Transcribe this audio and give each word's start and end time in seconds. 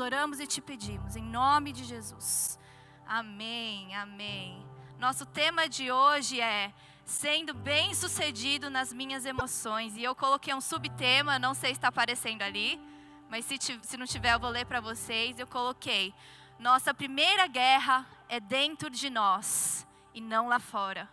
oramos 0.00 0.40
e 0.40 0.46
te 0.46 0.60
pedimos, 0.60 1.16
em 1.16 1.22
nome 1.22 1.72
de 1.72 1.84
Jesus. 1.84 2.58
Amém, 3.06 3.94
amém. 3.94 4.64
Nosso 4.98 5.24
tema 5.24 5.68
de 5.68 5.90
hoje 5.90 6.40
é 6.40 6.72
sendo 7.04 7.54
bem 7.54 7.94
sucedido 7.94 8.68
nas 8.68 8.92
minhas 8.92 9.24
emoções. 9.24 9.96
E 9.96 10.02
eu 10.02 10.14
coloquei 10.14 10.52
um 10.52 10.60
subtema, 10.60 11.38
não 11.38 11.54
sei 11.54 11.70
se 11.70 11.78
está 11.78 11.88
aparecendo 11.88 12.42
ali, 12.42 12.80
mas 13.30 13.44
se, 13.44 13.56
se 13.82 13.96
não 13.96 14.06
tiver, 14.06 14.34
eu 14.34 14.40
vou 14.40 14.50
ler 14.50 14.66
para 14.66 14.80
vocês. 14.80 15.38
Eu 15.38 15.46
coloquei: 15.46 16.14
Nossa 16.58 16.92
primeira 16.92 17.46
guerra 17.46 18.06
é 18.28 18.38
dentro 18.38 18.90
de 18.90 19.08
nós 19.08 19.86
e 20.12 20.20
não 20.20 20.48
lá 20.48 20.58
fora. 20.58 21.08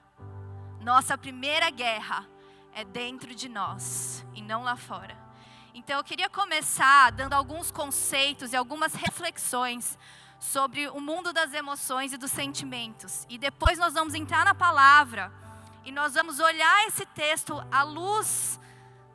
Nossa 0.82 1.18
primeira 1.18 1.70
guerra 1.70 2.28
é 2.74 2.84
dentro 2.84 3.34
de 3.34 3.48
nós 3.48 4.26
e 4.34 4.42
não 4.42 4.64
lá 4.64 4.76
fora. 4.76 5.25
Então 5.78 5.98
eu 5.98 6.04
queria 6.05 6.30
começar 6.30 7.12
dando 7.12 7.34
alguns 7.34 7.70
conceitos 7.70 8.54
e 8.54 8.55
algumas 8.55 8.94
reflexões 8.94 10.00
sobre 10.39 10.88
o 10.88 11.01
mundo 11.01 11.34
das 11.34 11.54
emoções 11.54 12.14
e 12.14 12.18
dos 12.18 12.32
sentimentos. 12.32 13.25
E 13.29 13.38
depois 13.38 13.78
nós 13.78 13.93
vamos 13.93 14.14
entrar 14.14 14.46
na 14.46 14.56
palavra 14.56 15.29
e 15.84 15.92
nós 15.92 16.14
vamos 16.14 16.39
olhar 16.39 16.88
esse 16.88 17.06
texto 17.07 17.61
à 17.70 17.84
luz 17.84 18.57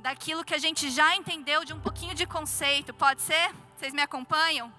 daquilo 0.01 0.45
que 0.45 0.53
a 0.53 0.59
gente 0.59 0.91
já 0.91 1.17
entendeu 1.17 1.65
de 1.65 1.73
um 1.73 1.81
pouquinho 1.81 2.15
de 2.15 2.27
conceito. 2.27 2.93
Pode 2.93 3.23
ser? 3.23 3.55
Vocês 3.79 3.95
me 3.95 4.03
acompanham? 4.03 4.71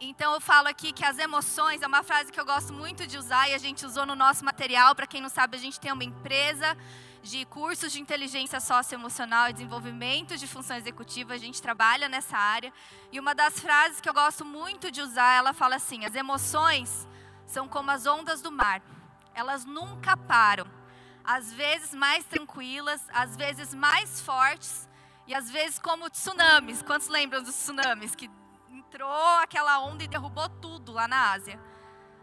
Então 0.00 0.34
eu 0.34 0.40
falo 0.40 0.66
aqui 0.66 0.92
que 0.92 1.04
as 1.04 1.16
emoções 1.18 1.80
é 1.80 1.86
uma 1.86 2.02
frase 2.02 2.32
que 2.32 2.40
eu 2.40 2.44
gosto 2.44 2.72
muito 2.72 3.06
de 3.06 3.16
usar 3.16 3.48
e 3.48 3.54
a 3.54 3.58
gente 3.58 3.86
usou 3.86 4.04
no 4.04 4.16
nosso 4.16 4.44
material. 4.44 4.96
Para 4.96 5.06
quem 5.06 5.20
não 5.20 5.28
sabe, 5.28 5.56
a 5.56 5.60
gente 5.60 5.78
tem 5.78 5.92
uma 5.92 6.02
empresa 6.02 6.76
de 7.22 7.44
cursos 7.44 7.92
de 7.92 8.00
inteligência 8.00 8.60
socioemocional 8.60 9.48
e 9.48 9.52
desenvolvimento 9.52 10.36
de 10.36 10.46
função 10.46 10.76
executiva, 10.76 11.34
a 11.34 11.38
gente 11.38 11.60
trabalha 11.60 12.08
nessa 12.08 12.36
área. 12.36 12.72
E 13.12 13.20
uma 13.20 13.34
das 13.34 13.60
frases 13.60 14.00
que 14.00 14.08
eu 14.08 14.14
gosto 14.14 14.44
muito 14.44 14.90
de 14.90 15.02
usar, 15.02 15.34
ela 15.34 15.52
fala 15.52 15.76
assim: 15.76 16.04
as 16.04 16.14
emoções 16.14 17.06
são 17.46 17.68
como 17.68 17.90
as 17.90 18.06
ondas 18.06 18.40
do 18.40 18.50
mar. 18.50 18.82
Elas 19.34 19.64
nunca 19.64 20.16
param. 20.16 20.66
Às 21.22 21.52
vezes 21.52 21.92
mais 21.92 22.24
tranquilas, 22.24 23.02
às 23.12 23.36
vezes 23.36 23.74
mais 23.74 24.20
fortes 24.20 24.88
e 25.26 25.34
às 25.34 25.50
vezes 25.50 25.78
como 25.78 26.08
tsunamis. 26.08 26.82
Quantos 26.82 27.08
lembram 27.08 27.42
dos 27.42 27.54
tsunamis 27.54 28.14
que 28.14 28.30
entrou 28.70 29.38
aquela 29.42 29.78
onda 29.80 30.02
e 30.02 30.08
derrubou 30.08 30.48
tudo 30.48 30.92
lá 30.92 31.06
na 31.06 31.32
Ásia. 31.32 31.60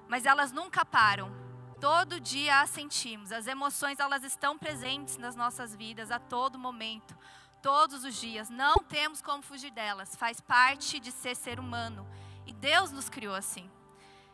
Mas 0.08 0.26
elas 0.26 0.52
nunca 0.52 0.84
param. 0.84 1.47
Todo 1.80 2.20
dia 2.20 2.62
as 2.62 2.72
sentimos. 2.72 3.32
As 3.32 3.46
emoções 3.46 4.00
elas 4.00 4.24
estão 4.24 4.58
presentes 4.58 5.18
nas 5.18 5.36
nossas 5.36 5.76
vidas 5.76 6.10
a 6.10 6.18
todo 6.18 6.58
momento, 6.58 7.16
todos 7.62 8.04
os 8.04 8.16
dias. 8.16 8.50
Não 8.50 8.78
temos 8.78 9.22
como 9.22 9.44
fugir 9.44 9.72
delas. 9.72 10.16
Faz 10.16 10.42
parte 10.42 11.00
de 11.00 11.12
ser 11.12 11.36
ser 11.36 11.60
humano. 11.60 12.08
E 12.48 12.54
Deus 12.54 12.92
nos 12.92 13.10
criou 13.10 13.36
assim. 13.36 13.70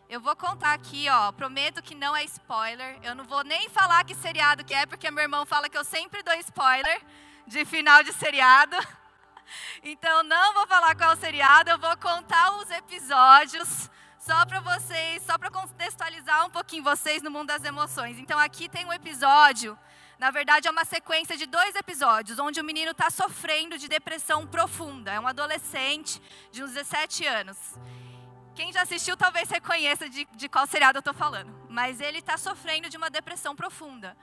Eu 0.07 0.21
vou 0.21 0.35
contar 0.35 0.73
aqui, 0.73 1.09
ó. 1.09 1.31
Prometo 1.33 1.81
que 1.81 1.95
não 1.95 2.15
é 2.15 2.23
spoiler. 2.23 2.97
Eu 3.03 3.13
não 3.13 3.25
vou 3.25 3.43
nem 3.43 3.67
falar 3.69 4.05
que 4.05 4.15
seriado 4.15 4.63
que 4.63 4.73
é, 4.73 4.85
porque 4.85 5.11
meu 5.11 5.23
irmão 5.23 5.45
fala 5.45 5.67
que 5.67 5.77
eu 5.77 5.83
sempre 5.83 6.23
dou 6.23 6.35
spoiler 6.35 7.01
de 7.45 7.65
final 7.65 8.03
de 8.03 8.13
seriado. 8.13 8.75
Então 9.83 10.23
não 10.23 10.53
vou 10.53 10.65
falar 10.65 10.95
qual 10.95 11.15
seriado, 11.17 11.69
eu 11.69 11.77
vou 11.77 11.95
contar 11.97 12.55
os 12.59 12.71
episódios 12.71 13.89
só 14.25 14.45
para 14.45 14.61
vocês, 14.61 15.21
só 15.23 15.37
para 15.37 15.51
contextualizar 15.51 16.45
um 16.45 16.49
pouquinho 16.49 16.81
vocês 16.81 17.21
no 17.21 17.29
mundo 17.29 17.47
das 17.47 17.65
emoções. 17.65 18.17
Então 18.17 18.39
aqui 18.39 18.69
tem 18.69 18.85
um 18.85 18.93
episódio, 18.93 19.77
na 20.17 20.31
verdade 20.31 20.65
é 20.65 20.71
uma 20.71 20.85
sequência 20.85 21.35
de 21.35 21.45
dois 21.45 21.75
episódios, 21.75 22.39
onde 22.39 22.61
o 22.61 22.63
menino 22.63 22.91
está 22.91 23.09
sofrendo 23.09 23.77
de 23.77 23.89
depressão 23.89 24.47
profunda. 24.47 25.11
É 25.11 25.19
um 25.19 25.27
adolescente 25.27 26.21
de 26.53 26.63
uns 26.63 26.71
17 26.71 27.25
anos. 27.25 27.57
Quem 28.55 28.71
já 28.71 28.83
assistiu 28.83 29.17
talvez 29.17 29.49
reconheça 29.49 30.07
de, 30.07 30.25
de 30.33 30.47
qual 30.47 30.65
seriado 30.67 30.99
eu 30.99 31.01
estou 31.01 31.13
falando. 31.13 31.53
Mas 31.67 31.99
ele 31.99 32.19
está 32.19 32.37
sofrendo 32.37 32.89
de 32.89 32.95
uma 32.95 33.09
depressão 33.09 33.53
profunda. 33.53 34.15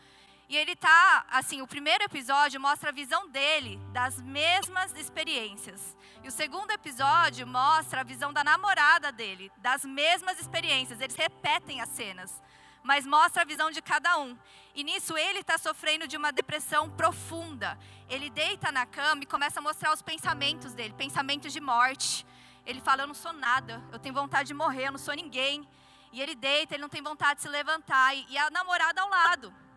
E 0.50 0.56
ele 0.56 0.75
tá, 0.75 1.25
assim, 1.30 1.62
o 1.62 1.66
primeiro 1.66 2.02
episódio 2.02 2.60
mostra 2.60 2.88
a 2.88 2.92
visão 2.92 3.28
dele 3.28 3.80
das 3.92 4.20
mesmas 4.20 4.92
experiências. 4.97 5.97
E 6.25 6.26
o 6.26 6.32
segundo 6.32 6.72
episódio 6.72 7.47
mostra 7.47 8.00
a 8.00 8.02
visão 8.02 8.32
da 8.32 8.42
namorada 8.42 9.12
dele, 9.12 9.52
das 9.58 9.84
mesmas 9.84 10.41
experiências. 10.41 11.00
Eles 11.00 11.14
repetem 11.14 11.80
as 11.80 11.88
cenas, 11.91 12.42
mas 12.82 13.06
mostra 13.06 13.42
a 13.42 13.44
visão 13.44 13.70
de 13.70 13.80
cada 13.80 14.19
um. 14.19 14.36
E 14.75 14.82
nisso 14.82 15.16
ele 15.16 15.38
está 15.38 15.56
sofrendo 15.56 16.08
de 16.08 16.16
uma 16.16 16.32
depressão 16.32 16.91
profunda. 16.91 17.78
Ele 18.08 18.28
deita 18.28 18.72
na 18.72 18.84
cama 18.84 19.22
e 19.22 19.26
começa 19.26 19.60
a 19.60 19.62
mostrar 19.62 19.92
os 19.92 20.02
pensamentos 20.02 20.75
dele, 20.75 20.92
pensamentos 20.94 21.52
de 21.52 21.60
morte. 21.60 22.26
Ele 22.66 22.80
fala: 22.80 23.04
Eu 23.04 23.06
não 23.06 23.14
sou 23.14 23.32
nada, 23.32 23.80
eu 23.92 24.00
tenho 24.00 24.16
vontade 24.16 24.48
de 24.48 24.54
morrer, 24.54 24.88
eu 24.88 24.92
não 24.92 24.98
sou 24.98 25.14
ninguém. 25.14 25.64
E 26.12 26.20
ele 26.20 26.34
deita, 26.34 26.75
ele 26.75 26.82
não 26.82 26.88
tem 26.88 27.00
vontade 27.00 27.36
de 27.36 27.42
se 27.42 27.48
levantar. 27.48 28.16
E 28.16 28.36
a 28.36 28.50
namorada 28.50 29.00
ao 29.00 29.08
lado. 29.08 29.69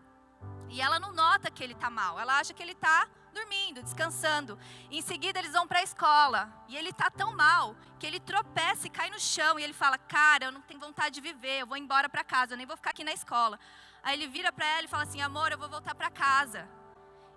E 0.74 0.80
ela 0.80 0.98
não 0.98 1.12
nota 1.12 1.52
que 1.52 1.62
ele 1.62 1.72
está 1.72 1.88
mal, 1.88 2.18
ela 2.18 2.36
acha 2.36 2.52
que 2.52 2.60
ele 2.60 2.72
está 2.72 3.08
dormindo, 3.32 3.80
descansando. 3.80 4.58
em 4.90 5.00
seguida 5.00 5.38
eles 5.38 5.52
vão 5.52 5.68
para 5.68 5.78
a 5.78 5.84
escola 5.84 6.40
e 6.68 6.76
ele 6.76 6.90
está 6.90 7.08
tão 7.08 7.30
mal 7.32 7.76
que 7.96 8.04
ele 8.04 8.18
tropeça 8.18 8.88
e 8.88 8.90
cai 8.90 9.08
no 9.08 9.20
chão 9.20 9.56
e 9.56 9.62
ele 9.62 9.72
fala: 9.72 9.96
"Cara, 9.96 10.46
eu 10.46 10.52
não 10.56 10.60
tenho 10.62 10.80
vontade 10.80 11.14
de 11.14 11.20
viver, 11.20 11.60
eu 11.60 11.66
vou 11.68 11.76
embora 11.76 12.08
para 12.08 12.24
casa, 12.24 12.54
eu 12.54 12.58
nem 12.58 12.66
vou 12.66 12.76
ficar 12.76 12.90
aqui 12.90 13.04
na 13.04 13.12
escola". 13.12 13.56
Aí 14.02 14.14
ele 14.16 14.26
vira 14.26 14.50
para 14.52 14.66
ela 14.66 14.84
e 14.86 14.88
fala 14.88 15.04
assim: 15.04 15.20
"Amor, 15.20 15.52
eu 15.52 15.58
vou 15.58 15.68
voltar 15.68 15.94
para 15.94 16.10
casa". 16.10 16.68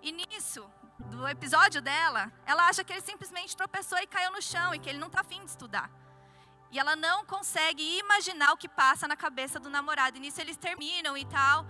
E 0.02 0.10
nisso, 0.10 0.68
do 1.12 1.28
episódio 1.28 1.80
dela, 1.80 2.32
ela 2.44 2.66
acha 2.68 2.82
que 2.82 2.92
ele 2.92 3.02
simplesmente 3.02 3.56
tropeçou 3.56 3.98
e 3.98 4.06
caiu 4.08 4.32
no 4.32 4.42
chão 4.42 4.74
e 4.74 4.80
que 4.80 4.88
ele 4.88 4.98
não 4.98 5.10
está 5.12 5.20
afim 5.20 5.38
de 5.44 5.50
estudar. 5.54 5.88
E 6.70 6.78
ela 6.78 6.94
não 6.94 7.24
consegue 7.24 7.84
imaginar 7.98 8.52
o 8.52 8.56
que 8.56 8.68
passa 8.68 9.08
na 9.08 9.16
cabeça 9.16 9.58
do 9.58 9.70
namorado. 9.70 10.16
E 10.16 10.20
nisso 10.20 10.40
eles 10.40 10.56
terminam 10.56 11.16
e 11.16 11.24
tal. 11.24 11.66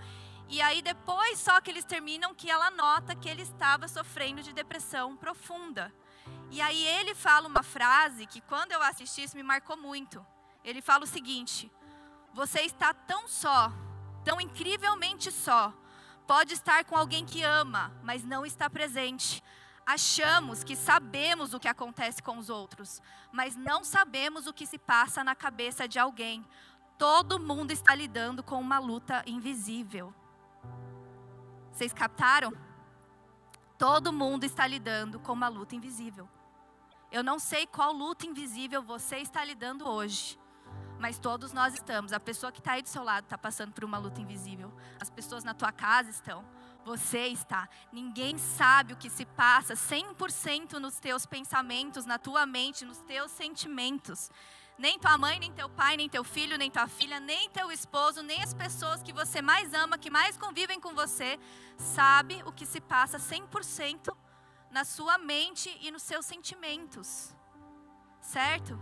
E 0.49 0.63
aí 0.63 0.81
depois 0.81 1.39
só 1.39 1.61
que 1.61 1.71
eles 1.71 1.85
terminam 1.85 2.35
que 2.35 2.51
ela 2.51 2.71
nota 2.71 3.15
que 3.15 3.29
ele 3.29 3.43
estava 3.43 3.87
sofrendo 3.87 4.43
de 4.43 4.53
depressão 4.53 5.17
profunda. 5.17 5.93
E 6.51 6.61
aí 6.61 6.83
ele 6.87 7.15
fala 7.15 7.47
uma 7.47 7.63
frase 7.63 8.27
que 8.27 8.41
quando 8.41 8.73
eu 8.73 8.83
assisti 8.83 9.23
isso 9.23 9.37
me 9.37 9.43
marcou 9.43 9.77
muito. 9.77 10.25
Ele 10.65 10.81
fala 10.81 11.05
o 11.05 11.07
seguinte: 11.07 11.71
Você 12.33 12.63
está 12.63 12.95
tão 12.95 13.29
só, 13.29 13.71
tão 14.25 14.41
incrivelmente 14.41 15.31
só. 15.31 15.73
Pode 16.27 16.55
estar 16.55 16.85
com 16.85 16.97
alguém 16.97 17.25
que 17.25 17.43
ama, 17.43 17.93
mas 18.03 18.25
não 18.25 18.45
está 18.45 18.69
presente. 18.69 19.43
Achamos 19.87 20.63
que 20.63 20.77
sabemos 20.77 21.55
o 21.55 21.61
que 21.61 21.69
acontece 21.69 22.23
com 22.23 22.37
os 22.37 22.51
outros, 22.51 23.01
mas 23.33 23.57
não 23.57 23.83
sabemos 23.83 24.47
o 24.47 24.53
que 24.53 24.67
se 24.67 24.79
passa 24.79 25.25
na 25.25 25.35
cabeça 25.35 25.89
de 25.89 25.99
alguém. 25.99 26.45
Todo 26.99 27.41
mundo 27.41 27.71
está 27.71 27.95
lidando 27.95 28.43
com 28.43 28.61
uma 28.61 28.79
luta 28.79 29.23
invisível. 29.27 30.15
Vocês 31.79 31.93
captaram? 31.93 32.53
Todo 33.79 34.13
mundo 34.13 34.43
está 34.43 34.67
lidando 34.67 35.21
com 35.21 35.33
uma 35.33 35.47
luta 35.47 35.77
invisível. 35.77 36.29
Eu 37.09 37.23
não 37.23 37.39
sei 37.39 37.69
qual 37.69 37.93
luta 37.93 38.27
invisível 38.27 38.83
você 38.83 39.19
está 39.19 39.45
lidando 39.45 39.89
hoje, 39.89 40.37
mas 40.99 41.21
todos 41.21 41.53
nós 41.53 41.75
estamos. 41.75 42.13
A 42.13 42.19
pessoa 42.19 42.51
que 42.51 42.59
está 42.59 42.73
aí 42.73 42.83
do 42.83 42.89
seu 42.89 43.05
lado 43.05 43.23
está 43.23 43.39
passando 43.39 43.71
por 43.71 43.85
uma 43.85 43.97
luta 43.97 44.21
invisível. 44.21 44.75
As 45.01 45.09
pessoas 45.09 45.45
na 45.45 45.55
tua 45.55 45.71
casa 45.71 46.11
estão. 46.11 46.45
Você 46.85 47.29
está. 47.29 47.69
Ninguém 47.93 48.39
sabe 48.39 48.95
o 48.95 48.97
que 48.97 49.09
se 49.09 49.25
passa 49.25 49.75
100% 49.75 50.81
nos 50.81 50.99
teus 50.99 51.27
pensamentos, 51.27 52.05
na 52.05 52.19
tua 52.19 52.45
mente, 52.45 52.85
nos 52.85 52.99
teus 53.03 53.31
sentimentos. 53.31 54.33
Nem 54.79 54.99
tua 54.99 55.19
mãe, 55.19 55.41
nem 55.41 55.53
teu 55.53 55.69
pai, 55.69 55.97
nem 55.97 56.09
teu 56.09 56.23
filho, 56.23 56.57
nem 56.57 56.71
tua 56.71 56.87
filha, 56.87 57.19
nem 57.19 57.51
teu 57.51 57.73
esposo, 57.73 58.23
nem 58.23 58.41
as 58.43 58.55
pessoas 58.55 59.03
que 59.03 59.13
você 59.13 59.43
mais 59.43 59.75
ama, 59.75 59.99
que 59.99 60.09
mais 60.09 60.37
convivem 60.37 60.81
com 60.81 60.95
você, 60.95 61.39
sabe 61.77 62.41
o 62.47 62.53
que 62.53 62.65
se 62.65 62.81
passa 62.81 63.19
100% 63.19 64.17
na 64.71 64.85
sua 64.85 65.19
mente 65.19 65.77
e 65.81 65.91
nos 65.91 66.03
seus 66.03 66.25
sentimentos. 66.25 67.35
Certo? 68.21 68.79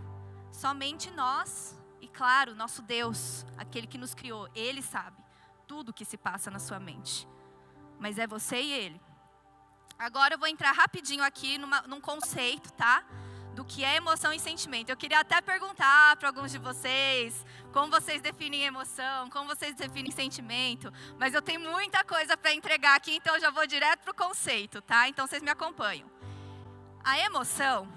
Somente 0.51 1.09
nós 1.11 1.75
e 1.99 2.07
claro, 2.07 2.53
nosso 2.53 2.81
Deus, 2.81 3.45
aquele 3.57 3.87
que 3.87 3.97
nos 3.97 4.13
criou, 4.13 4.47
ele 4.53 4.81
sabe 4.81 5.17
tudo 5.67 5.89
o 5.89 5.93
que 5.93 6.05
se 6.05 6.17
passa 6.17 6.51
na 6.51 6.59
sua 6.59 6.79
mente. 6.79 7.27
Mas 7.99 8.17
é 8.19 8.27
você 8.27 8.61
e 8.61 8.71
ele. 8.71 9.01
Agora 9.97 10.35
eu 10.35 10.39
vou 10.39 10.47
entrar 10.47 10.71
rapidinho 10.73 11.23
aqui 11.23 11.57
numa, 11.57 11.81
num 11.81 11.99
conceito, 11.99 12.71
tá? 12.73 13.03
Do 13.57 13.65
que 13.65 13.83
é 13.83 13.95
emoção 13.95 14.31
e 14.31 14.39
sentimento. 14.39 14.91
Eu 14.91 14.95
queria 14.95 15.19
até 15.19 15.41
perguntar 15.41 16.15
para 16.17 16.29
alguns 16.29 16.51
de 16.51 16.59
vocês 16.59 17.43
como 17.73 17.91
vocês 17.91 18.21
definem 18.21 18.65
emoção, 18.65 19.31
como 19.31 19.47
vocês 19.47 19.73
definem 19.73 20.11
sentimento, 20.11 20.93
mas 21.17 21.33
eu 21.33 21.41
tenho 21.41 21.59
muita 21.61 22.03
coisa 22.03 22.37
para 22.37 22.53
entregar 22.53 22.95
aqui, 22.95 23.15
então 23.15 23.33
eu 23.33 23.41
já 23.41 23.49
vou 23.49 23.65
direto 23.65 24.01
para 24.01 24.11
o 24.11 24.13
conceito, 24.13 24.79
tá? 24.79 25.09
Então 25.09 25.25
vocês 25.25 25.41
me 25.41 25.49
acompanham. 25.49 26.07
A 27.03 27.17
emoção, 27.17 27.91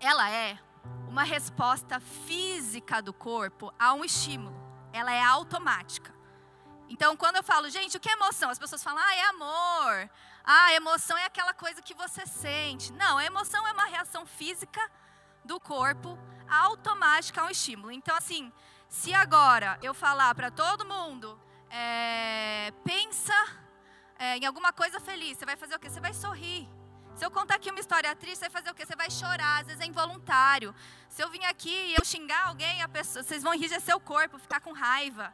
ela 0.00 0.28
é 0.28 0.58
uma 1.06 1.22
resposta 1.22 2.00
física 2.00 3.00
do 3.00 3.12
corpo 3.12 3.72
a 3.78 3.94
um 3.94 4.04
estímulo. 4.04 4.56
Ela 4.92 5.12
é 5.12 5.22
automática. 5.22 6.12
Então, 6.88 7.16
quando 7.16 7.36
eu 7.36 7.44
falo, 7.44 7.70
gente, 7.70 7.96
o 7.96 8.00
que 8.00 8.08
é 8.08 8.14
emoção? 8.14 8.50
As 8.50 8.58
pessoas 8.58 8.82
falam, 8.82 9.00
ah, 9.00 9.14
é 9.14 9.22
amor, 9.26 10.10
ah, 10.44 10.74
emoção 10.74 11.16
é 11.16 11.24
aquela 11.24 11.54
coisa 11.54 11.80
que 11.80 11.94
você 11.94 12.26
sente. 12.26 12.92
Não, 12.92 13.16
a 13.16 13.24
emoção 13.24 13.66
é 13.66 13.72
uma 13.72 13.86
reação 13.86 14.26
física 14.26 14.80
do 15.44 15.58
corpo 15.58 16.18
automática 16.46 17.40
a 17.40 17.44
um 17.46 17.50
estímulo. 17.50 17.90
Então, 17.90 18.14
assim, 18.14 18.52
se 18.88 19.14
agora 19.14 19.78
eu 19.82 19.94
falar 19.94 20.34
para 20.34 20.50
todo 20.50 20.84
mundo, 20.84 21.40
é, 21.70 22.72
pensa 22.84 23.34
é, 24.18 24.36
em 24.36 24.44
alguma 24.44 24.72
coisa 24.72 25.00
feliz, 25.00 25.38
você 25.38 25.46
vai 25.46 25.56
fazer 25.56 25.74
o 25.76 25.78
quê? 25.78 25.88
Você 25.88 26.00
vai 26.00 26.12
sorrir. 26.12 26.68
Se 27.14 27.24
eu 27.24 27.30
contar 27.30 27.54
aqui 27.54 27.70
uma 27.70 27.80
história 27.80 28.14
triste, 28.14 28.40
você 28.40 28.48
vai 28.48 28.62
fazer 28.62 28.70
o 28.70 28.74
quê? 28.74 28.84
Você 28.84 28.96
vai 28.96 29.10
chorar, 29.10 29.60
às 29.60 29.66
vezes 29.66 29.80
é 29.80 29.86
involuntário. 29.86 30.74
Se 31.08 31.22
eu 31.22 31.30
vim 31.30 31.44
aqui 31.44 31.70
e 31.70 31.94
eu 31.94 32.04
xingar 32.04 32.48
alguém, 32.48 32.86
pessoa, 32.88 33.22
vocês 33.22 33.42
vão 33.42 33.54
enrijecer 33.54 33.96
o 33.96 34.00
corpo, 34.00 34.38
ficar 34.38 34.60
com 34.60 34.72
raiva. 34.72 35.32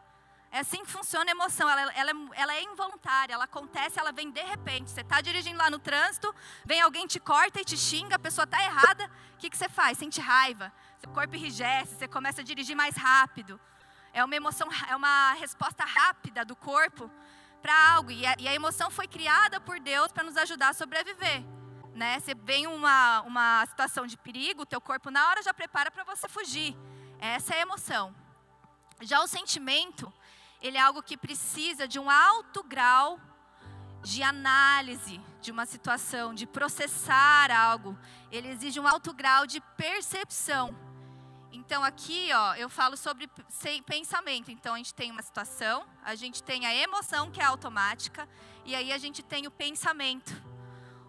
É 0.52 0.60
assim 0.60 0.84
que 0.84 0.90
funciona 0.90 1.30
a 1.30 1.32
emoção. 1.32 1.68
Ela, 1.68 1.92
ela, 1.92 2.10
ela 2.34 2.54
é 2.54 2.62
involuntária, 2.62 3.34
ela 3.34 3.44
acontece, 3.44 3.98
ela 3.98 4.10
vem 4.10 4.30
de 4.30 4.42
repente. 4.42 4.90
Você 4.90 5.00
está 5.00 5.20
dirigindo 5.20 5.58
lá 5.58 5.70
no 5.70 5.78
trânsito, 5.78 6.34
vem 6.64 6.80
alguém 6.80 7.06
te 7.06 7.20
corta 7.20 7.60
e 7.60 7.64
te 7.64 7.76
xinga, 7.76 8.16
a 8.16 8.18
pessoa 8.18 8.44
está 8.44 8.62
errada. 8.62 9.10
O 9.34 9.38
que, 9.38 9.48
que 9.48 9.56
você 9.56 9.68
faz? 9.68 9.98
Sente 9.98 10.20
raiva. 10.20 10.72
Seu 10.98 11.10
corpo 11.10 11.36
enrijece, 11.36 11.94
você 11.94 12.08
começa 12.08 12.40
a 12.40 12.44
dirigir 12.44 12.76
mais 12.76 12.96
rápido. 12.96 13.60
É 14.12 14.24
uma 14.24 14.34
emoção, 14.34 14.68
é 14.88 14.96
uma 14.96 15.34
resposta 15.34 15.84
rápida 15.84 16.44
do 16.44 16.56
corpo 16.56 17.10
para 17.62 17.92
algo. 17.92 18.10
E 18.10 18.26
a, 18.26 18.34
e 18.38 18.48
a 18.48 18.54
emoção 18.54 18.90
foi 18.90 19.06
criada 19.06 19.60
por 19.60 19.78
Deus 19.78 20.10
para 20.10 20.24
nos 20.24 20.36
ajudar 20.36 20.70
a 20.70 20.74
sobreviver. 20.74 21.44
Né? 21.94 22.18
Você 22.18 22.34
vem 22.34 22.66
uma, 22.66 23.20
uma 23.22 23.64
situação 23.66 24.06
de 24.06 24.16
perigo, 24.16 24.62
o 24.62 24.66
teu 24.66 24.80
corpo 24.80 25.10
na 25.10 25.28
hora 25.28 25.42
já 25.42 25.54
prepara 25.54 25.90
para 25.90 26.02
você 26.02 26.28
fugir. 26.28 26.76
Essa 27.20 27.54
é 27.54 27.58
a 27.58 27.62
emoção. 27.62 28.14
Já 29.00 29.22
o 29.22 29.26
sentimento, 29.26 30.12
ele 30.60 30.76
é 30.76 30.80
algo 30.80 31.02
que 31.02 31.16
precisa 31.16 31.88
de 31.88 31.98
um 31.98 32.10
alto 32.10 32.62
grau 32.62 33.18
de 34.02 34.22
análise 34.22 35.20
de 35.40 35.50
uma 35.50 35.64
situação, 35.64 36.34
de 36.34 36.46
processar 36.46 37.50
algo. 37.50 37.98
Ele 38.30 38.48
exige 38.48 38.78
um 38.78 38.86
alto 38.86 39.12
grau 39.12 39.46
de 39.46 39.60
percepção. 39.76 40.76
Então 41.52 41.82
aqui, 41.82 42.30
ó, 42.32 42.54
eu 42.54 42.68
falo 42.68 42.96
sobre 42.96 43.28
pensamento. 43.86 44.50
Então 44.50 44.74
a 44.74 44.76
gente 44.76 44.94
tem 44.94 45.10
uma 45.10 45.22
situação, 45.22 45.84
a 46.04 46.14
gente 46.14 46.42
tem 46.42 46.66
a 46.66 46.74
emoção 46.74 47.30
que 47.30 47.40
é 47.40 47.44
automática 47.44 48.28
e 48.64 48.74
aí 48.74 48.92
a 48.92 48.98
gente 48.98 49.22
tem 49.22 49.46
o 49.46 49.50
pensamento. 49.50 50.32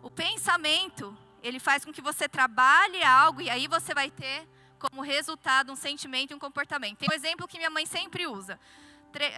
O 0.02 0.10
pensamento, 0.10 1.16
ele 1.44 1.60
faz 1.60 1.86
com 1.86 1.92
que 1.92 2.02
você 2.02 2.28
trabalhe 2.28 3.04
algo 3.04 3.42
e 3.42 3.50
aí 3.50 3.68
você 3.68 3.94
vai 3.94 4.10
ter 4.10 4.48
como 4.80 5.02
resultado 5.02 5.72
um 5.72 5.76
sentimento 5.76 6.32
e 6.32 6.34
um 6.34 6.40
comportamento. 6.40 6.98
Tem 6.98 7.10
um 7.12 7.14
exemplo 7.14 7.48
que 7.48 7.58
minha 7.58 7.70
mãe 7.70 7.86
sempre 7.86 8.26
usa 8.26 8.60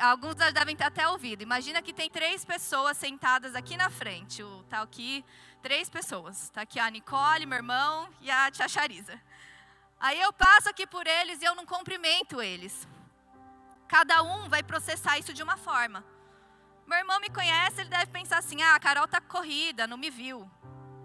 alguns 0.01 0.35
devem 0.35 0.75
ter 0.75 0.83
até 0.83 1.07
ouvido. 1.07 1.41
Imagina 1.41 1.81
que 1.81 1.93
tem 1.93 2.09
três 2.09 2.45
pessoas 2.45 2.97
sentadas 2.97 3.55
aqui 3.55 3.75
na 3.75 3.89
frente. 3.89 4.43
O 4.43 4.63
tá 4.69 4.81
aqui, 4.81 5.23
três 5.61 5.89
pessoas. 5.89 6.43
Está 6.43 6.61
aqui 6.61 6.79
a 6.79 6.89
Nicole, 6.89 7.45
meu 7.45 7.57
irmão 7.57 8.09
e 8.21 8.29
a 8.29 8.51
tia 8.51 8.67
Chariza. 8.67 9.19
Aí 9.99 10.19
eu 10.19 10.33
passo 10.33 10.69
aqui 10.69 10.85
por 10.85 11.07
eles 11.07 11.41
e 11.41 11.45
eu 11.45 11.55
não 11.55 11.65
cumprimento 11.65 12.41
eles. 12.41 12.87
Cada 13.87 14.21
um 14.21 14.49
vai 14.49 14.61
processar 14.61 15.17
isso 15.17 15.33
de 15.33 15.41
uma 15.41 15.57
forma. 15.57 16.03
Meu 16.85 16.97
irmão 16.97 17.19
me 17.19 17.29
conhece, 17.29 17.81
ele 17.81 17.89
deve 17.89 18.07
pensar 18.07 18.39
assim: 18.39 18.61
ah, 18.61 18.75
a 18.75 18.79
Carol 18.79 19.07
tá 19.07 19.21
corrida, 19.21 19.87
não 19.87 19.97
me 19.97 20.09
viu. 20.09 20.49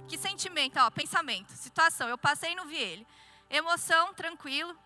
Que 0.08 0.18
sentimento? 0.18 0.78
Ó, 0.78 0.90
pensamento, 0.90 1.52
situação. 1.52 2.08
Eu 2.08 2.18
passei 2.18 2.52
e 2.52 2.54
não 2.54 2.66
vi 2.66 2.76
ele. 2.76 3.06
Emoção, 3.50 4.12
tranquilo. 4.14 4.76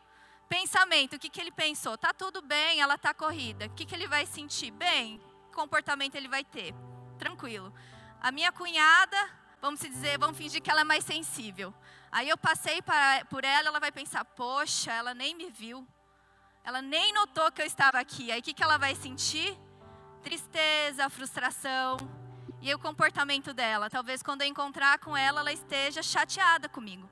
Pensamento, 0.52 1.16
o 1.16 1.18
que, 1.18 1.30
que 1.30 1.40
ele 1.40 1.50
pensou? 1.50 1.96
Tá 1.96 2.12
tudo 2.12 2.42
bem, 2.42 2.82
ela 2.82 2.98
tá 2.98 3.14
corrida. 3.14 3.64
O 3.64 3.70
que, 3.70 3.86
que 3.86 3.94
ele 3.94 4.06
vai 4.06 4.26
sentir? 4.26 4.70
Bem, 4.70 5.18
comportamento 5.50 6.14
ele 6.14 6.28
vai 6.28 6.44
ter. 6.44 6.74
Tranquilo. 7.18 7.72
A 8.20 8.30
minha 8.30 8.52
cunhada, 8.52 9.16
vamos 9.62 9.80
dizer, 9.80 10.18
vamos 10.18 10.36
fingir 10.36 10.60
que 10.60 10.70
ela 10.70 10.82
é 10.82 10.84
mais 10.84 11.04
sensível. 11.04 11.72
Aí 12.10 12.28
eu 12.28 12.36
passei 12.36 12.82
para, 12.82 13.24
por 13.30 13.44
ela, 13.44 13.68
ela 13.68 13.80
vai 13.80 13.90
pensar, 13.90 14.26
poxa, 14.26 14.92
ela 14.92 15.14
nem 15.14 15.34
me 15.34 15.50
viu. 15.50 15.88
Ela 16.62 16.82
nem 16.82 17.14
notou 17.14 17.50
que 17.50 17.62
eu 17.62 17.66
estava 17.66 17.98
aqui. 17.98 18.30
Aí 18.30 18.40
o 18.40 18.42
que, 18.42 18.52
que 18.52 18.62
ela 18.62 18.76
vai 18.76 18.94
sentir? 18.94 19.58
Tristeza, 20.22 21.08
frustração. 21.08 21.96
E 22.60 22.74
o 22.74 22.78
comportamento 22.78 23.54
dela? 23.54 23.88
Talvez 23.88 24.22
quando 24.22 24.42
eu 24.42 24.48
encontrar 24.48 24.98
com 24.98 25.16
ela, 25.16 25.40
ela 25.40 25.52
esteja 25.52 26.02
chateada 26.02 26.68
comigo 26.68 27.08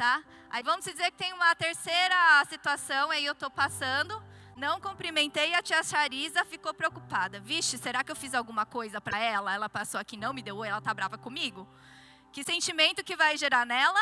tá? 0.00 0.24
Aí 0.48 0.62
vamos 0.62 0.86
dizer 0.86 1.10
que 1.10 1.18
tem 1.18 1.30
uma 1.34 1.54
terceira 1.54 2.42
situação, 2.48 3.10
aí 3.10 3.22
eu 3.26 3.34
estou 3.34 3.50
passando, 3.50 4.22
não 4.56 4.80
cumprimentei 4.80 5.52
a 5.52 5.62
tia 5.62 5.82
Chariza, 5.82 6.42
ficou 6.42 6.72
preocupada. 6.72 7.38
Vixe, 7.38 7.76
será 7.76 8.02
que 8.02 8.10
eu 8.10 8.16
fiz 8.16 8.32
alguma 8.32 8.64
coisa 8.64 8.98
para 8.98 9.18
ela? 9.18 9.52
Ela 9.52 9.68
passou 9.68 10.00
aqui, 10.00 10.16
não 10.16 10.32
me 10.32 10.40
deu 10.40 10.64
ela 10.64 10.80
tá 10.80 10.94
brava 10.94 11.18
comigo? 11.18 11.68
Que 12.32 12.42
sentimento 12.42 13.04
que 13.04 13.14
vai 13.14 13.36
gerar 13.36 13.66
nela? 13.66 14.00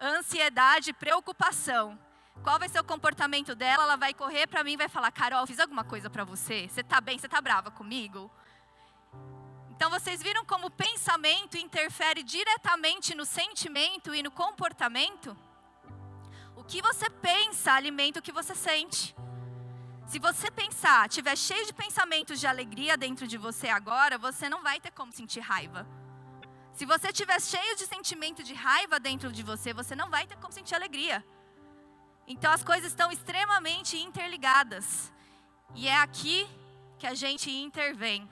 Ansiedade, 0.00 0.94
preocupação. 0.94 1.98
Qual 2.42 2.58
vai 2.58 2.70
ser 2.70 2.80
o 2.80 2.84
comportamento 2.84 3.54
dela? 3.54 3.82
Ela 3.82 3.96
vai 3.96 4.14
correr 4.14 4.46
para 4.46 4.64
mim 4.64 4.72
e 4.72 4.78
vai 4.78 4.88
falar: 4.88 5.12
Carol, 5.12 5.46
fiz 5.46 5.60
alguma 5.60 5.84
coisa 5.84 6.08
para 6.08 6.24
você? 6.24 6.66
Você 6.70 6.82
tá 6.82 7.02
bem? 7.02 7.18
Você 7.18 7.28
tá 7.28 7.38
brava 7.42 7.70
comigo? 7.70 8.30
Então 9.84 10.00
vocês 10.00 10.22
viram 10.22 10.46
como 10.46 10.68
o 10.68 10.70
pensamento 10.70 11.58
interfere 11.58 12.22
diretamente 12.22 13.14
no 13.14 13.26
sentimento 13.26 14.14
e 14.14 14.22
no 14.22 14.30
comportamento? 14.30 15.36
O 16.56 16.64
que 16.64 16.80
você 16.80 17.10
pensa 17.10 17.70
alimenta 17.70 18.18
o 18.18 18.22
que 18.22 18.32
você 18.32 18.54
sente. 18.54 19.14
Se 20.06 20.18
você 20.18 20.50
pensar, 20.50 21.06
tiver 21.10 21.36
cheio 21.36 21.66
de 21.66 21.74
pensamentos 21.74 22.40
de 22.40 22.46
alegria 22.46 22.96
dentro 22.96 23.26
de 23.26 23.36
você 23.36 23.68
agora, 23.68 24.16
você 24.16 24.48
não 24.48 24.62
vai 24.62 24.80
ter 24.80 24.90
como 24.90 25.12
sentir 25.12 25.40
raiva. 25.40 25.86
Se 26.72 26.86
você 26.86 27.12
tiver 27.12 27.38
cheio 27.38 27.76
de 27.76 27.84
sentimento 27.84 28.42
de 28.42 28.54
raiva 28.54 28.98
dentro 28.98 29.30
de 29.30 29.42
você, 29.42 29.74
você 29.74 29.94
não 29.94 30.08
vai 30.08 30.26
ter 30.26 30.38
como 30.38 30.50
sentir 30.50 30.74
alegria. 30.74 31.22
Então 32.26 32.50
as 32.50 32.64
coisas 32.64 32.90
estão 32.90 33.12
extremamente 33.12 33.98
interligadas. 33.98 35.12
E 35.74 35.86
é 35.86 35.98
aqui 35.98 36.48
que 36.98 37.06
a 37.06 37.12
gente 37.12 37.50
intervém 37.50 38.26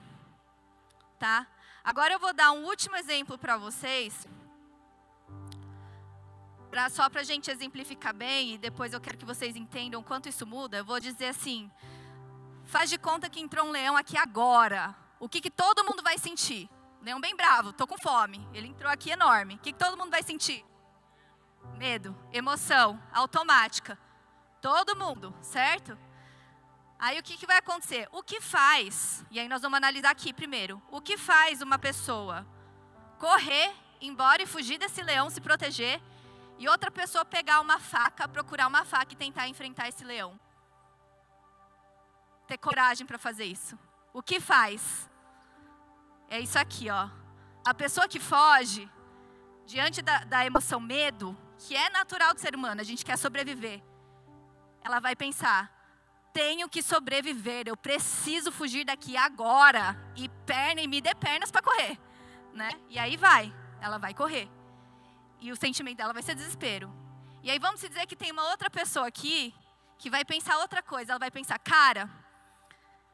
tá? 1.19 1.47
Agora 1.83 2.13
eu 2.13 2.19
vou 2.19 2.33
dar 2.33 2.51
um 2.51 2.65
último 2.65 2.95
exemplo 2.95 3.37
para 3.37 3.57
vocês, 3.57 4.27
pra, 6.69 6.89
só 6.89 7.09
para 7.09 7.21
a 7.21 7.23
gente 7.23 7.51
exemplificar 7.51 8.13
bem, 8.13 8.53
e 8.53 8.57
depois 8.57 8.93
eu 8.93 9.01
quero 9.01 9.17
que 9.17 9.25
vocês 9.25 9.55
entendam 9.55 10.01
quanto 10.01 10.29
isso 10.29 10.45
muda. 10.45 10.77
Eu 10.77 10.85
vou 10.85 10.99
dizer 10.99 11.27
assim: 11.27 11.69
faz 12.65 12.89
de 12.89 12.97
conta 12.97 13.29
que 13.29 13.39
entrou 13.39 13.67
um 13.67 13.71
leão 13.71 13.95
aqui 13.95 14.17
agora. 14.17 14.95
O 15.19 15.29
que, 15.29 15.39
que 15.41 15.51
todo 15.51 15.83
mundo 15.83 16.01
vai 16.01 16.17
sentir? 16.17 16.69
Leão 17.01 17.19
bem 17.19 17.35
bravo, 17.35 17.73
tô 17.73 17.85
com 17.85 17.97
fome. 17.97 18.47
Ele 18.53 18.67
entrou 18.67 18.89
aqui 18.89 19.11
enorme. 19.11 19.55
O 19.55 19.59
que, 19.59 19.73
que 19.73 19.79
todo 19.79 19.97
mundo 19.97 20.09
vai 20.09 20.23
sentir? 20.23 20.65
Medo, 21.77 22.15
emoção, 22.31 23.01
automática. 23.13 23.99
Todo 24.61 24.95
mundo, 24.95 25.35
certo? 25.41 25.97
Aí 27.05 27.19
o 27.19 27.23
que, 27.23 27.35
que 27.35 27.45
vai 27.45 27.57
acontecer? 27.57 28.07
O 28.13 28.23
que 28.23 28.39
faz, 28.39 29.25
e 29.29 29.37
aí 29.37 29.49
nós 29.49 29.61
vamos 29.61 29.75
analisar 29.75 30.11
aqui 30.11 30.31
primeiro, 30.31 30.81
o 30.89 31.01
que 31.01 31.17
faz 31.17 31.61
uma 31.61 31.77
pessoa 31.77 32.47
correr, 33.19 33.75
embora 33.99 34.41
e 34.41 34.45
fugir 34.45 34.77
desse 34.77 35.01
leão, 35.03 35.29
se 35.29 35.41
proteger, 35.41 36.01
e 36.57 36.69
outra 36.69 36.89
pessoa 36.89 37.25
pegar 37.25 37.59
uma 37.59 37.77
faca, 37.77 38.25
procurar 38.25 38.67
uma 38.67 38.85
faca 38.85 39.11
e 39.11 39.17
tentar 39.17 39.49
enfrentar 39.49 39.89
esse 39.89 40.05
leão? 40.05 40.39
Ter 42.47 42.57
coragem 42.57 43.05
para 43.05 43.17
fazer 43.17 43.43
isso. 43.43 43.77
O 44.13 44.23
que 44.23 44.39
faz? 44.39 45.09
É 46.29 46.39
isso 46.39 46.57
aqui, 46.57 46.89
ó. 46.89 47.09
A 47.65 47.73
pessoa 47.73 48.07
que 48.07 48.21
foge, 48.21 48.89
diante 49.65 50.01
da, 50.01 50.19
da 50.19 50.45
emoção 50.45 50.79
medo, 50.79 51.37
que 51.57 51.75
é 51.75 51.89
natural 51.89 52.33
do 52.33 52.39
ser 52.39 52.55
humano, 52.55 52.79
a 52.79 52.85
gente 52.85 53.03
quer 53.03 53.17
sobreviver, 53.17 53.83
ela 54.81 55.01
vai 55.01 55.17
pensar: 55.17 55.82
tenho 56.33 56.67
que 56.67 56.81
sobreviver, 56.81 57.67
eu 57.67 57.77
preciso 57.77 58.51
fugir 58.51 58.83
daqui 58.83 59.15
agora. 59.15 59.95
E 60.15 60.27
perna 60.45 60.81
e 60.81 60.87
me 60.87 60.99
dê 60.99 61.13
pernas 61.13 61.51
para 61.51 61.61
correr, 61.61 61.97
né? 62.53 62.71
E 62.89 62.97
aí 62.97 63.15
vai, 63.15 63.53
ela 63.79 63.97
vai 63.97 64.13
correr. 64.13 64.49
E 65.39 65.51
o 65.51 65.55
sentimento 65.55 65.97
dela 65.97 66.13
vai 66.13 66.23
ser 66.23 66.35
desespero. 66.35 66.91
E 67.43 67.51
aí 67.51 67.59
vamos 67.59 67.81
dizer 67.81 68.07
que 68.07 68.15
tem 68.15 68.31
uma 68.31 68.49
outra 68.49 68.69
pessoa 68.69 69.07
aqui 69.07 69.53
que 69.97 70.09
vai 70.09 70.25
pensar 70.25 70.57
outra 70.57 70.81
coisa. 70.81 71.11
Ela 71.11 71.19
vai 71.19 71.31
pensar, 71.31 71.59
cara, 71.59 72.09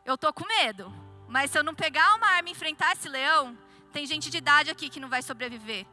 eu 0.05 0.17
tô 0.17 0.31
com 0.31 0.47
medo, 0.47 0.91
mas 1.27 1.51
se 1.51 1.59
eu 1.59 1.63
não 1.63 1.75
pegar 1.75 2.15
uma 2.15 2.27
arma 2.27 2.49
e 2.49 2.51
enfrentar 2.51 2.93
esse 2.93 3.09
leão, 3.09 3.57
tem 3.91 4.05
gente 4.05 4.29
de 4.29 4.37
idade 4.37 4.71
aqui 4.71 4.89
que 4.89 4.99
não 4.99 5.09
vai 5.09 5.21
sobreviver. 5.21 5.85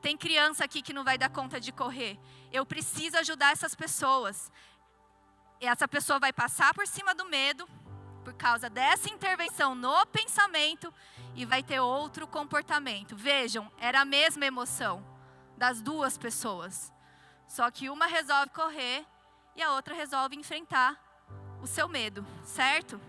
Tem 0.00 0.16
criança 0.16 0.64
aqui 0.64 0.82
que 0.82 0.92
não 0.92 1.04
vai 1.04 1.16
dar 1.16 1.30
conta 1.30 1.60
de 1.60 1.70
correr. 1.70 2.18
Eu 2.50 2.66
preciso 2.66 3.16
ajudar 3.18 3.52
essas 3.52 3.74
pessoas 3.74 4.50
essa 5.66 5.86
pessoa 5.86 6.18
vai 6.18 6.32
passar 6.32 6.74
por 6.74 6.86
cima 6.86 7.14
do 7.14 7.24
medo, 7.26 7.68
por 8.24 8.34
causa 8.34 8.68
dessa 8.68 9.08
intervenção 9.08 9.74
no 9.74 10.06
pensamento, 10.06 10.92
e 11.34 11.44
vai 11.44 11.62
ter 11.62 11.80
outro 11.80 12.26
comportamento. 12.26 13.16
Vejam, 13.16 13.70
era 13.78 14.00
a 14.00 14.04
mesma 14.04 14.44
emoção 14.44 15.04
das 15.56 15.80
duas 15.80 16.18
pessoas. 16.18 16.92
Só 17.46 17.70
que 17.70 17.90
uma 17.90 18.06
resolve 18.06 18.50
correr 18.50 19.04
e 19.54 19.62
a 19.62 19.72
outra 19.72 19.94
resolve 19.94 20.36
enfrentar 20.36 21.00
o 21.60 21.66
seu 21.66 21.88
medo, 21.88 22.26
certo? 22.44 23.00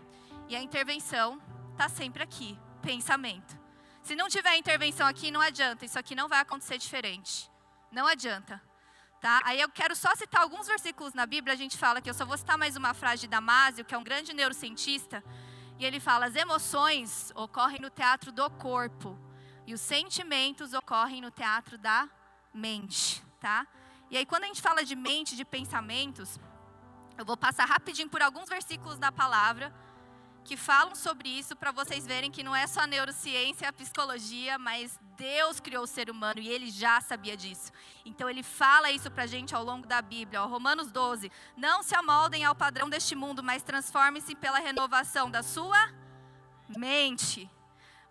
E 0.47 0.55
a 0.55 0.61
intervenção 0.61 1.41
está 1.71 1.89
sempre 1.89 2.21
aqui 2.21 2.57
pensamento. 2.81 3.57
Se 4.03 4.15
não 4.15 4.27
tiver 4.27 4.57
intervenção 4.57 5.07
aqui, 5.07 5.31
não 5.31 5.39
adianta, 5.41 5.85
isso 5.85 5.97
aqui 5.97 6.13
não 6.13 6.27
vai 6.27 6.39
acontecer 6.39 6.77
diferente. 6.77 7.49
Não 7.91 8.05
adianta. 8.05 8.61
Tá? 9.23 9.39
Aí 9.45 9.61
eu 9.61 9.69
quero 9.69 9.95
só 9.95 10.13
citar 10.15 10.41
alguns 10.41 10.67
versículos 10.67 11.13
na 11.13 11.25
Bíblia. 11.25 11.53
A 11.53 11.57
gente 11.57 11.77
fala 11.77 12.01
que 12.01 12.09
eu 12.09 12.13
só 12.13 12.25
vou 12.25 12.37
citar 12.37 12.57
mais 12.57 12.75
uma 12.75 12.93
frase 12.93 13.21
de 13.21 13.29
Damásio, 13.29 13.85
que 13.85 13.95
é 13.95 13.97
um 13.97 14.03
grande 14.03 14.33
neurocientista. 14.33 15.23
E 15.79 15.85
ele 15.85 16.01
fala: 16.01 16.25
as 16.25 16.35
emoções 16.35 17.31
ocorrem 17.33 17.79
no 17.79 17.89
teatro 17.89 18.33
do 18.33 18.49
corpo 18.49 19.17
e 19.65 19.73
os 19.73 19.79
sentimentos 19.79 20.73
ocorrem 20.73 21.21
no 21.21 21.31
teatro 21.31 21.77
da 21.77 22.09
mente, 22.53 23.23
tá? 23.39 23.65
E 24.11 24.17
aí 24.17 24.25
quando 24.25 24.43
a 24.43 24.47
gente 24.47 24.61
fala 24.61 24.83
de 24.83 24.93
mente, 24.93 25.37
de 25.37 25.45
pensamentos, 25.45 26.37
eu 27.17 27.23
vou 27.23 27.37
passar 27.37 27.63
rapidinho 27.63 28.09
por 28.09 28.21
alguns 28.21 28.49
versículos 28.49 28.99
da 28.99 29.09
palavra 29.09 29.73
que 30.43 30.57
falam 30.57 30.93
sobre 30.95 31.29
isso 31.29 31.55
para 31.55 31.71
vocês 31.71 32.05
verem 32.05 32.29
que 32.29 32.43
não 32.43 32.55
é 32.55 32.67
só 32.67 32.81
a 32.81 32.87
neurociência, 32.87 33.67
a 33.67 33.73
psicologia, 33.73 34.59
mas 34.59 34.99
Deus 35.17 35.59
criou 35.59 35.83
o 35.83 35.87
ser 35.87 36.09
humano 36.09 36.39
e 36.39 36.49
ele 36.49 36.69
já 36.69 36.99
sabia 37.01 37.35
disso. 37.37 37.71
Então 38.05 38.29
ele 38.29 38.43
fala 38.43 38.91
isso 38.91 39.09
para 39.09 39.23
a 39.23 39.27
gente 39.27 39.55
ao 39.55 39.63
longo 39.63 39.87
da 39.87 40.01
Bíblia. 40.01 40.43
Ó, 40.43 40.47
Romanos 40.47 40.91
12: 40.91 41.31
Não 41.55 41.81
se 41.81 41.95
amoldem 41.95 42.43
ao 42.43 42.53
padrão 42.53 42.89
deste 42.89 43.15
mundo, 43.15 43.41
mas 43.41 43.63
transformem-se 43.63 44.35
pela 44.35 44.59
renovação 44.59 45.31
da 45.31 45.41
sua 45.41 45.91
mente. 46.77 47.49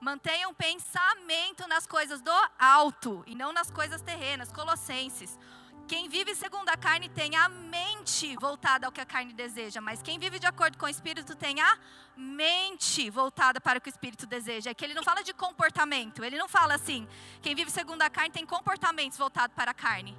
Mantenham 0.01 0.53
pensamento 0.53 1.69
nas 1.69 1.87
coisas 1.87 2.21
do 2.21 2.33
alto 2.59 3.23
e 3.27 3.35
não 3.35 3.53
nas 3.53 3.71
coisas 3.71 4.03
terrenas. 4.03 4.51
Colossenses. 4.51 5.39
Quem 5.87 6.09
vive 6.09 6.35
segundo 6.35 6.69
a 6.69 6.77
carne 6.77 7.09
tem 7.09 7.37
a 7.37 7.49
mente 7.49 8.37
voltada 8.37 8.87
ao 8.87 8.93
que 8.93 9.01
a 9.01 9.07
carne 9.07 9.33
deseja, 9.33 9.81
mas 9.81 10.03
quem 10.03 10.19
vive 10.19 10.39
de 10.39 10.47
acordo 10.47 10.79
com 10.79 10.87
o 10.87 10.89
Espírito 10.89 11.35
tem 11.35 11.61
a 11.61 11.79
mente 12.17 13.11
voltada 13.11 13.61
para 13.61 13.79
o 13.79 13.81
que 13.81 13.89
o 13.89 13.91
Espírito 13.91 14.27
deseja. 14.27 14.71
É 14.71 14.75
que 14.75 14.85
ele 14.85 14.95
não 14.95 15.03
fala 15.03 15.23
de 15.23 15.35
comportamento, 15.35 16.25
ele 16.25 16.39
não 16.39 16.49
fala 16.49 16.75
assim, 16.75 17.07
quem 17.41 17.55
vive 17.55 17.71
segundo 17.71 18.03
a 18.03 18.11
carne 18.11 18.31
tem 18.31 18.47
comportamentos 18.47 19.19
voltados 19.19 19.55
para 19.55 19.73
a 19.73 19.75
carne. 19.75 20.17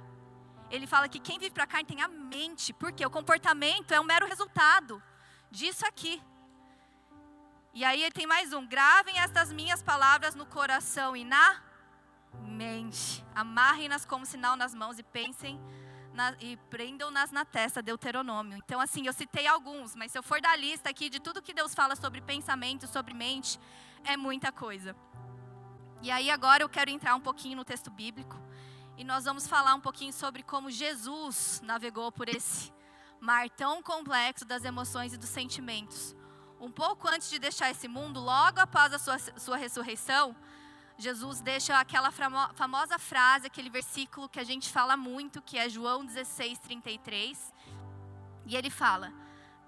Ele 0.70 0.86
fala 0.86 1.08
que 1.08 1.18
quem 1.18 1.38
vive 1.38 1.52
para 1.52 1.64
a 1.64 1.66
carne 1.66 1.86
tem 1.86 2.02
a 2.02 2.08
mente, 2.08 2.72
porque 2.72 3.04
o 3.04 3.10
comportamento 3.10 3.92
é 3.92 4.00
um 4.00 4.04
mero 4.04 4.26
resultado 4.26 5.02
disso 5.50 5.86
aqui. 5.86 6.22
E 7.72 7.84
aí 7.84 8.02
ele 8.02 8.12
tem 8.12 8.26
mais 8.26 8.52
um: 8.52 8.66
gravem 8.66 9.18
estas 9.18 9.52
minhas 9.52 9.82
palavras 9.82 10.34
no 10.34 10.46
coração 10.46 11.16
e 11.16 11.24
na 11.24 11.62
mente. 12.42 13.24
Amarrem-nas 13.34 14.04
como 14.04 14.24
sinal 14.24 14.56
nas 14.56 14.74
mãos 14.74 14.98
e 14.98 15.02
pensem 15.02 15.60
na, 16.12 16.34
e 16.40 16.56
prendam-nas 16.70 17.30
na 17.30 17.44
testa, 17.44 17.82
Deuteronômio. 17.82 18.56
Então, 18.56 18.80
assim, 18.80 19.06
eu 19.06 19.12
citei 19.12 19.46
alguns, 19.46 19.94
mas 19.94 20.12
se 20.12 20.18
eu 20.18 20.22
for 20.22 20.40
dar 20.40 20.52
a 20.52 20.56
lista 20.56 20.88
aqui 20.88 21.10
de 21.10 21.20
tudo 21.20 21.42
que 21.42 21.52
Deus 21.52 21.74
fala 21.74 21.96
sobre 21.96 22.20
pensamento, 22.20 22.86
sobre 22.86 23.12
mente, 23.12 23.58
é 24.04 24.16
muita 24.16 24.52
coisa. 24.52 24.96
E 26.02 26.10
aí, 26.10 26.30
agora 26.30 26.62
eu 26.62 26.68
quero 26.68 26.90
entrar 26.90 27.14
um 27.14 27.20
pouquinho 27.20 27.56
no 27.56 27.64
texto 27.64 27.90
bíblico 27.90 28.40
e 28.96 29.02
nós 29.02 29.24
vamos 29.24 29.48
falar 29.48 29.74
um 29.74 29.80
pouquinho 29.80 30.12
sobre 30.12 30.42
como 30.42 30.70
Jesus 30.70 31.60
navegou 31.64 32.12
por 32.12 32.28
esse 32.28 32.72
mar 33.20 33.48
tão 33.50 33.82
complexo 33.82 34.44
das 34.44 34.64
emoções 34.64 35.12
e 35.12 35.16
dos 35.16 35.30
sentimentos. 35.30 36.14
Um 36.60 36.70
pouco 36.70 37.08
antes 37.08 37.28
de 37.28 37.38
deixar 37.38 37.70
esse 37.70 37.88
mundo, 37.88 38.20
logo 38.20 38.60
após 38.60 38.92
a 38.92 38.98
sua, 38.98 39.18
sua 39.18 39.56
ressurreição, 39.56 40.36
Jesus 40.96 41.40
deixa 41.40 41.78
aquela 41.78 42.10
famosa 42.54 42.98
frase, 42.98 43.46
aquele 43.46 43.68
versículo 43.68 44.28
que 44.28 44.38
a 44.38 44.44
gente 44.44 44.70
fala 44.70 44.96
muito, 44.96 45.42
que 45.42 45.58
é 45.58 45.68
João 45.68 46.04
16, 46.04 46.58
33. 46.60 47.52
E 48.46 48.56
ele 48.56 48.70
fala: 48.70 49.12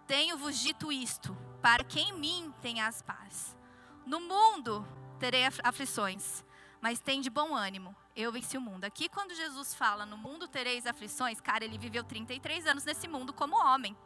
Tenho-vos 0.06 0.59
dito 0.59 0.92
isto, 0.92 1.37
para 1.61 1.83
que 1.83 1.99
em 1.99 2.12
mim 2.12 2.54
tenhas 2.62 3.02
paz. 3.02 3.56
No 4.04 4.21
mundo 4.21 4.87
terei 5.18 5.42
aflições, 5.64 6.45
mas 6.80 7.00
tem 7.00 7.21
de 7.21 7.28
bom 7.28 7.54
ânimo. 7.54 7.95
Eu 8.14 8.30
venci 8.30 8.56
o 8.56 8.61
mundo. 8.61 8.85
Aqui, 8.85 9.09
quando 9.09 9.35
Jesus 9.35 9.75
fala 9.75 10.06
no 10.06 10.16
mundo 10.16 10.47
tereis 10.47 10.87
aflições, 10.87 11.40
cara, 11.40 11.64
ele 11.64 11.76
viveu 11.76 12.04
33 12.04 12.66
anos 12.66 12.85
nesse 12.85 13.09
mundo 13.09 13.33
como 13.33 13.56
homem. 13.56 13.97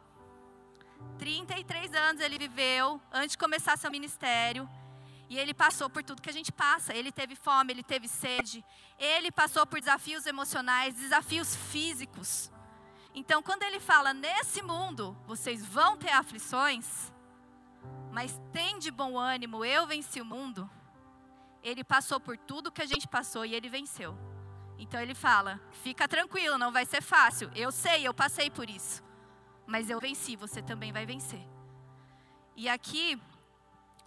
33 1.17 1.93
anos 1.93 2.21
ele 2.21 2.37
viveu 2.37 2.99
antes 3.11 3.31
de 3.31 3.37
começar 3.37 3.77
seu 3.77 3.91
ministério. 3.91 4.67
E 5.31 5.39
ele 5.39 5.53
passou 5.53 5.89
por 5.89 6.03
tudo 6.03 6.21
que 6.21 6.29
a 6.29 6.33
gente 6.33 6.51
passa. 6.51 6.93
Ele 6.93 7.09
teve 7.09 7.37
fome, 7.37 7.71
ele 7.71 7.83
teve 7.83 8.05
sede. 8.05 8.65
Ele 8.99 9.31
passou 9.31 9.65
por 9.65 9.79
desafios 9.79 10.25
emocionais, 10.25 10.93
desafios 10.93 11.55
físicos. 11.55 12.51
Então, 13.15 13.41
quando 13.41 13.63
ele 13.63 13.79
fala 13.79 14.13
nesse 14.13 14.61
mundo, 14.61 15.17
vocês 15.25 15.65
vão 15.65 15.95
ter 15.95 16.11
aflições, 16.11 17.13
mas 18.11 18.41
tem 18.51 18.77
de 18.77 18.91
bom 18.91 19.17
ânimo, 19.17 19.63
eu 19.63 19.87
venci 19.87 20.19
o 20.19 20.25
mundo. 20.25 20.69
Ele 21.63 21.81
passou 21.81 22.19
por 22.19 22.37
tudo 22.37 22.69
que 22.69 22.81
a 22.81 22.85
gente 22.85 23.07
passou 23.07 23.45
e 23.45 23.55
ele 23.55 23.69
venceu. 23.69 24.17
Então 24.77 24.99
ele 24.99 25.15
fala: 25.15 25.61
fica 25.71 26.09
tranquilo, 26.09 26.57
não 26.57 26.73
vai 26.73 26.85
ser 26.85 27.01
fácil. 27.01 27.49
Eu 27.55 27.71
sei, 27.71 28.05
eu 28.05 28.13
passei 28.13 28.49
por 28.49 28.69
isso. 28.69 29.01
Mas 29.65 29.89
eu 29.89 29.97
venci, 29.97 30.35
você 30.35 30.61
também 30.61 30.91
vai 30.91 31.05
vencer. 31.05 31.47
E 32.53 32.67
aqui 32.67 33.17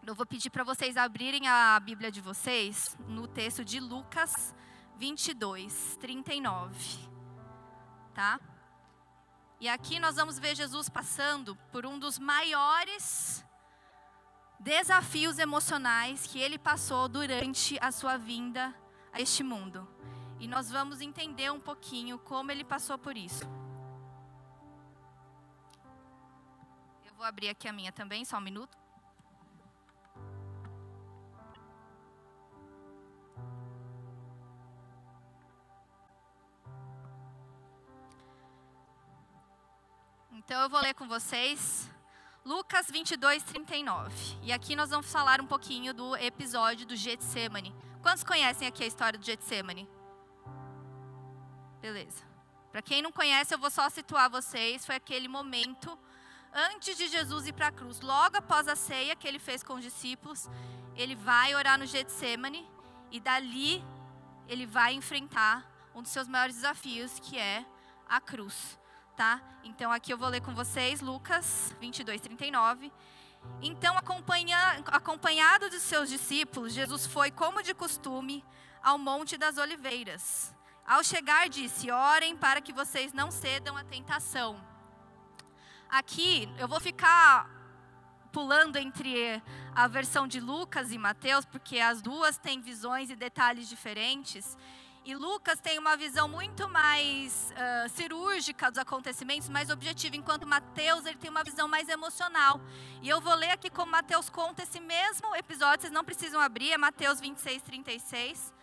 eu 0.06 0.14
vou 0.14 0.26
pedir 0.26 0.50
para 0.50 0.62
vocês 0.62 0.96
abrirem 0.98 1.48
a 1.48 1.80
Bíblia 1.80 2.10
de 2.10 2.20
vocês 2.20 2.94
no 3.08 3.26
texto 3.26 3.64
de 3.64 3.80
Lucas 3.80 4.54
22, 4.98 5.96
39. 5.98 7.08
Tá? 8.12 8.38
E 9.58 9.66
aqui 9.66 9.98
nós 9.98 10.16
vamos 10.16 10.38
ver 10.38 10.54
Jesus 10.54 10.90
passando 10.90 11.56
por 11.72 11.86
um 11.86 11.98
dos 11.98 12.18
maiores 12.18 13.42
desafios 14.60 15.38
emocionais 15.38 16.26
que 16.26 16.38
ele 16.38 16.58
passou 16.58 17.08
durante 17.08 17.78
a 17.80 17.90
sua 17.90 18.18
vinda 18.18 18.74
a 19.10 19.22
este 19.22 19.42
mundo. 19.42 19.88
E 20.38 20.46
nós 20.46 20.70
vamos 20.70 21.00
entender 21.00 21.50
um 21.50 21.60
pouquinho 21.60 22.18
como 22.18 22.52
ele 22.52 22.62
passou 22.62 22.98
por 22.98 23.16
isso. 23.16 23.44
Eu 27.06 27.14
vou 27.14 27.24
abrir 27.24 27.48
aqui 27.48 27.66
a 27.66 27.72
minha 27.72 27.90
também, 27.90 28.22
só 28.24 28.36
um 28.36 28.42
minuto. 28.42 28.83
Então 40.44 40.60
eu 40.60 40.68
vou 40.68 40.78
ler 40.78 40.92
com 40.92 41.08
vocês 41.08 41.90
Lucas 42.44 42.90
22, 42.90 43.42
39. 43.44 44.14
E 44.42 44.52
aqui 44.52 44.76
nós 44.76 44.90
vamos 44.90 45.10
falar 45.10 45.40
um 45.40 45.46
pouquinho 45.46 45.94
do 45.94 46.14
episódio 46.16 46.84
do 46.86 46.94
Getsemane. 46.94 47.74
Quantos 48.02 48.22
conhecem 48.22 48.68
aqui 48.68 48.84
a 48.84 48.86
história 48.86 49.18
do 49.18 49.24
Getsemane? 49.24 49.88
Beleza. 51.80 52.22
Para 52.70 52.82
quem 52.82 53.00
não 53.00 53.10
conhece, 53.10 53.54
eu 53.54 53.58
vou 53.58 53.70
só 53.70 53.88
situar 53.88 54.28
vocês. 54.28 54.84
Foi 54.84 54.96
aquele 54.96 55.28
momento 55.28 55.98
antes 56.52 56.94
de 56.94 57.08
Jesus 57.08 57.46
ir 57.46 57.54
para 57.54 57.68
a 57.68 57.72
cruz. 57.72 58.02
Logo 58.02 58.36
após 58.36 58.68
a 58.68 58.76
ceia 58.76 59.16
que 59.16 59.26
ele 59.26 59.38
fez 59.38 59.62
com 59.62 59.76
os 59.76 59.82
discípulos, 59.82 60.46
ele 60.94 61.14
vai 61.14 61.54
orar 61.54 61.78
no 61.78 61.86
Getsemane 61.86 62.68
e 63.10 63.18
dali 63.18 63.82
ele 64.46 64.66
vai 64.66 64.92
enfrentar 64.92 65.66
um 65.94 66.02
dos 66.02 66.10
seus 66.10 66.28
maiores 66.28 66.56
desafios, 66.56 67.18
que 67.18 67.38
é 67.38 67.64
a 68.06 68.20
cruz 68.20 68.78
tá? 69.16 69.40
Então 69.62 69.92
aqui 69.92 70.12
eu 70.12 70.18
vou 70.18 70.28
ler 70.28 70.40
com 70.40 70.54
vocês 70.54 71.00
Lucas 71.00 71.74
22, 71.80 72.20
39. 72.20 72.92
Então, 73.62 73.96
acompanha, 73.96 74.58
acompanhado 74.86 75.68
de 75.70 75.78
seus 75.78 76.08
discípulos, 76.08 76.72
Jesus 76.72 77.06
foi, 77.06 77.30
como 77.30 77.62
de 77.62 77.74
costume, 77.74 78.44
ao 78.82 78.98
Monte 78.98 79.36
das 79.36 79.58
Oliveiras. 79.58 80.54
Ao 80.86 81.02
chegar, 81.02 81.48
disse: 81.48 81.90
Orem 81.90 82.36
para 82.36 82.60
que 82.60 82.72
vocês 82.72 83.12
não 83.12 83.30
cedam 83.30 83.76
à 83.76 83.84
tentação. 83.84 84.60
Aqui 85.88 86.48
eu 86.58 86.66
vou 86.66 86.80
ficar 86.80 87.48
pulando 88.32 88.76
entre 88.76 89.40
a 89.74 89.86
versão 89.86 90.26
de 90.26 90.40
Lucas 90.40 90.90
e 90.90 90.98
Mateus, 90.98 91.44
porque 91.44 91.78
as 91.78 92.02
duas 92.02 92.36
têm 92.36 92.60
visões 92.60 93.08
e 93.08 93.16
detalhes 93.16 93.68
diferentes. 93.68 94.58
E 95.06 95.14
Lucas 95.14 95.60
tem 95.60 95.78
uma 95.78 95.98
visão 95.98 96.26
muito 96.26 96.66
mais 96.66 97.52
uh, 97.52 97.88
cirúrgica 97.90 98.70
dos 98.70 98.78
acontecimentos, 98.78 99.50
mais 99.50 99.68
objetiva, 99.68 100.16
enquanto 100.16 100.46
Mateus 100.46 101.04
ele 101.04 101.18
tem 101.18 101.30
uma 101.30 101.44
visão 101.44 101.68
mais 101.68 101.90
emocional. 101.90 102.58
E 103.02 103.08
eu 103.10 103.20
vou 103.20 103.34
ler 103.34 103.50
aqui 103.50 103.68
como 103.68 103.92
Mateus 103.92 104.30
conta 104.30 104.62
esse 104.62 104.80
mesmo 104.80 105.36
episódio, 105.36 105.82
vocês 105.82 105.92
não 105.92 106.02
precisam 106.02 106.40
abrir, 106.40 106.72
é 106.72 106.78
Mateus 106.78 107.20
26, 107.20 107.60
36. 107.60 108.54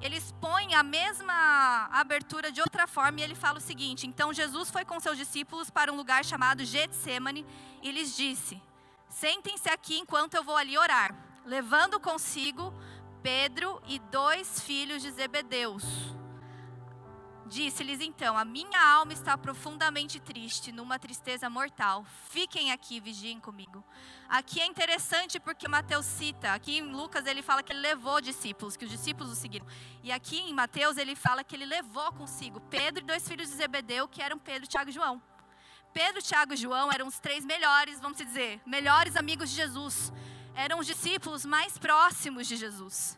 Ele 0.00 0.16
expõe 0.16 0.74
a 0.74 0.82
mesma 0.82 1.88
abertura 1.92 2.50
de 2.50 2.62
outra 2.62 2.86
forma 2.86 3.20
e 3.20 3.22
ele 3.22 3.34
fala 3.34 3.58
o 3.58 3.60
seguinte: 3.60 4.06
Então 4.06 4.32
Jesus 4.32 4.70
foi 4.70 4.86
com 4.86 4.98
seus 4.98 5.18
discípulos 5.18 5.68
para 5.68 5.92
um 5.92 5.96
lugar 5.96 6.24
chamado 6.24 6.64
Getsemane 6.64 7.44
e 7.82 7.92
lhes 7.92 8.16
disse: 8.16 8.58
Sentem-se 9.10 9.68
aqui 9.68 9.98
enquanto 9.98 10.32
eu 10.32 10.42
vou 10.42 10.56
ali 10.56 10.78
orar. 10.78 11.14
Levando 11.44 12.00
consigo 12.00 12.72
Pedro 13.22 13.80
e 13.86 13.98
dois 13.98 14.60
filhos 14.60 15.02
de 15.02 15.10
Zebedeus. 15.10 15.84
Disse-lhes 17.48 18.00
então: 18.00 18.36
A 18.36 18.44
minha 18.44 18.78
alma 18.78 19.12
está 19.12 19.36
profundamente 19.38 20.20
triste, 20.20 20.70
numa 20.70 20.98
tristeza 20.98 21.48
mortal. 21.48 22.04
Fiquem 22.28 22.70
aqui, 22.72 23.00
vigiem 23.00 23.40
comigo. 23.40 23.82
Aqui 24.28 24.60
é 24.60 24.66
interessante 24.66 25.40
porque 25.40 25.66
Mateus 25.66 26.04
cita, 26.04 26.52
aqui 26.52 26.76
em 26.76 26.82
Lucas 26.82 27.24
ele 27.26 27.40
fala 27.40 27.62
que 27.62 27.72
ele 27.72 27.80
levou 27.80 28.20
discípulos, 28.20 28.76
que 28.76 28.84
os 28.84 28.90
discípulos 28.90 29.32
o 29.32 29.34
seguiram. 29.34 29.66
E 30.02 30.12
aqui 30.12 30.38
em 30.38 30.52
Mateus 30.52 30.98
ele 30.98 31.16
fala 31.16 31.42
que 31.42 31.56
ele 31.56 31.64
levou 31.64 32.12
consigo 32.12 32.60
Pedro 32.60 33.02
e 33.02 33.06
dois 33.06 33.26
filhos 33.26 33.48
de 33.48 33.54
Zebedeu, 33.54 34.06
que 34.06 34.20
eram 34.20 34.38
Pedro, 34.38 34.68
Tiago 34.68 34.90
e 34.90 34.92
João. 34.92 35.22
Pedro, 35.94 36.20
Tiago 36.20 36.52
e 36.52 36.56
João 36.56 36.92
eram 36.92 37.06
os 37.06 37.18
três 37.18 37.46
melhores, 37.46 37.98
vamos 37.98 38.18
dizer, 38.18 38.60
melhores 38.66 39.16
amigos 39.16 39.48
de 39.48 39.56
Jesus. 39.56 40.12
Eram 40.58 40.80
os 40.80 40.88
discípulos 40.88 41.44
mais 41.46 41.78
próximos 41.78 42.48
de 42.48 42.56
Jesus. 42.56 43.16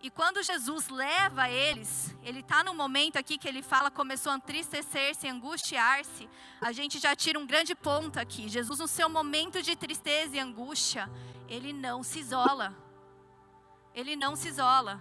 E 0.00 0.10
quando 0.10 0.42
Jesus 0.42 0.88
leva 0.88 1.48
eles, 1.48 2.12
ele 2.20 2.40
está 2.40 2.64
no 2.64 2.74
momento 2.74 3.16
aqui 3.16 3.38
que 3.38 3.46
ele 3.46 3.62
fala, 3.62 3.92
começou 3.92 4.32
a 4.32 4.34
entristecer-se, 4.38 5.28
angustiar-se. 5.28 6.28
A 6.60 6.72
gente 6.72 6.98
já 6.98 7.14
tira 7.14 7.38
um 7.38 7.46
grande 7.46 7.76
ponto 7.76 8.18
aqui. 8.18 8.48
Jesus, 8.48 8.80
no 8.80 8.88
seu 8.88 9.08
momento 9.08 9.62
de 9.62 9.76
tristeza 9.76 10.34
e 10.34 10.40
angústia, 10.40 11.08
ele 11.48 11.72
não 11.72 12.02
se 12.02 12.18
isola. 12.18 12.76
Ele 13.94 14.16
não 14.16 14.34
se 14.34 14.48
isola. 14.48 15.00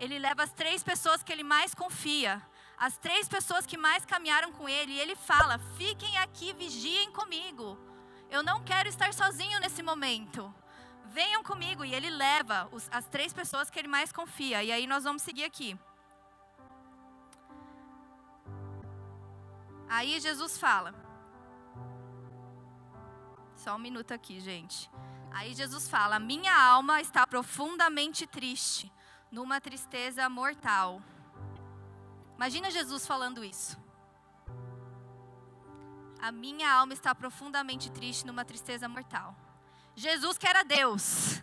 Ele 0.00 0.18
leva 0.18 0.42
as 0.42 0.52
três 0.52 0.82
pessoas 0.82 1.22
que 1.22 1.32
ele 1.32 1.44
mais 1.44 1.76
confia, 1.76 2.42
as 2.76 2.96
três 2.96 3.28
pessoas 3.28 3.64
que 3.66 3.76
mais 3.76 4.04
caminharam 4.04 4.50
com 4.50 4.68
ele, 4.68 4.94
e 4.94 5.00
ele 5.00 5.14
fala: 5.14 5.60
fiquem 5.76 6.18
aqui, 6.18 6.52
vigiem 6.52 7.12
comigo. 7.12 7.78
Eu 8.28 8.42
não 8.42 8.64
quero 8.64 8.88
estar 8.88 9.14
sozinho 9.14 9.60
nesse 9.60 9.80
momento 9.80 10.52
venham 11.08 11.42
comigo. 11.42 11.84
E 11.84 11.94
ele 11.94 12.10
leva 12.10 12.68
os, 12.72 12.88
as 12.90 13.06
três 13.06 13.32
pessoas 13.32 13.70
que 13.70 13.78
ele 13.78 13.88
mais 13.88 14.12
confia. 14.12 14.62
E 14.62 14.70
aí 14.72 14.86
nós 14.86 15.04
vamos 15.04 15.22
seguir 15.22 15.44
aqui. 15.44 15.78
Aí 19.88 20.20
Jesus 20.20 20.58
fala. 20.58 20.94
Só 23.56 23.74
um 23.74 23.78
minuto 23.78 24.12
aqui, 24.12 24.38
gente. 24.40 24.90
Aí 25.32 25.54
Jesus 25.54 25.88
fala: 25.88 26.18
Minha 26.18 26.54
alma 26.54 27.00
está 27.00 27.26
profundamente 27.26 28.26
triste, 28.26 28.92
numa 29.30 29.60
tristeza 29.60 30.28
mortal. 30.28 31.02
Imagina 32.36 32.70
Jesus 32.70 33.06
falando 33.06 33.44
isso. 33.44 33.76
A 36.20 36.30
minha 36.30 36.72
alma 36.72 36.92
está 36.92 37.14
profundamente 37.14 37.90
triste, 37.90 38.26
numa 38.26 38.44
tristeza 38.44 38.88
mortal. 38.88 39.34
Jesus 39.98 40.38
que 40.38 40.46
era 40.46 40.62
Deus. 40.62 41.42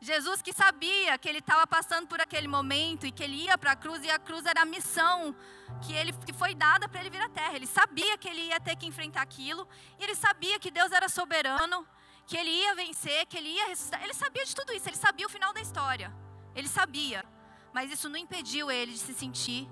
Jesus 0.00 0.40
que 0.40 0.54
sabia 0.54 1.18
que 1.18 1.28
ele 1.28 1.38
estava 1.38 1.66
passando 1.66 2.06
por 2.06 2.18
aquele 2.18 2.48
momento 2.48 3.06
e 3.06 3.12
que 3.12 3.22
ele 3.22 3.44
ia 3.44 3.56
para 3.58 3.72
a 3.72 3.76
cruz 3.76 4.02
e 4.02 4.10
a 4.10 4.18
cruz 4.18 4.44
era 4.46 4.62
a 4.62 4.64
missão 4.64 5.34
que 5.82 5.92
ele 5.92 6.12
que 6.12 6.32
foi 6.32 6.54
dada 6.54 6.88
para 6.88 7.00
ele 7.00 7.10
vir 7.10 7.20
à 7.20 7.28
terra. 7.28 7.54
Ele 7.54 7.66
sabia 7.66 8.16
que 8.16 8.26
ele 8.26 8.42
ia 8.48 8.58
ter 8.58 8.76
que 8.76 8.86
enfrentar 8.86 9.20
aquilo, 9.20 9.68
e 9.98 10.04
ele 10.04 10.14
sabia 10.14 10.58
que 10.58 10.70
Deus 10.70 10.92
era 10.92 11.08
soberano, 11.08 11.86
que 12.26 12.36
ele 12.36 12.50
ia 12.50 12.74
vencer, 12.74 13.26
que 13.26 13.36
ele 13.36 13.48
ia 13.48 13.66
ressuscitar. 13.66 14.02
Ele 14.02 14.14
sabia 14.14 14.44
de 14.44 14.54
tudo 14.54 14.72
isso, 14.72 14.88
ele 14.88 14.96
sabia 14.96 15.26
o 15.26 15.30
final 15.30 15.52
da 15.52 15.60
história. 15.60 16.12
Ele 16.54 16.68
sabia. 16.68 17.24
Mas 17.72 17.90
isso 17.90 18.08
não 18.08 18.16
impediu 18.16 18.70
ele 18.70 18.92
de 18.92 18.98
se 18.98 19.12
sentir 19.12 19.68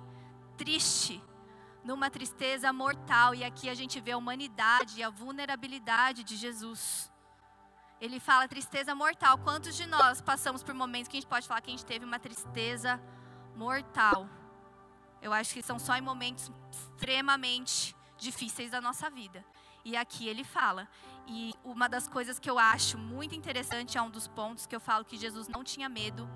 triste, 0.57 1.23
numa 1.85 2.11
tristeza 2.11 2.73
mortal. 2.73 3.35
E 3.35 3.43
aqui 3.43 3.71
a 3.71 3.75
gente 3.75 4.01
vê 4.01 4.13
a 4.13 4.19
humanidade 4.19 4.99
e 4.99 5.03
a 5.03 5.11
vulnerabilidade 5.11 6.25
de 6.25 6.37
Jesus. 6.37 7.12
Ele 8.03 8.19
fala 8.19 8.49
tristeza 8.49 8.97
mortal. 8.97 9.39
Quantos 9.39 9.77
de 9.77 9.87
nós 9.87 10.21
passamos 10.21 10.61
por 10.61 10.75
momentos 10.75 11.07
que 11.07 11.17
a 11.17 11.21
gente 11.21 11.29
pode 11.29 11.47
falar 11.47 11.61
que 11.61 11.71
a 11.71 11.77
gente 11.77 11.87
teve 11.87 12.05
uma 12.05 12.19
tristeza 12.19 13.01
mortal? 13.55 14.29
Eu 15.21 15.33
acho 15.33 15.55
que 15.55 15.63
são 15.63 15.79
só 15.79 15.95
em 15.97 16.01
momentos 16.01 16.51
extremamente 16.73 17.95
difíceis 18.19 18.73
da 18.73 18.81
nossa 18.81 19.09
vida. 19.09 19.45
E 19.85 19.97
aqui 19.97 20.27
ele 20.27 20.43
fala. 20.43 20.89
E 21.29 21.55
uma 21.63 21.89
das 21.89 22.09
coisas 22.09 22.41
que 22.41 22.51
eu 22.51 22.59
acho 22.59 22.99
muito 22.99 23.37
interessante 23.37 23.97
é 23.97 24.03
um 24.03 24.11
dos 24.11 24.27
pontos 24.27 24.67
que 24.67 24.75
eu 24.75 24.81
falo 24.81 25.05
que 25.05 25.17
Jesus 25.17 25.47
não 25.47 25.63
tinha 25.63 25.89
medo 25.89 26.29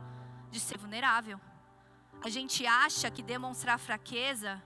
de 0.53 0.61
ser 0.61 0.79
vulnerável. 0.79 1.41
A 2.23 2.29
gente 2.29 2.65
acha 2.65 3.11
que 3.11 3.25
demonstrar 3.25 3.77
fraqueza, 3.81 4.63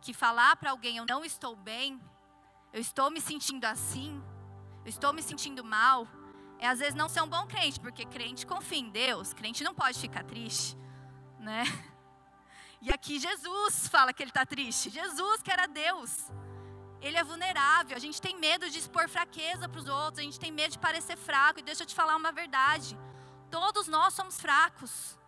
que 0.00 0.12
falar 0.12 0.56
para 0.56 0.72
alguém 0.72 0.96
eu 0.96 1.06
não 1.08 1.24
estou 1.24 1.54
bem, 1.54 2.00
eu 2.72 2.80
estou 2.80 3.08
me 3.08 3.20
sentindo 3.20 3.64
assim, 3.66 4.20
eu 4.84 4.88
estou 4.88 5.12
me 5.12 5.22
sentindo 5.22 5.62
mal, 5.62 6.08
é 6.64 6.68
às 6.68 6.78
vezes 6.78 6.94
não 6.94 7.08
ser 7.08 7.22
um 7.22 7.28
bom 7.28 7.46
crente, 7.46 7.78
porque 7.78 8.04
crente 8.04 8.46
confia 8.46 8.78
em 8.78 8.90
Deus, 8.90 9.32
crente 9.32 9.62
não 9.62 9.74
pode 9.74 9.98
ficar 9.98 10.24
triste, 10.24 10.76
né? 11.38 11.64
E 12.80 12.92
aqui 12.92 13.18
Jesus 13.18 13.88
fala 13.88 14.12
que 14.12 14.22
ele 14.22 14.30
está 14.30 14.44
triste. 14.44 14.90
Jesus, 14.90 15.42
que 15.42 15.50
era 15.50 15.66
Deus, 15.66 16.30
ele 17.00 17.16
é 17.16 17.24
vulnerável. 17.24 17.96
A 17.96 18.00
gente 18.00 18.20
tem 18.20 18.38
medo 18.38 18.68
de 18.68 18.78
expor 18.78 19.08
fraqueza 19.08 19.68
para 19.68 19.80
os 19.80 19.88
outros, 19.88 20.18
a 20.18 20.22
gente 20.22 20.38
tem 20.38 20.52
medo 20.52 20.72
de 20.72 20.78
parecer 20.78 21.16
fraco. 21.16 21.60
E 21.60 21.62
deixa 21.62 21.82
eu 21.82 21.86
te 21.86 21.94
falar 21.94 22.14
uma 22.16 22.30
verdade: 22.30 22.98
todos 23.50 23.88
nós 23.88 24.12
somos 24.12 24.38
fracos, 24.38 25.18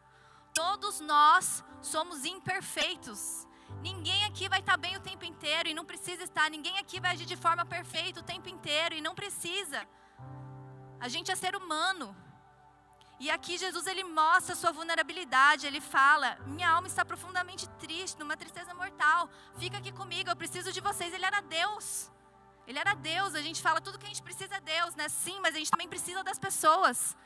todos 0.54 1.00
nós 1.00 1.64
somos 1.80 2.26
imperfeitos. 2.26 3.46
Ninguém 3.80 4.24
aqui 4.26 4.48
vai 4.48 4.60
estar 4.60 4.76
bem 4.76 4.96
o 4.96 5.00
tempo 5.00 5.24
inteiro 5.24 5.68
e 5.68 5.74
não 5.74 5.84
precisa 5.84 6.24
estar. 6.24 6.50
Ninguém 6.50 6.78
aqui 6.78 7.00
vai 7.00 7.12
agir 7.12 7.26
de 7.26 7.36
forma 7.36 7.64
perfeita 7.64 8.20
o 8.20 8.22
tempo 8.22 8.48
inteiro 8.48 8.94
e 8.94 9.00
não 9.00 9.14
precisa. 9.14 9.86
A 11.00 11.08
gente 11.08 11.30
é 11.30 11.36
ser 11.36 11.54
humano. 11.54 12.14
E 13.18 13.30
aqui 13.30 13.56
Jesus 13.56 13.86
ele 13.86 14.04
mostra 14.04 14.52
a 14.52 14.56
sua 14.56 14.72
vulnerabilidade, 14.72 15.66
ele 15.66 15.80
fala: 15.80 16.36
"Minha 16.46 16.70
alma 16.70 16.86
está 16.86 17.04
profundamente 17.04 17.66
triste, 17.82 18.18
numa 18.18 18.36
tristeza 18.36 18.74
mortal. 18.74 19.28
Fica 19.58 19.78
aqui 19.78 19.92
comigo, 19.92 20.28
eu 20.28 20.36
preciso 20.36 20.72
de 20.72 20.80
vocês". 20.80 21.12
Ele 21.14 21.24
era 21.24 21.40
Deus. 21.40 22.10
Ele 22.66 22.78
era 22.78 22.94
Deus. 22.94 23.34
A 23.34 23.40
gente 23.40 23.62
fala 23.62 23.80
tudo 23.80 23.98
que 23.98 24.06
a 24.06 24.08
gente 24.08 24.22
precisa 24.22 24.56
é 24.56 24.60
Deus, 24.60 24.94
né? 24.94 25.08
Sim, 25.08 25.38
mas 25.40 25.54
a 25.54 25.58
gente 25.58 25.70
também 25.70 25.88
precisa 25.88 26.22
das 26.22 26.38
pessoas. 26.38 27.16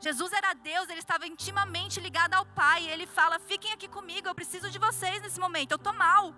Jesus 0.00 0.32
era 0.32 0.52
Deus, 0.54 0.88
ele 0.88 1.00
estava 1.00 1.26
intimamente 1.26 1.98
ligado 1.98 2.34
ao 2.34 2.44
Pai. 2.46 2.82
E 2.82 2.90
ele 2.90 3.06
fala: 3.06 3.38
"Fiquem 3.38 3.72
aqui 3.72 3.88
comigo, 3.88 4.28
eu 4.28 4.34
preciso 4.34 4.70
de 4.70 4.78
vocês 4.78 5.22
nesse 5.22 5.40
momento. 5.40 5.72
Eu 5.72 5.78
tô 5.78 5.92
mal". 5.92 6.34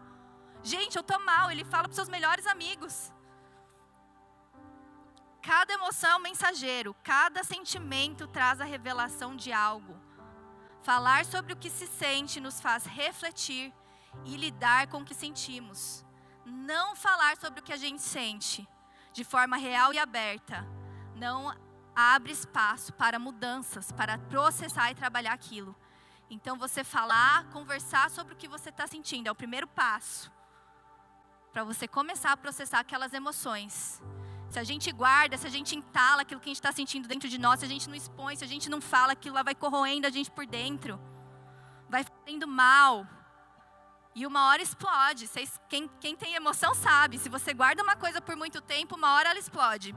Gente, 0.63 0.97
eu 0.97 1.03
tô 1.03 1.19
mal. 1.19 1.51
Ele 1.51 1.65
fala 1.65 1.85
para 1.89 1.95
seus 1.95 2.09
melhores 2.09 2.47
amigos. 2.47 3.11
Cada 5.43 5.73
emoção 5.73 6.11
é 6.11 6.17
um 6.17 6.21
mensageiro, 6.21 6.95
cada 7.03 7.43
sentimento 7.43 8.27
traz 8.27 8.61
a 8.61 8.65
revelação 8.65 9.35
de 9.35 9.53
algo. 9.53 9.97
Falar 10.83 11.25
sobre 11.25 11.53
o 11.53 11.57
que 11.57 11.71
se 11.71 11.87
sente 11.87 12.41
nos 12.41 12.61
faz 12.61 12.85
refletir 12.85 13.73
e 14.25 14.37
lidar 14.37 14.87
com 14.89 14.99
o 14.99 15.05
que 15.05 15.15
sentimos. 15.15 16.05
Não 16.45 16.95
falar 16.95 17.37
sobre 17.39 17.61
o 17.61 17.63
que 17.63 17.73
a 17.73 17.77
gente 17.77 18.03
sente 18.03 18.69
de 19.13 19.25
forma 19.25 19.57
real 19.57 19.93
e 19.95 19.99
aberta 19.99 20.67
não 21.17 21.55
abre 21.95 22.33
espaço 22.33 22.93
para 22.93 23.19
mudanças, 23.19 23.91
para 23.93 24.19
processar 24.19 24.91
e 24.91 24.95
trabalhar 24.95 25.33
aquilo. 25.33 25.75
Então, 26.29 26.57
você 26.57 26.85
falar, 26.85 27.45
conversar 27.47 28.11
sobre 28.11 28.35
o 28.35 28.37
que 28.37 28.47
você 28.47 28.69
está 28.69 28.87
sentindo 28.87 29.27
é 29.27 29.31
o 29.33 29.35
primeiro 29.35 29.67
passo 29.67 30.31
para 31.53 31.65
você 31.65 31.89
começar 31.89 32.31
a 32.31 32.37
processar 32.37 32.79
aquelas 32.79 33.13
emoções 33.13 34.01
se 34.51 34.59
a 34.59 34.65
gente 34.65 34.91
guarda, 34.91 35.39
se 35.39 35.47
a 35.47 35.51
gente 35.51 35.77
entala 35.77 36.23
aquilo 36.23 36.41
que 36.41 36.49
a 36.49 36.51
gente 36.51 36.57
está 36.57 36.73
sentindo 36.73 37.07
dentro 37.07 37.29
de 37.29 37.39
nós, 37.39 37.61
se 37.61 37.67
a 37.67 37.69
gente 37.69 37.89
não 37.89 37.95
expõe, 37.95 38.35
se 38.35 38.45
a 38.45 38.49
gente 38.49 38.69
não 38.69 38.81
fala, 38.81 39.13
aquilo 39.13 39.37
lá 39.37 39.45
vai 39.45 39.55
corroendo 39.55 40.09
a 40.09 40.11
gente 40.11 40.31
por 40.31 40.45
dentro, 40.45 41.01
vai 41.89 42.05
fazendo 42.05 42.49
mal. 42.49 43.07
E 44.13 44.27
uma 44.27 44.49
hora 44.49 44.61
explode. 44.61 45.31
Quem, 45.69 45.89
quem 46.01 46.17
tem 46.17 46.35
emoção 46.35 46.75
sabe. 46.75 47.17
Se 47.17 47.29
você 47.29 47.55
guarda 47.55 47.81
uma 47.81 47.95
coisa 47.95 48.21
por 48.21 48.35
muito 48.35 48.61
tempo, 48.61 48.97
uma 48.97 49.15
hora 49.15 49.31
ela 49.31 49.39
explode. 49.39 49.95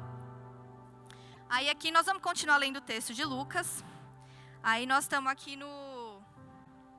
Aí 1.49 1.67
aqui 1.67 1.89
nós 1.89 2.05
vamos 2.05 2.21
continuar 2.21 2.57
lendo 2.57 2.77
o 2.77 2.81
texto 2.81 3.11
de 3.11 3.25
Lucas. 3.25 3.83
Aí 4.61 4.85
nós 4.85 5.05
estamos 5.05 5.31
aqui 5.31 5.55
no. 5.55 6.21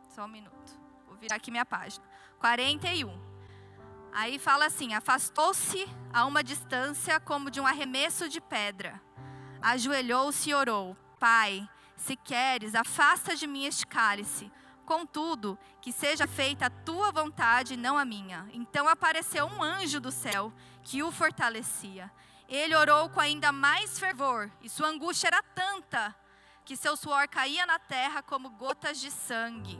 Só 0.08 0.24
um 0.24 0.28
minuto. 0.28 0.72
Vou 1.06 1.16
virar 1.16 1.36
aqui 1.36 1.52
minha 1.52 1.64
página. 1.64 2.04
41. 2.40 3.23
Aí 4.14 4.38
fala 4.38 4.66
assim: 4.66 4.94
afastou-se 4.94 5.88
a 6.12 6.24
uma 6.24 6.42
distância 6.42 7.18
como 7.18 7.50
de 7.50 7.60
um 7.60 7.66
arremesso 7.66 8.28
de 8.28 8.40
pedra. 8.40 9.02
Ajoelhou-se 9.60 10.48
e 10.48 10.54
orou: 10.54 10.96
Pai, 11.18 11.68
se 11.96 12.14
queres, 12.14 12.76
afasta 12.76 13.34
de 13.34 13.44
mim 13.48 13.64
este 13.64 13.84
cálice. 13.84 14.52
Contudo, 14.86 15.58
que 15.80 15.90
seja 15.90 16.28
feita 16.28 16.66
a 16.66 16.70
tua 16.70 17.10
vontade, 17.10 17.76
não 17.76 17.98
a 17.98 18.04
minha. 18.04 18.48
Então 18.52 18.88
apareceu 18.88 19.46
um 19.46 19.62
anjo 19.62 19.98
do 19.98 20.12
céu 20.12 20.52
que 20.84 21.02
o 21.02 21.10
fortalecia. 21.10 22.08
Ele 22.48 22.76
orou 22.76 23.08
com 23.08 23.18
ainda 23.18 23.50
mais 23.50 23.98
fervor, 23.98 24.50
e 24.62 24.68
sua 24.68 24.88
angústia 24.88 25.28
era 25.28 25.42
tanta 25.42 26.14
que 26.64 26.76
seu 26.76 26.96
suor 26.96 27.26
caía 27.26 27.66
na 27.66 27.78
terra 27.78 28.22
como 28.22 28.50
gotas 28.50 29.00
de 29.00 29.10
sangue. 29.10 29.78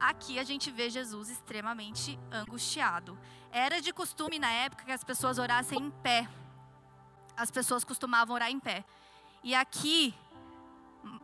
Aqui 0.00 0.38
a 0.38 0.44
gente 0.44 0.70
vê 0.70 0.88
Jesus 0.88 1.28
extremamente 1.28 2.18
angustiado. 2.30 3.18
Era 3.50 3.80
de 3.80 3.92
costume 3.92 4.38
na 4.38 4.50
época 4.50 4.84
que 4.84 4.92
as 4.92 5.02
pessoas 5.02 5.38
orassem 5.38 5.78
em 5.78 5.90
pé. 5.90 6.28
As 7.36 7.50
pessoas 7.50 7.84
costumavam 7.84 8.34
orar 8.34 8.50
em 8.50 8.60
pé. 8.60 8.84
E 9.42 9.54
aqui, 9.54 10.14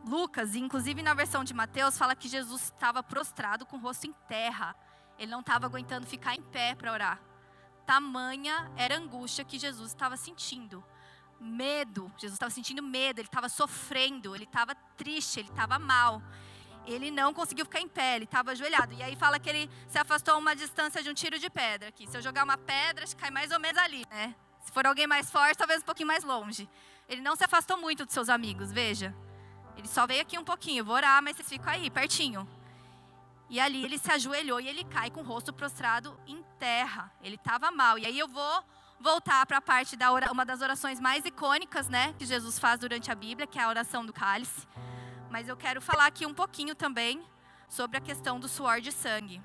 Lucas, 0.06 0.54
inclusive 0.54 1.02
na 1.02 1.14
versão 1.14 1.44
de 1.44 1.52
Mateus, 1.52 1.98
fala 1.98 2.14
que 2.14 2.28
Jesus 2.28 2.64
estava 2.64 3.02
prostrado 3.02 3.66
com 3.66 3.76
o 3.76 3.80
rosto 3.80 4.06
em 4.06 4.12
terra. 4.28 4.74
Ele 5.18 5.30
não 5.30 5.40
estava 5.40 5.66
aguentando 5.66 6.06
ficar 6.06 6.34
em 6.34 6.42
pé 6.42 6.74
para 6.74 6.92
orar. 6.92 7.20
Tamanha 7.84 8.70
era 8.76 8.94
a 8.94 8.98
angústia 8.98 9.44
que 9.44 9.58
Jesus 9.58 9.90
estava 9.90 10.16
sentindo. 10.16 10.82
Medo, 11.40 12.10
Jesus 12.16 12.34
estava 12.34 12.50
sentindo 12.50 12.82
medo, 12.82 13.18
ele 13.18 13.28
estava 13.28 13.48
sofrendo, 13.48 14.34
ele 14.34 14.44
estava 14.44 14.74
triste, 14.96 15.40
ele 15.40 15.50
estava 15.50 15.78
mal. 15.78 16.22
Ele 16.86 17.10
não 17.10 17.32
conseguiu 17.32 17.64
ficar 17.64 17.80
em 17.80 17.88
pé, 17.88 18.16
ele 18.16 18.24
estava 18.24 18.50
ajoelhado. 18.50 18.92
E 18.94 19.02
aí 19.02 19.16
fala 19.16 19.38
que 19.38 19.48
ele 19.48 19.70
se 19.88 19.98
afastou 19.98 20.34
a 20.34 20.36
uma 20.36 20.54
distância 20.54 21.02
de 21.02 21.08
um 21.08 21.14
tiro 21.14 21.38
de 21.38 21.48
pedra. 21.48 21.88
Aqui, 21.88 22.06
se 22.06 22.16
eu 22.16 22.22
jogar 22.22 22.44
uma 22.44 22.58
pedra, 22.58 23.04
acho 23.04 23.16
que 23.16 23.22
cai 23.22 23.30
mais 23.30 23.50
ou 23.50 23.58
menos 23.58 23.78
ali, 23.78 24.06
né? 24.10 24.34
Se 24.60 24.72
for 24.72 24.86
alguém 24.86 25.06
mais 25.06 25.30
forte, 25.30 25.56
talvez 25.56 25.82
um 25.82 25.84
pouquinho 25.84 26.08
mais 26.08 26.24
longe. 26.24 26.68
Ele 27.08 27.20
não 27.20 27.36
se 27.36 27.44
afastou 27.44 27.78
muito 27.78 28.04
dos 28.04 28.14
seus 28.14 28.28
amigos, 28.28 28.72
veja. 28.72 29.14
Ele 29.76 29.88
só 29.88 30.06
veio 30.06 30.22
aqui 30.22 30.38
um 30.38 30.44
pouquinho, 30.44 30.84
vou 30.84 30.94
orar, 30.94 31.22
mas 31.22 31.36
vocês 31.36 31.48
ficam 31.48 31.72
aí, 31.72 31.90
pertinho. 31.90 32.48
E 33.48 33.60
ali 33.60 33.84
ele 33.84 33.98
se 33.98 34.10
ajoelhou 34.10 34.60
e 34.60 34.68
ele 34.68 34.84
cai 34.84 35.10
com 35.10 35.20
o 35.20 35.24
rosto 35.24 35.52
prostrado 35.52 36.18
em 36.26 36.42
terra. 36.58 37.12
Ele 37.22 37.36
estava 37.36 37.70
mal. 37.70 37.98
E 37.98 38.06
aí 38.06 38.18
eu 38.18 38.28
vou 38.28 38.64
voltar 39.00 39.44
para 39.44 39.58
a 39.58 39.60
parte 39.60 39.96
da 39.96 40.10
uma 40.30 40.46
das 40.46 40.62
orações 40.62 40.98
mais 40.98 41.24
icônicas, 41.26 41.88
né, 41.88 42.14
que 42.18 42.24
Jesus 42.24 42.58
faz 42.58 42.80
durante 42.80 43.10
a 43.10 43.14
Bíblia, 43.14 43.46
que 43.46 43.58
é 43.58 43.62
a 43.62 43.68
oração 43.68 44.04
do 44.06 44.12
cálice. 44.12 44.66
Mas 45.34 45.48
eu 45.48 45.56
quero 45.56 45.82
falar 45.82 46.06
aqui 46.06 46.24
um 46.24 46.32
pouquinho 46.32 46.76
também 46.76 47.20
sobre 47.68 47.98
a 47.98 48.00
questão 48.00 48.38
do 48.38 48.48
suor 48.48 48.80
de 48.80 48.92
sangue. 48.92 49.42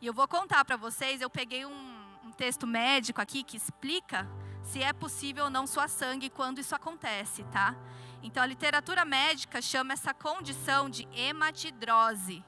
E 0.00 0.06
eu 0.06 0.14
vou 0.14 0.28
contar 0.28 0.64
para 0.64 0.76
vocês, 0.76 1.20
eu 1.20 1.28
peguei 1.28 1.66
um, 1.66 2.18
um 2.24 2.30
texto 2.30 2.68
médico 2.68 3.20
aqui 3.20 3.42
que 3.42 3.56
explica 3.56 4.28
se 4.62 4.80
é 4.80 4.92
possível 4.92 5.46
ou 5.46 5.50
não 5.50 5.66
suar 5.66 5.88
sangue 5.88 6.30
quando 6.30 6.60
isso 6.60 6.72
acontece, 6.72 7.42
tá? 7.50 7.74
Então 8.22 8.40
a 8.40 8.46
literatura 8.46 9.04
médica 9.04 9.60
chama 9.60 9.92
essa 9.92 10.14
condição 10.14 10.88
de 10.88 11.08
hematidrose. 11.12 12.44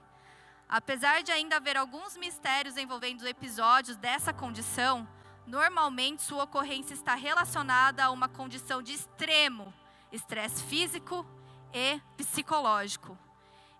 Apesar 0.68 1.24
de 1.24 1.32
ainda 1.32 1.56
haver 1.56 1.76
alguns 1.76 2.16
mistérios 2.16 2.76
envolvendo 2.76 3.26
episódios 3.26 3.96
dessa 3.96 4.32
condição, 4.32 5.08
normalmente 5.44 6.22
sua 6.22 6.44
ocorrência 6.44 6.94
está 6.94 7.16
relacionada 7.16 8.04
a 8.04 8.12
uma 8.12 8.28
condição 8.28 8.80
de 8.80 8.92
extremo 8.92 9.74
estresse 10.12 10.62
físico 10.62 11.26
e 11.72 12.00
psicológico. 12.16 13.18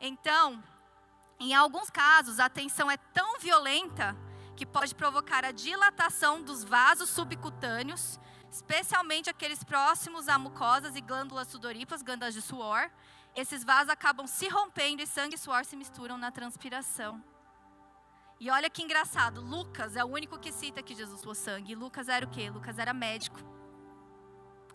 Então, 0.00 0.62
em 1.38 1.54
alguns 1.54 1.90
casos, 1.90 2.38
a 2.38 2.48
tensão 2.48 2.90
é 2.90 2.96
tão 2.96 3.38
violenta 3.38 4.16
que 4.56 4.66
pode 4.66 4.94
provocar 4.94 5.44
a 5.44 5.52
dilatação 5.52 6.42
dos 6.42 6.64
vasos 6.64 7.08
subcutâneos, 7.10 8.20
especialmente 8.50 9.30
aqueles 9.30 9.64
próximos 9.64 10.28
a 10.28 10.38
mucosas 10.38 10.96
e 10.96 11.00
glândulas 11.00 11.48
sudoríparas, 11.48 12.02
glândulas 12.02 12.34
de 12.34 12.42
suor, 12.42 12.90
esses 13.34 13.64
vasos 13.64 13.90
acabam 13.90 14.26
se 14.26 14.48
rompendo 14.48 15.02
e 15.02 15.06
sangue 15.06 15.36
e 15.36 15.38
suor 15.38 15.64
se 15.64 15.76
misturam 15.76 16.18
na 16.18 16.30
transpiração. 16.30 17.22
E 18.38 18.50
olha 18.50 18.70
que 18.70 18.82
engraçado, 18.82 19.40
Lucas 19.40 19.96
é 19.96 20.04
o 20.04 20.08
único 20.08 20.38
que 20.38 20.50
cita 20.50 20.82
que 20.82 20.94
Jesus 20.94 21.22
foi 21.22 21.34
sangue. 21.34 21.74
Lucas 21.74 22.08
era 22.08 22.24
o 22.24 22.30
quê? 22.30 22.50
Lucas 22.50 22.78
era 22.78 22.92
médico. 22.92 23.38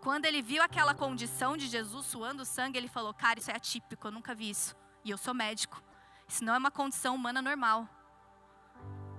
Quando 0.05 0.25
ele 0.25 0.39
viu 0.39 0.61
aquela 0.61 0.93
condição 0.93 1.57
de 1.57 1.65
Jesus 1.65 2.05
suando 2.05 2.45
sangue, 2.45 2.77
ele 2.77 2.87
falou: 2.87 3.11
Cara, 3.11 3.39
isso 3.39 3.49
é 3.49 3.55
atípico, 3.55 4.05
eu 4.05 4.11
nunca 4.11 4.35
vi 4.35 4.51
isso. 4.51 4.75
E 5.03 5.09
eu 5.09 5.17
sou 5.17 5.33
médico. 5.33 5.81
Isso 6.27 6.43
não 6.43 6.53
é 6.53 6.59
uma 6.59 6.69
condição 6.69 7.15
humana 7.15 7.41
normal. 7.41 7.89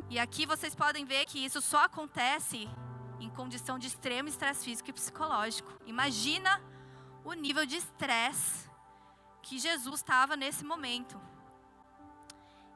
E 0.08 0.16
aqui 0.16 0.46
vocês 0.46 0.76
podem 0.76 1.04
ver 1.04 1.24
que 1.24 1.44
isso 1.44 1.60
só 1.60 1.82
acontece 1.82 2.70
em 3.18 3.28
condição 3.28 3.80
de 3.80 3.88
extremo 3.88 4.28
estresse 4.28 4.64
físico 4.64 4.90
e 4.90 4.92
psicológico. 4.92 5.76
Imagina 5.86 6.62
o 7.24 7.32
nível 7.32 7.66
de 7.66 7.78
estresse 7.78 8.70
que 9.42 9.58
Jesus 9.58 9.96
estava 9.96 10.36
nesse 10.36 10.64
momento. 10.64 11.20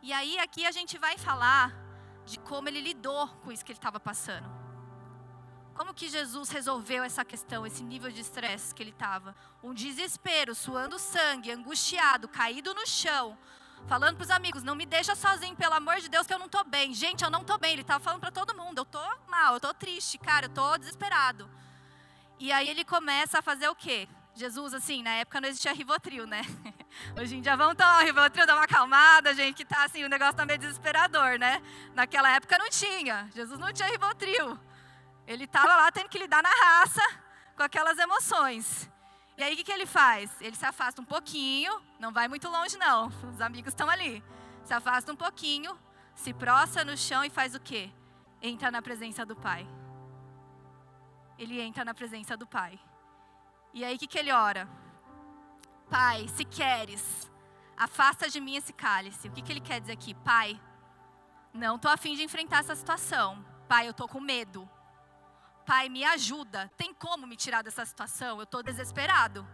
E 0.03 0.13
aí 0.13 0.37
aqui 0.41 0.67
a 0.67 0.73
gente 0.73 0.99
vai 0.99 1.17
falar 1.17 1.73
de 2.25 2.41
como 2.41 2.69
ele 2.69 2.81
lidou 2.81 3.29
com 3.45 3.53
isso 3.53 3.65
que 3.65 3.71
ele 3.71 3.79
estava 3.79 4.01
passando. 4.01 4.60
Como 5.81 5.95
que 5.95 6.11
Jesus 6.11 6.51
resolveu 6.51 7.03
essa 7.03 7.25
questão, 7.25 7.67
esse 7.67 7.83
nível 7.83 8.11
de 8.11 8.21
estresse 8.21 8.75
que 8.75 8.83
ele 8.83 8.91
estava? 8.91 9.35
Um 9.63 9.73
desespero, 9.73 10.55
suando 10.55 10.99
sangue, 10.99 11.51
angustiado, 11.51 12.29
caído 12.29 12.75
no 12.75 12.87
chão, 12.87 13.35
falando 13.89 14.17
para 14.17 14.25
os 14.25 14.31
amigos: 14.31 14.63
"Não 14.63 14.75
me 14.75 14.85
deixa 14.85 15.17
sozinho, 15.17 15.57
pelo 15.57 15.73
amor 15.73 15.99
de 15.99 16.11
Deus, 16.11 16.27
que 16.27 16.35
eu 16.35 16.39
não 16.39 16.45
estou 16.45 16.65
bem". 16.65 16.93
Gente, 16.93 17.25
eu 17.25 17.31
não 17.31 17.41
estou 17.41 17.57
bem. 17.57 17.73
Ele 17.73 17.81
estava 17.81 17.99
falando 17.99 18.21
para 18.21 18.31
todo 18.31 18.55
mundo: 18.55 18.77
"Eu 18.77 18.83
estou 18.83 19.11
mal, 19.27 19.55
eu 19.55 19.57
estou 19.57 19.73
triste, 19.73 20.19
cara, 20.19 20.45
eu 20.45 20.51
estou 20.51 20.77
desesperado". 20.77 21.49
E 22.39 22.53
aí 22.53 22.69
ele 22.69 22.85
começa 22.85 23.39
a 23.39 23.43
fazer 23.43 23.69
o 23.71 23.75
quê? 23.75 24.07
Jesus, 24.35 24.75
assim, 24.75 25.03
na 25.03 25.15
época 25.15 25.41
não 25.41 25.49
existia 25.49 25.73
Rivotril, 25.73 26.27
né? 26.27 26.43
Hoje 27.19 27.37
em 27.37 27.41
dia 27.41 27.57
vamos 27.57 27.77
tomar 27.77 28.05
Rivotril, 28.05 28.47
dar 28.47 28.55
uma 28.55 28.65
acalmada, 28.65 29.33
gente, 29.33 29.57
que 29.57 29.65
tá 29.65 29.85
assim, 29.85 30.05
o 30.05 30.11
negócio 30.11 30.35
tá 30.35 30.45
meio 30.45 30.59
desesperador, 30.59 31.39
né? 31.39 31.63
Naquela 31.95 32.31
época 32.33 32.59
não 32.59 32.69
tinha. 32.69 33.31
Jesus 33.35 33.59
não 33.59 33.73
tinha 33.73 33.89
Rivotril. 33.89 34.61
Ele 35.31 35.45
estava 35.45 35.77
lá 35.77 35.93
tendo 35.93 36.09
que 36.09 36.19
lidar 36.19 36.43
na 36.43 36.49
raça 36.49 37.01
com 37.57 37.63
aquelas 37.63 37.97
emoções. 37.99 38.91
E 39.39 39.45
aí 39.45 39.55
o 39.55 39.57
que, 39.57 39.63
que 39.63 39.71
ele 39.71 39.87
faz? 39.87 40.29
Ele 40.41 40.57
se 40.57 40.67
afasta 40.67 41.01
um 41.01 41.05
pouquinho, 41.05 41.81
não 42.01 42.13
vai 42.13 42.27
muito 42.27 42.49
longe 42.49 42.77
não, 42.77 43.07
os 43.33 43.41
amigos 43.41 43.73
estão 43.73 43.89
ali. 43.89 44.25
Se 44.65 44.75
afasta 44.75 45.13
um 45.13 45.15
pouquinho, 45.15 45.79
se 46.17 46.35
prostra 46.35 46.85
no 46.85 46.97
chão 46.97 47.23
e 47.25 47.31
faz 47.31 47.55
o 47.55 47.61
quê? 47.61 47.93
Entra 48.43 48.73
na 48.73 48.83
presença 48.83 49.25
do 49.25 49.37
Pai. 49.37 49.65
Ele 51.39 51.61
entra 51.61 51.85
na 51.85 51.95
presença 51.95 52.37
do 52.37 52.45
Pai. 52.45 52.81
E 53.73 53.85
aí 53.85 53.95
o 53.95 53.99
que, 54.01 54.09
que 54.09 54.19
ele 54.19 54.33
ora? 54.33 54.69
Pai, 55.89 56.27
se 56.27 56.45
queres, 56.45 57.31
afasta 57.77 58.29
de 58.29 58.41
mim 58.41 58.57
esse 58.57 58.73
cálice. 58.73 59.29
O 59.29 59.31
que, 59.31 59.43
que 59.43 59.53
ele 59.53 59.61
quer 59.61 59.81
dizer 59.81 59.93
aqui? 59.93 60.13
Pai, 60.13 60.61
não 61.55 61.77
estou 61.77 61.89
afim 61.89 62.17
de 62.17 62.25
enfrentar 62.25 62.59
essa 62.59 62.75
situação. 62.75 63.47
Pai, 63.69 63.87
eu 63.87 63.93
estou 63.93 64.09
com 64.09 64.19
medo. 64.19 64.69
Pai, 65.67 65.89
me 65.89 66.05
ajuda. 66.05 66.71
Tem 66.77 66.93
como 66.93 67.27
me 67.27 67.37
tirar 67.37 67.63
dessa 67.63 67.85
situação? 67.85 68.39
Eu 68.39 68.45
estou 68.45 68.63
desesperado. 68.63 69.47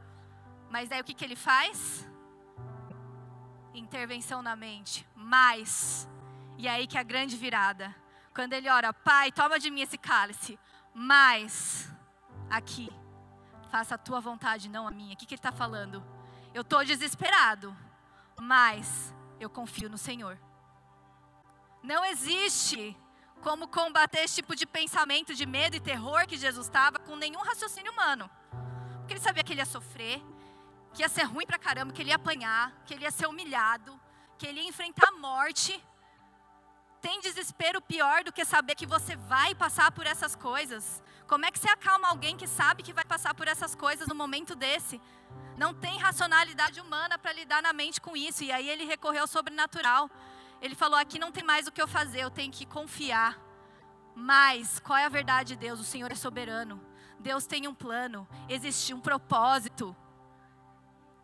Mas 0.70 0.90
aí 0.90 1.00
o 1.00 1.04
que, 1.04 1.14
que 1.14 1.24
ele 1.24 1.36
faz? 1.36 2.08
Intervenção 3.74 4.42
na 4.42 4.56
mente. 4.56 5.06
Mais. 5.14 6.08
E 6.56 6.66
aí 6.66 6.86
que 6.86 6.96
é 6.96 7.00
a 7.00 7.04
grande 7.04 7.36
virada. 7.36 7.94
Quando 8.34 8.52
ele 8.52 8.68
ora, 8.68 8.92
Pai, 8.92 9.32
toma 9.32 9.58
de 9.58 9.70
mim 9.70 9.82
esse 9.82 9.98
cálice. 9.98 10.58
Mais. 10.94 11.92
Aqui 12.48 12.90
faça 13.76 13.96
a 13.96 13.98
tua 13.98 14.20
vontade, 14.20 14.68
não 14.68 14.88
a 14.88 14.90
minha. 14.90 15.14
O 15.14 15.16
que, 15.16 15.26
que 15.26 15.34
ele 15.34 15.38
está 15.38 15.52
falando? 15.52 16.02
Eu 16.54 16.62
estou 16.62 16.82
desesperado, 16.84 17.76
mas 18.40 19.14
eu 19.38 19.50
confio 19.50 19.90
no 19.90 19.98
Senhor. 19.98 20.38
Não 21.82 22.04
existe 22.04 22.96
como 23.42 23.68
combater 23.68 24.24
esse 24.24 24.36
tipo 24.36 24.56
de 24.56 24.66
pensamento 24.66 25.34
de 25.34 25.46
medo 25.46 25.76
e 25.76 25.80
terror 25.80 26.26
que 26.26 26.36
Jesus 26.36 26.66
estava 26.66 26.98
com 26.98 27.16
nenhum 27.16 27.40
raciocínio 27.40 27.92
humano. 27.92 28.30
Porque 28.98 29.14
ele 29.14 29.20
sabia 29.20 29.44
que 29.44 29.52
ele 29.52 29.60
ia 29.60 29.66
sofrer, 29.66 30.20
que 30.92 31.02
ia 31.02 31.08
ser 31.08 31.22
ruim 31.22 31.46
pra 31.46 31.58
caramba, 31.58 31.92
que 31.92 32.02
ele 32.02 32.10
ia 32.10 32.16
apanhar, 32.16 32.72
que 32.84 32.94
ele 32.94 33.04
ia 33.04 33.10
ser 33.10 33.26
humilhado, 33.26 34.00
que 34.38 34.46
ele 34.46 34.60
ia 34.60 34.68
enfrentar 34.68 35.08
a 35.08 35.12
morte. 35.12 35.82
Tem 37.00 37.20
desespero 37.20 37.80
pior 37.80 38.24
do 38.24 38.32
que 38.32 38.44
saber 38.44 38.74
que 38.74 38.86
você 38.86 39.14
vai 39.14 39.54
passar 39.54 39.92
por 39.92 40.06
essas 40.06 40.34
coisas. 40.34 41.02
Como 41.28 41.44
é 41.44 41.50
que 41.50 41.58
você 41.58 41.68
acalma 41.68 42.08
alguém 42.08 42.36
que 42.36 42.46
sabe 42.46 42.82
que 42.82 42.92
vai 42.92 43.04
passar 43.04 43.34
por 43.34 43.46
essas 43.46 43.74
coisas 43.74 44.08
no 44.08 44.14
momento 44.14 44.54
desse? 44.54 45.00
Não 45.56 45.72
tem 45.72 45.98
racionalidade 45.98 46.80
humana 46.80 47.18
para 47.18 47.32
lidar 47.32 47.62
na 47.62 47.72
mente 47.72 48.00
com 48.00 48.16
isso. 48.16 48.44
E 48.44 48.52
aí 48.52 48.68
ele 48.68 48.84
recorreu 48.84 49.22
ao 49.22 49.26
sobrenatural. 49.26 50.10
Ele 50.60 50.74
falou: 50.74 50.98
aqui 50.98 51.18
não 51.18 51.32
tem 51.32 51.44
mais 51.44 51.66
o 51.66 51.72
que 51.72 51.80
eu 51.80 51.88
fazer, 51.88 52.20
eu 52.20 52.30
tenho 52.30 52.52
que 52.52 52.66
confiar. 52.66 53.38
Mas 54.14 54.78
qual 54.78 54.98
é 54.98 55.04
a 55.04 55.10
verdade 55.10 55.54
de 55.54 55.56
Deus? 55.56 55.78
O 55.78 55.84
Senhor 55.84 56.10
é 56.10 56.14
soberano. 56.14 56.80
Deus 57.18 57.46
tem 57.46 57.66
um 57.66 57.74
plano, 57.74 58.26
existe 58.48 58.94
um 58.94 59.00
propósito. 59.00 59.94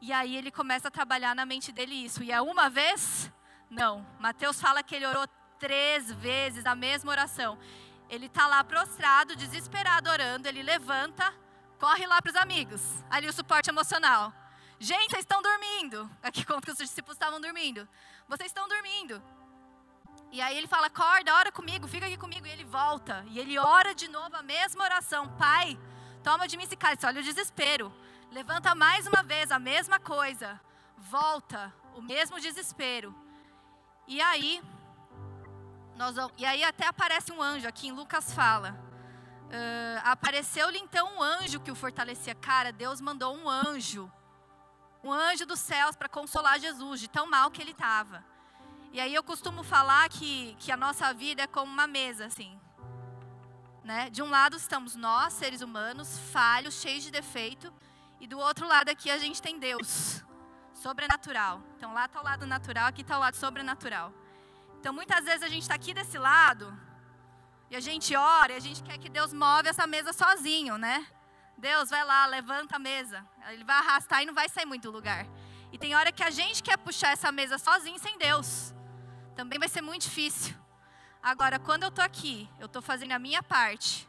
E 0.01 0.13
aí 0.13 0.37
ele 0.37 0.51
começa 0.51 0.89
a 0.89 0.91
trabalhar 0.91 1.35
na 1.35 1.47
mente 1.47 1.71
dele 1.71 1.95
isso. 1.95 2.23
E 2.23 2.33
é 2.33 2.41
uma 2.41 2.69
vez? 2.69 3.31
Não. 3.71 4.07
Mateus 4.19 4.61
fala 4.61 4.83
que 4.83 4.97
ele 4.97 5.07
orou 5.07 5.27
três 5.59 6.11
vezes 6.13 6.67
a 6.67 6.75
mesma 6.75 7.13
oração. 7.13 7.57
Ele 8.11 8.27
está 8.27 8.47
lá 8.49 8.65
prostrado, 8.65 9.37
desesperado, 9.37 10.11
orando. 10.11 10.49
Ele 10.49 10.63
levanta, 10.63 11.33
corre 11.79 12.05
lá 12.05 12.21
para 12.21 12.31
os 12.31 12.37
amigos. 12.37 12.83
Ali 13.09 13.29
o 13.29 13.33
suporte 13.33 13.71
emocional. 13.71 14.35
Gente, 14.81 15.11
vocês 15.11 15.23
estão 15.23 15.41
dormindo. 15.41 16.11
Aqui 16.21 16.45
conta 16.45 16.63
que 16.63 16.73
os 16.73 16.79
discípulos 16.79 17.15
estavam 17.15 17.41
dormindo. 17.41 17.89
Vocês 18.33 18.49
estão 18.49 18.67
dormindo. 18.67 19.23
E 20.31 20.41
aí 20.41 20.57
ele 20.57 20.67
fala: 20.67 20.87
acorda, 20.87 21.35
ora 21.35 21.53
comigo, 21.53 21.87
fica 21.87 22.07
aqui 22.07 22.17
comigo. 22.17 22.47
E 22.47 22.51
ele 22.51 22.65
volta. 22.65 23.23
E 23.29 23.39
ele 23.39 23.59
ora 23.59 23.95
de 23.95 24.09
novo 24.09 24.35
a 24.35 24.43
mesma 24.43 24.85
oração. 24.85 25.29
Pai, 25.37 25.79
toma 26.25 26.49
de 26.49 26.57
mim 26.57 26.65
esse 26.65 26.75
cálice. 26.75 27.05
Olha 27.05 27.21
o 27.21 27.23
desespero. 27.23 27.93
Levanta 28.31 28.75
mais 28.75 29.07
uma 29.07 29.23
vez 29.23 29.53
a 29.53 29.59
mesma 29.59 30.01
coisa. 30.01 30.59
Volta, 30.97 31.71
o 31.95 32.01
mesmo 32.01 32.41
desespero. 32.41 33.15
E 34.09 34.19
aí, 34.23 34.63
nós, 35.95 36.17
e 36.39 36.47
aí 36.47 36.65
até 36.65 36.87
aparece 36.87 37.31
um 37.33 37.43
anjo, 37.43 37.69
aqui 37.69 37.89
em 37.89 37.93
Lucas 37.93 38.33
fala. 38.33 38.71
Uh, 39.49 40.01
Apareceu-lhe 40.05 40.79
então 40.79 41.19
um 41.19 41.23
anjo 41.23 41.61
que 41.61 41.71
o 41.71 41.75
fortalecia. 41.75 42.35
Cara, 42.35 42.73
Deus 42.73 42.99
mandou 42.99 43.37
um 43.37 43.47
anjo. 43.47 44.11
Um 45.03 45.13
anjo 45.13 45.45
dos 45.45 45.59
céus 45.59 45.97
para 45.97 46.09
consolar 46.09 46.61
Jesus, 46.61 47.01
de 47.01 47.09
tão 47.09 47.27
mal 47.27 47.51
que 47.51 47.61
ele 47.61 47.73
estava. 47.73 48.25
E 48.93 49.01
aí 49.01 49.15
eu 49.15 49.23
costumo 49.23 49.63
falar 49.63 50.09
que, 50.09 50.55
que 50.61 50.71
a 50.71 50.77
nossa 50.77 51.13
vida 51.15 51.43
é 51.43 51.47
como 51.47 51.73
uma 51.73 51.87
mesa, 51.87 52.27
assim. 52.27 52.61
Né? 53.83 54.11
De 54.11 54.23
um 54.23 54.31
lado 54.31 54.57
estamos 54.57 54.95
nós, 54.95 55.33
seres 55.33 55.61
humanos, 55.61 56.19
falhos, 56.31 56.75
cheios 56.75 57.03
de 57.03 57.11
defeito, 57.11 57.73
e 58.21 58.27
do 58.27 58.39
outro 58.39 58.69
lado 58.69 58.89
aqui 58.89 59.11
a 59.11 59.19
gente 59.19 59.43
tem 59.43 59.59
Deus, 59.59 60.23
sobrenatural. 60.75 61.61
Então 61.77 61.93
lá 61.93 62.05
está 62.05 62.21
o 62.21 62.25
lado 62.25 62.47
natural, 62.47 62.87
aqui 62.87 63.01
está 63.01 63.17
o 63.17 63.21
lado 63.21 63.35
sobrenatural. 63.35 64.13
Então 64.79 64.93
muitas 64.93 65.25
vezes 65.25 65.43
a 65.43 65.49
gente 65.49 65.63
está 65.63 65.75
aqui 65.75 65.93
desse 65.93 66.19
lado 66.19 66.73
e 67.71 67.75
a 67.75 67.81
gente 67.81 68.15
ora 68.15 68.53
e 68.53 68.57
a 68.57 68.61
gente 68.61 68.83
quer 68.83 68.99
que 68.99 69.09
Deus 69.09 69.33
move 69.33 69.69
essa 69.69 69.87
mesa 69.87 70.13
sozinho, 70.13 70.77
né? 70.77 71.07
Deus 71.57 71.91
vai 71.91 72.05
lá, 72.05 72.27
levanta 72.27 72.77
a 72.77 72.79
mesa. 72.79 73.27
Ele 73.49 73.65
vai 73.65 73.77
arrastar 73.77 74.23
e 74.23 74.27
não 74.27 74.35
vai 74.35 74.49
sair 74.49 74.67
muito 74.67 74.85
do 74.85 74.91
lugar. 74.91 75.27
E 75.71 75.79
tem 75.79 75.95
hora 75.95 76.13
que 76.13 76.23
a 76.23 76.31
gente 76.31 76.63
quer 76.63 76.77
puxar 76.77 77.13
essa 77.13 77.33
mesa 77.33 77.57
sozinho 77.59 77.99
sem 77.99 78.19
Deus. 78.19 78.75
Também 79.35 79.59
vai 79.59 79.69
ser 79.69 79.81
muito 79.81 80.03
difícil. 80.03 80.55
Agora, 81.23 81.59
quando 81.59 81.85
eu 81.85 81.89
estou 81.89 82.05
aqui, 82.05 82.51
eu 82.59 82.67
estou 82.67 82.83
fazendo 82.83 83.13
a 83.13 83.19
minha 83.19 83.43
parte. 83.43 84.09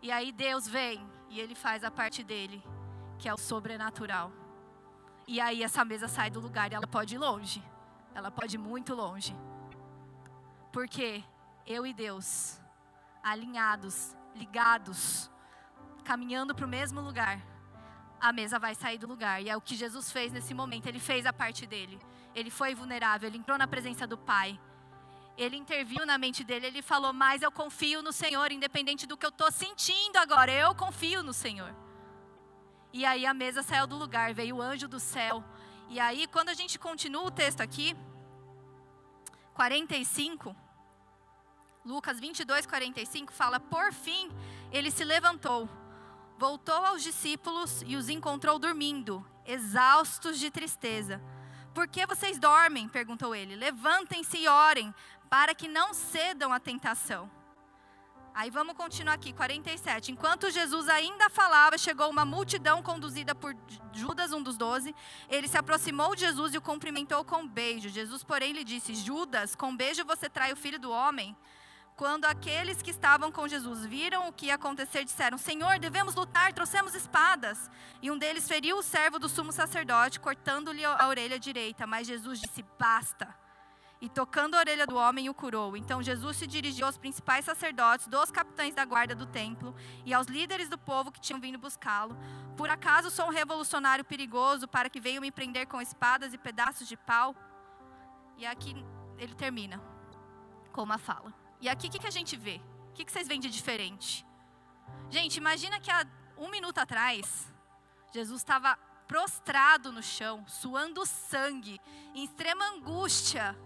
E 0.00 0.10
aí 0.10 0.32
Deus 0.32 0.66
vem 0.66 1.06
e 1.28 1.40
Ele 1.40 1.54
faz 1.54 1.84
a 1.84 1.90
parte 1.90 2.24
dele, 2.24 2.62
que 3.18 3.28
é 3.28 3.34
o 3.34 3.36
sobrenatural. 3.36 4.32
E 5.26 5.40
aí 5.40 5.62
essa 5.62 5.84
mesa 5.84 6.08
sai 6.08 6.30
do 6.30 6.40
lugar 6.40 6.72
e 6.72 6.74
ela 6.74 6.86
pode 6.86 7.14
ir 7.14 7.18
longe. 7.18 7.62
Ela 8.14 8.30
pode 8.30 8.56
ir 8.56 8.58
muito 8.58 8.94
longe. 8.94 9.36
Porque 10.72 11.22
eu 11.66 11.86
e 11.86 11.92
Deus, 11.92 12.60
alinhados, 13.22 14.16
ligados, 14.34 15.30
caminhando 16.00 16.54
para 16.54 16.64
o 16.64 16.68
mesmo 16.68 17.00
lugar, 17.00 17.40
a 18.20 18.32
mesa 18.32 18.58
vai 18.58 18.74
sair 18.74 18.98
do 18.98 19.06
lugar. 19.06 19.42
E 19.42 19.48
é 19.48 19.56
o 19.56 19.60
que 19.60 19.74
Jesus 19.76 20.10
fez 20.10 20.32
nesse 20.32 20.54
momento. 20.54 20.86
Ele 20.86 21.00
fez 21.00 21.26
a 21.26 21.32
parte 21.32 21.66
dele. 21.66 21.98
Ele 22.34 22.50
foi 22.50 22.74
vulnerável, 22.74 23.28
ele 23.28 23.38
entrou 23.38 23.58
na 23.58 23.66
presença 23.66 24.06
do 24.06 24.16
Pai 24.16 24.58
ele 25.42 25.56
interviu 25.56 26.04
na 26.04 26.18
mente 26.18 26.44
dele, 26.44 26.66
ele 26.66 26.82
falou: 26.82 27.12
Mas 27.12 27.42
eu 27.42 27.50
confio 27.50 28.02
no 28.02 28.12
Senhor, 28.12 28.52
independente 28.52 29.06
do 29.06 29.16
que 29.16 29.24
eu 29.24 29.30
estou 29.30 29.50
sentindo 29.50 30.16
agora, 30.18 30.52
eu 30.52 30.74
confio 30.74 31.22
no 31.22 31.32
Senhor. 31.32 31.74
E 32.92 33.06
aí 33.06 33.24
a 33.24 33.32
mesa 33.32 33.62
saiu 33.62 33.86
do 33.86 33.96
lugar, 33.96 34.34
veio 34.34 34.56
o 34.56 34.62
anjo 34.62 34.88
do 34.88 35.00
céu. 35.00 35.42
E 35.88 35.98
aí, 35.98 36.26
quando 36.26 36.50
a 36.50 36.54
gente 36.54 36.78
continua 36.78 37.22
o 37.22 37.30
texto 37.30 37.60
aqui, 37.60 37.96
45, 39.54 40.54
Lucas 41.84 42.20
22, 42.20 42.66
45 42.66 43.32
fala: 43.32 43.58
Por 43.58 43.92
fim, 43.92 44.30
ele 44.70 44.90
se 44.90 45.04
levantou, 45.04 45.68
voltou 46.40 46.86
aos 46.86 47.02
discípulos 47.02 47.84
e 47.86 47.96
os 47.96 48.08
encontrou 48.08 48.58
dormindo, 48.58 49.22
exaustos 49.44 50.38
de 50.38 50.50
tristeza. 50.50 51.20
Por 51.74 51.86
que 51.86 52.06
vocês 52.06 52.38
dormem? 52.38 52.88
perguntou 52.88 53.34
ele. 53.34 53.54
Levantem-se 53.54 54.38
e 54.38 54.48
orem, 54.48 54.94
para 55.28 55.54
que 55.54 55.68
não 55.68 55.92
cedam 55.92 56.50
à 56.50 56.58
tentação. 56.58 57.30
Aí 58.32 58.48
vamos 58.48 58.74
continuar 58.74 59.14
aqui, 59.14 59.34
47. 59.34 60.12
Enquanto 60.12 60.50
Jesus 60.50 60.88
ainda 60.88 61.28
falava, 61.28 61.76
chegou 61.76 62.08
uma 62.08 62.24
multidão 62.24 62.82
conduzida 62.82 63.34
por 63.34 63.54
Judas, 63.92 64.32
um 64.32 64.42
dos 64.42 64.56
doze. 64.56 64.94
Ele 65.28 65.46
se 65.46 65.58
aproximou 65.58 66.14
de 66.14 66.22
Jesus 66.22 66.54
e 66.54 66.58
o 66.58 66.62
cumprimentou 66.62 67.22
com 67.22 67.42
um 67.42 67.48
beijo. 67.48 67.90
Jesus, 67.90 68.24
porém, 68.24 68.52
lhe 68.52 68.64
disse: 68.64 68.94
Judas, 68.94 69.54
com 69.54 69.76
beijo 69.76 70.06
você 70.06 70.30
trai 70.30 70.54
o 70.54 70.56
filho 70.56 70.78
do 70.78 70.90
homem? 70.90 71.36
Quando 72.00 72.24
aqueles 72.24 72.80
que 72.80 72.90
estavam 72.90 73.30
com 73.30 73.46
Jesus 73.46 73.84
viram 73.84 74.26
o 74.26 74.32
que 74.32 74.46
ia 74.46 74.54
acontecer, 74.54 75.04
disseram: 75.04 75.36
Senhor, 75.36 75.78
devemos 75.78 76.14
lutar, 76.14 76.50
trouxemos 76.50 76.94
espadas. 76.94 77.70
E 78.00 78.10
um 78.10 78.16
deles 78.16 78.48
feriu 78.48 78.78
o 78.78 78.82
servo 78.82 79.18
do 79.18 79.28
sumo 79.28 79.52
sacerdote, 79.52 80.18
cortando-lhe 80.18 80.82
a 80.82 81.06
orelha 81.06 81.38
direita. 81.38 81.86
Mas 81.86 82.06
Jesus 82.06 82.40
disse: 82.40 82.64
Basta 82.78 83.28
e 84.00 84.08
tocando 84.08 84.54
a 84.54 84.60
orelha 84.60 84.86
do 84.86 84.96
homem 84.96 85.28
o 85.28 85.34
curou. 85.34 85.76
Então 85.76 86.02
Jesus 86.02 86.38
se 86.38 86.46
dirigiu 86.46 86.86
aos 86.86 86.96
principais 86.96 87.44
sacerdotes, 87.44 88.06
dos 88.06 88.30
capitães 88.30 88.74
da 88.74 88.86
guarda 88.86 89.14
do 89.14 89.26
templo 89.26 89.76
e 90.06 90.14
aos 90.14 90.26
líderes 90.26 90.70
do 90.70 90.78
povo 90.78 91.12
que 91.12 91.20
tinham 91.20 91.38
vindo 91.38 91.58
buscá-lo. 91.58 92.16
Por 92.56 92.70
acaso 92.70 93.10
sou 93.10 93.26
um 93.26 93.30
revolucionário 93.30 94.06
perigoso 94.06 94.66
para 94.66 94.88
que 94.88 95.02
venham 95.02 95.20
me 95.20 95.30
prender 95.30 95.66
com 95.66 95.82
espadas 95.82 96.32
e 96.32 96.38
pedaços 96.38 96.88
de 96.88 96.96
pau? 96.96 97.36
E 98.38 98.46
aqui 98.46 98.74
ele 99.18 99.34
termina 99.34 99.78
com 100.72 100.82
uma 100.82 100.96
fala. 100.96 101.39
E 101.60 101.68
aqui 101.68 101.88
o 101.88 101.90
que, 101.90 101.98
que 101.98 102.06
a 102.06 102.10
gente 102.10 102.36
vê? 102.36 102.60
O 102.90 102.92
que, 102.92 103.04
que 103.04 103.12
vocês 103.12 103.28
veem 103.28 103.40
de 103.40 103.50
diferente? 103.50 104.26
Gente, 105.10 105.36
imagina 105.36 105.80
que 105.80 105.90
há 105.90 106.06
um 106.36 106.48
minuto 106.48 106.78
atrás, 106.78 107.52
Jesus 108.12 108.40
estava 108.40 108.76
prostrado 109.06 109.92
no 109.92 110.02
chão, 110.02 110.46
suando 110.46 111.04
sangue, 111.04 111.80
em 112.14 112.24
extrema 112.24 112.64
angústia, 112.66 113.58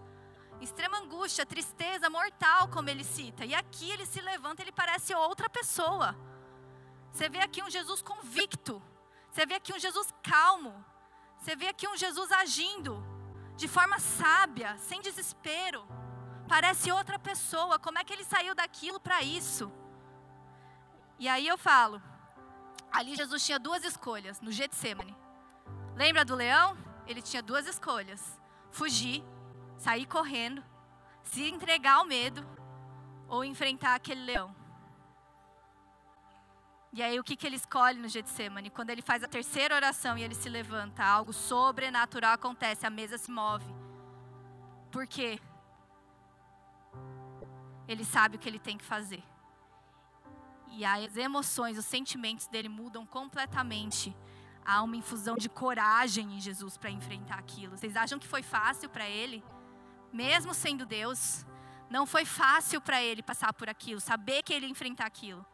extrema 0.59 0.97
angústia, 0.97 1.45
tristeza 1.45 2.09
mortal, 2.09 2.67
como 2.69 2.89
ele 2.89 3.03
cita. 3.03 3.45
E 3.45 3.53
aqui 3.53 3.91
ele 3.91 4.05
se 4.05 4.19
levanta, 4.21 4.61
ele 4.61 4.71
parece 4.71 5.13
outra 5.13 5.49
pessoa. 5.49 6.15
Você 7.11 7.29
vê 7.29 7.39
aqui 7.39 7.63
um 7.63 7.69
Jesus 7.69 8.01
convicto. 8.01 8.81
Você 9.31 9.45
vê 9.45 9.55
aqui 9.55 9.73
um 9.73 9.79
Jesus 9.79 10.13
calmo. 10.23 10.73
Você 11.37 11.55
vê 11.55 11.67
aqui 11.67 11.87
um 11.87 11.95
Jesus 11.95 12.31
agindo 12.31 13.03
de 13.55 13.67
forma 13.67 13.99
sábia, 13.99 14.77
sem 14.79 15.01
desespero. 15.01 15.87
Parece 16.47 16.91
outra 16.91 17.17
pessoa. 17.17 17.79
Como 17.79 17.97
é 17.97 18.03
que 18.03 18.13
ele 18.13 18.23
saiu 18.23 18.53
daquilo 18.53 18.99
para 18.99 19.21
isso? 19.21 19.71
E 21.17 21.27
aí 21.27 21.47
eu 21.47 21.57
falo, 21.57 22.01
ali 22.91 23.15
Jesus 23.15 23.45
tinha 23.45 23.57
duas 23.57 23.83
escolhas 23.83 24.41
no 24.41 24.51
Getsemane. 24.51 25.15
Lembra 25.95 26.25
do 26.25 26.35
leão? 26.35 26.77
Ele 27.07 27.21
tinha 27.21 27.41
duas 27.41 27.65
escolhas: 27.67 28.39
fugir 28.71 29.23
sair 29.77 30.05
correndo, 30.05 30.63
se 31.23 31.43
entregar 31.49 31.95
ao 31.95 32.05
medo 32.05 32.45
ou 33.27 33.43
enfrentar 33.43 33.95
aquele 33.95 34.23
leão. 34.23 34.55
E 36.93 37.03
aí 37.03 37.19
o 37.19 37.23
que, 37.23 37.35
que 37.35 37.45
ele 37.45 37.57
escolhe 37.57 37.99
no 37.99 38.07
Getsemane? 38.07 38.69
Quando 38.69 38.89
ele 38.89 39.01
faz 39.01 39.21
a 39.23 39.27
terceira 39.27 39.75
oração 39.75 40.17
e 40.17 40.23
ele 40.23 40.33
se 40.33 40.47
levanta, 40.47 41.03
algo 41.03 41.33
sobrenatural 41.33 42.33
acontece, 42.33 42.85
a 42.85 42.89
mesa 42.89 43.17
se 43.17 43.29
move. 43.29 43.65
Por 44.91 45.05
quê? 45.05 45.39
Ele 47.87 48.03
sabe 48.03 48.35
o 48.35 48.39
que 48.39 48.49
ele 48.49 48.59
tem 48.59 48.77
que 48.77 48.85
fazer. 48.85 49.23
E 50.71 50.83
as 50.83 51.15
emoções, 51.15 51.77
os 51.77 51.85
sentimentos 51.85 52.47
dele 52.47 52.69
mudam 52.69 53.05
completamente. 53.05 54.15
Há 54.65 54.81
uma 54.81 54.95
infusão 54.95 55.35
de 55.35 55.47
coragem 55.47 56.35
em 56.35 56.41
Jesus 56.41 56.77
para 56.77 56.89
enfrentar 56.89 57.37
aquilo. 57.37 57.77
Vocês 57.77 57.95
acham 57.95 58.17
que 58.17 58.27
foi 58.27 58.41
fácil 58.41 58.89
para 58.89 59.07
ele? 59.07 59.43
mesmo 60.15 60.53
sendo 60.53 60.85
Deus, 60.85 61.45
não 61.89 62.05
foi 62.05 62.23
fácil 62.23 62.79
para 62.79 63.03
ele 63.03 63.21
passar 63.21 63.51
por 63.51 63.69
aquilo, 63.69 63.99
saber 63.99 64.41
que 64.43 64.53
ele 64.53 64.65
ia 64.65 64.71
enfrentar 64.71 65.05
aquilo. 65.05 65.45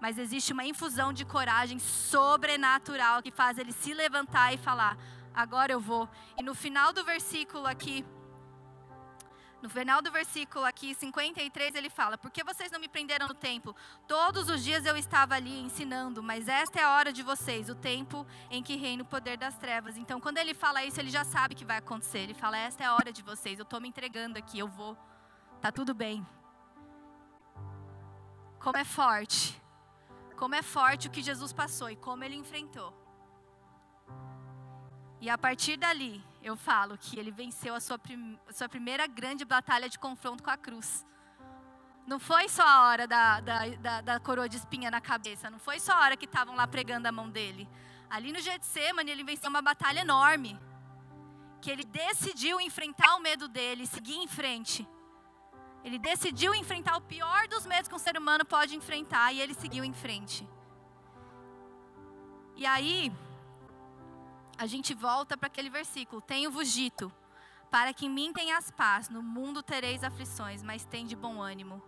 Mas 0.00 0.18
existe 0.18 0.52
uma 0.52 0.64
infusão 0.64 1.12
de 1.12 1.24
coragem 1.24 1.78
sobrenatural 1.78 3.22
que 3.22 3.30
faz 3.30 3.56
ele 3.56 3.72
se 3.72 3.94
levantar 3.94 4.52
e 4.52 4.58
falar: 4.58 4.98
agora 5.32 5.72
eu 5.72 5.78
vou. 5.78 6.08
E 6.36 6.42
no 6.42 6.54
final 6.54 6.92
do 6.92 7.04
versículo 7.04 7.64
aqui, 7.66 8.04
no 9.62 9.70
final 9.70 10.02
do 10.02 10.10
versículo 10.10 10.64
aqui, 10.64 10.92
53, 10.92 11.76
ele 11.76 11.88
fala: 11.88 12.18
Por 12.18 12.32
que 12.32 12.42
vocês 12.42 12.72
não 12.72 12.80
me 12.80 12.88
prenderam 12.88 13.28
no 13.28 13.34
templo? 13.34 13.76
Todos 14.08 14.48
os 14.48 14.64
dias 14.64 14.84
eu 14.84 14.96
estava 14.96 15.36
ali 15.36 15.60
ensinando, 15.60 16.20
mas 16.20 16.48
esta 16.48 16.80
é 16.80 16.82
a 16.82 16.90
hora 16.90 17.12
de 17.12 17.22
vocês, 17.22 17.68
o 17.68 17.74
tempo 17.76 18.26
em 18.50 18.60
que 18.60 18.74
reina 18.74 19.04
o 19.04 19.06
poder 19.06 19.38
das 19.38 19.56
trevas. 19.56 19.96
Então, 19.96 20.20
quando 20.20 20.38
ele 20.38 20.52
fala 20.52 20.84
isso, 20.84 20.98
ele 20.98 21.10
já 21.10 21.24
sabe 21.24 21.54
que 21.54 21.64
vai 21.64 21.76
acontecer. 21.76 22.18
Ele 22.18 22.34
fala: 22.34 22.58
Esta 22.58 22.82
é 22.82 22.86
a 22.88 22.94
hora 22.94 23.12
de 23.12 23.22
vocês, 23.22 23.60
eu 23.60 23.62
estou 23.62 23.80
me 23.80 23.88
entregando 23.88 24.36
aqui, 24.36 24.58
eu 24.58 24.66
vou. 24.66 24.98
Tá 25.60 25.70
tudo 25.70 25.94
bem. 25.94 26.26
Como 28.58 28.76
é 28.76 28.84
forte. 28.84 29.62
Como 30.36 30.56
é 30.56 30.62
forte 30.62 31.06
o 31.06 31.10
que 31.10 31.22
Jesus 31.22 31.52
passou 31.52 31.88
e 31.88 31.94
como 31.94 32.24
ele 32.24 32.34
enfrentou. 32.34 32.92
E 35.20 35.30
a 35.30 35.38
partir 35.38 35.76
dali, 35.76 36.20
eu 36.42 36.56
falo 36.56 36.98
que 36.98 37.18
ele 37.18 37.30
venceu 37.30 37.74
a 37.74 37.80
sua, 37.80 37.98
prim 37.98 38.38
sua 38.50 38.68
primeira 38.68 39.06
grande 39.06 39.44
batalha 39.44 39.88
de 39.88 39.98
confronto 39.98 40.42
com 40.42 40.50
a 40.50 40.56
cruz. 40.56 41.06
Não 42.06 42.18
foi 42.18 42.48
só 42.48 42.66
a 42.66 42.88
hora 42.88 43.06
da, 43.06 43.40
da, 43.40 43.68
da, 43.76 44.00
da 44.00 44.20
coroa 44.20 44.48
de 44.48 44.56
espinha 44.56 44.90
na 44.90 45.00
cabeça, 45.00 45.48
não 45.48 45.58
foi 45.58 45.78
só 45.78 45.92
a 45.92 46.00
hora 46.00 46.16
que 46.16 46.24
estavam 46.24 46.56
lá 46.56 46.66
pregando 46.66 47.06
a 47.06 47.12
mão 47.12 47.30
dele. 47.30 47.68
Ali 48.10 48.32
no 48.32 48.40
Getsemane, 48.40 49.10
ele 49.10 49.24
venceu 49.24 49.48
uma 49.48 49.62
batalha 49.62 50.00
enorme. 50.00 50.58
Que 51.62 51.70
ele 51.70 51.84
decidiu 51.84 52.60
enfrentar 52.60 53.14
o 53.14 53.20
medo 53.20 53.46
dele, 53.46 53.86
seguir 53.86 54.16
em 54.16 54.26
frente. 54.26 54.86
Ele 55.84 55.98
decidiu 55.98 56.54
enfrentar 56.54 56.96
o 56.96 57.00
pior 57.00 57.46
dos 57.48 57.64
medos 57.64 57.88
que 57.88 57.94
um 57.94 57.98
ser 57.98 58.18
humano 58.18 58.44
pode 58.44 58.76
enfrentar 58.76 59.32
e 59.32 59.40
ele 59.40 59.54
seguiu 59.54 59.84
em 59.84 59.92
frente. 59.92 60.46
E 62.56 62.66
aí, 62.66 63.12
a 64.62 64.66
gente 64.66 64.94
volta 64.94 65.36
para 65.36 65.48
aquele 65.48 65.68
versículo: 65.68 66.22
Tenho-vos 66.22 66.70
dito, 66.72 67.12
para 67.68 67.92
que 67.92 68.06
em 68.06 68.10
mim 68.10 68.32
tenhas 68.32 68.70
paz, 68.70 69.08
no 69.08 69.20
mundo 69.20 69.60
tereis 69.60 70.04
aflições, 70.04 70.62
mas 70.62 70.84
tem 70.84 71.04
de 71.04 71.16
bom 71.16 71.42
ânimo. 71.42 71.82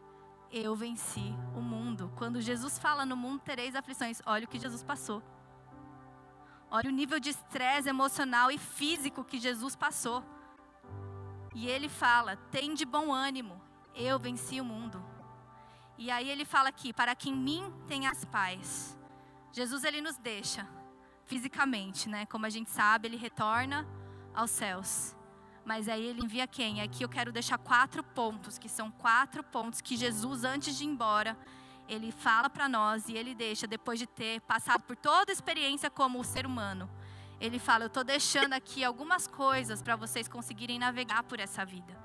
Eu 0.50 0.74
venci 0.74 1.32
o 1.54 1.60
mundo. 1.60 2.12
Quando 2.16 2.40
Jesus 2.40 2.76
fala 2.76 3.06
no 3.06 3.16
mundo 3.16 3.40
tereis 3.42 3.76
aflições, 3.76 4.20
olha 4.26 4.44
o 4.44 4.48
que 4.48 4.58
Jesus 4.58 4.82
passou. 4.82 5.22
Olha 6.68 6.90
o 6.90 6.92
nível 6.92 7.20
de 7.20 7.30
estresse 7.30 7.88
emocional 7.88 8.50
e 8.50 8.58
físico 8.58 9.22
que 9.22 9.38
Jesus 9.38 9.76
passou. 9.76 10.24
E 11.54 11.68
ele 11.68 11.88
fala: 11.88 12.34
tem 12.50 12.74
de 12.74 12.84
bom 12.84 13.12
ânimo, 13.12 13.62
eu 13.94 14.18
venci 14.18 14.60
o 14.60 14.64
mundo. 14.64 15.00
E 15.96 16.10
aí 16.10 16.28
ele 16.28 16.44
fala 16.44 16.70
aqui: 16.70 16.92
para 16.92 17.14
que 17.14 17.30
em 17.30 17.36
mim 17.36 17.72
tenhas 17.86 18.24
paz. 18.24 18.98
Jesus 19.52 19.84
ele 19.84 20.00
nos 20.00 20.16
deixa 20.16 20.73
fisicamente, 21.26 22.08
né? 22.08 22.26
Como 22.26 22.46
a 22.46 22.50
gente 22.50 22.70
sabe, 22.70 23.08
ele 23.08 23.16
retorna 23.16 23.86
aos 24.34 24.50
céus. 24.50 25.16
Mas 25.64 25.88
aí 25.88 26.04
ele 26.04 26.22
envia 26.22 26.46
quem? 26.46 26.82
Aqui 26.82 27.02
eu 27.02 27.08
quero 27.08 27.32
deixar 27.32 27.56
quatro 27.58 28.02
pontos, 28.02 28.58
que 28.58 28.68
são 28.68 28.90
quatro 28.90 29.42
pontos 29.42 29.80
que 29.80 29.96
Jesus, 29.96 30.44
antes 30.44 30.76
de 30.76 30.84
ir 30.84 30.88
embora, 30.88 31.36
ele 31.88 32.12
fala 32.12 32.50
para 32.50 32.68
nós 32.68 33.08
e 33.08 33.14
ele 33.14 33.34
deixa, 33.34 33.66
depois 33.66 33.98
de 33.98 34.06
ter 34.06 34.40
passado 34.42 34.82
por 34.82 34.96
toda 34.96 35.32
a 35.32 35.34
experiência 35.34 35.90
como 35.90 36.22
ser 36.24 36.46
humano, 36.46 36.88
ele 37.40 37.58
fala: 37.58 37.84
Eu 37.84 37.88
estou 37.88 38.04
deixando 38.04 38.52
aqui 38.52 38.84
algumas 38.84 39.26
coisas 39.26 39.82
para 39.82 39.96
vocês 39.96 40.28
conseguirem 40.28 40.78
navegar 40.78 41.22
por 41.24 41.40
essa 41.40 41.64
vida. 41.64 41.98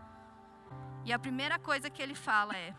E 1.05 1.13
a 1.13 1.19
primeira 1.19 1.59
coisa 1.59 1.89
que 1.89 2.01
ele 2.01 2.15
fala 2.15 2.55
é: 2.55 2.73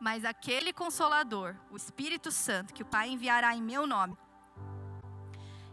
Mas 0.00 0.24
aquele 0.24 0.72
consolador, 0.72 1.54
o 1.70 1.76
Espírito 1.76 2.30
Santo, 2.30 2.74
que 2.74 2.82
o 2.82 2.86
Pai 2.86 3.10
enviará 3.10 3.54
em 3.54 3.62
meu 3.62 3.86
nome, 3.86 4.16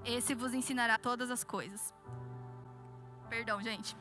esse 0.05 0.33
vos 0.33 0.53
ensinará 0.53 0.97
todas 0.97 1.29
as 1.29 1.43
coisas. 1.43 1.93
Perdão, 3.29 3.61
gente. 3.61 3.95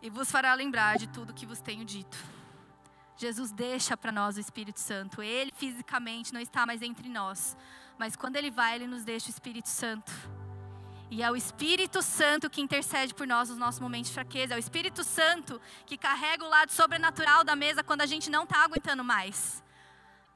E 0.00 0.10
vos 0.10 0.30
fará 0.30 0.54
lembrar 0.54 0.98
de 0.98 1.08
tudo 1.08 1.34
que 1.34 1.46
vos 1.46 1.60
tenho 1.60 1.84
dito. 1.84 2.16
Jesus 3.16 3.50
deixa 3.50 3.96
para 3.96 4.12
nós 4.12 4.36
o 4.36 4.40
Espírito 4.40 4.78
Santo. 4.78 5.22
Ele 5.22 5.52
fisicamente 5.56 6.32
não 6.32 6.40
está 6.40 6.64
mais 6.64 6.82
entre 6.82 7.08
nós, 7.08 7.56
mas 7.98 8.14
quando 8.14 8.36
ele 8.36 8.50
vai, 8.50 8.76
ele 8.76 8.86
nos 8.86 9.04
deixa 9.04 9.26
o 9.26 9.30
Espírito 9.30 9.68
Santo. 9.68 10.12
E 11.10 11.22
é 11.22 11.30
o 11.30 11.34
Espírito 11.34 12.02
Santo 12.02 12.50
que 12.50 12.60
intercede 12.60 13.14
por 13.14 13.26
nós 13.26 13.48
nos 13.48 13.58
nossos 13.58 13.80
momentos 13.80 14.08
de 14.08 14.14
fraqueza. 14.14 14.54
É 14.54 14.56
o 14.56 14.60
Espírito 14.60 15.02
Santo 15.02 15.60
que 15.86 15.96
carrega 15.96 16.44
o 16.44 16.48
lado 16.48 16.70
sobrenatural 16.70 17.42
da 17.42 17.56
mesa 17.56 17.82
quando 17.82 18.02
a 18.02 18.06
gente 18.06 18.30
não 18.30 18.44
está 18.44 18.62
aguentando 18.62 19.02
mais. 19.02 19.62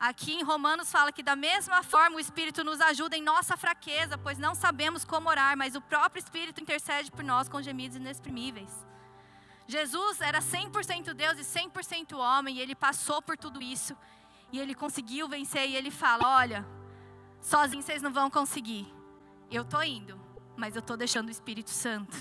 Aqui 0.03 0.33
em 0.33 0.43
Romanos 0.43 0.91
fala 0.91 1.13
que 1.13 1.23
da 1.23 1.37
mesma 1.37 1.81
forma 1.85 2.17
o 2.17 2.19
Espírito 2.19 2.65
nos 2.65 2.81
ajuda 2.81 3.17
em 3.17 3.23
nossa 3.23 3.57
fraqueza, 3.57 4.19
pois 4.19 4.37
não 4.37 4.53
sabemos 4.53 5.05
como 5.05 5.29
orar, 5.29 5.57
mas 5.57 5.77
o 5.77 5.81
próprio 5.81 6.19
Espírito 6.19 6.61
intercede 6.61 7.09
por 7.09 7.23
nós 7.23 7.49
com 7.49 7.63
gemidos 7.63 7.97
inexprimíveis. 7.97 8.85
Jesus 9.65 10.21
era 10.21 10.41
100% 10.41 11.15
Deus 11.15 11.39
e 11.39 11.43
100% 11.43 12.19
homem, 12.19 12.57
e 12.57 12.61
ele 12.61 12.75
passou 12.75 13.23
por 13.23 13.39
tudo 13.39 13.63
isso, 13.63 13.97
e 14.51 14.59
ele 14.59 14.75
conseguiu 14.75 15.29
vencer, 15.29 15.69
e 15.69 15.77
ele 15.77 15.93
fala: 15.93 16.37
Olha, 16.37 16.67
sozinhos 17.41 17.85
vocês 17.85 18.03
não 18.03 18.13
vão 18.13 18.29
conseguir. 18.29 18.93
Eu 19.49 19.63
estou 19.63 19.85
indo, 19.85 20.21
mas 20.57 20.75
eu 20.75 20.81
estou 20.81 20.97
deixando 20.97 21.29
o 21.29 21.31
Espírito 21.31 21.71
Santo. 21.71 22.17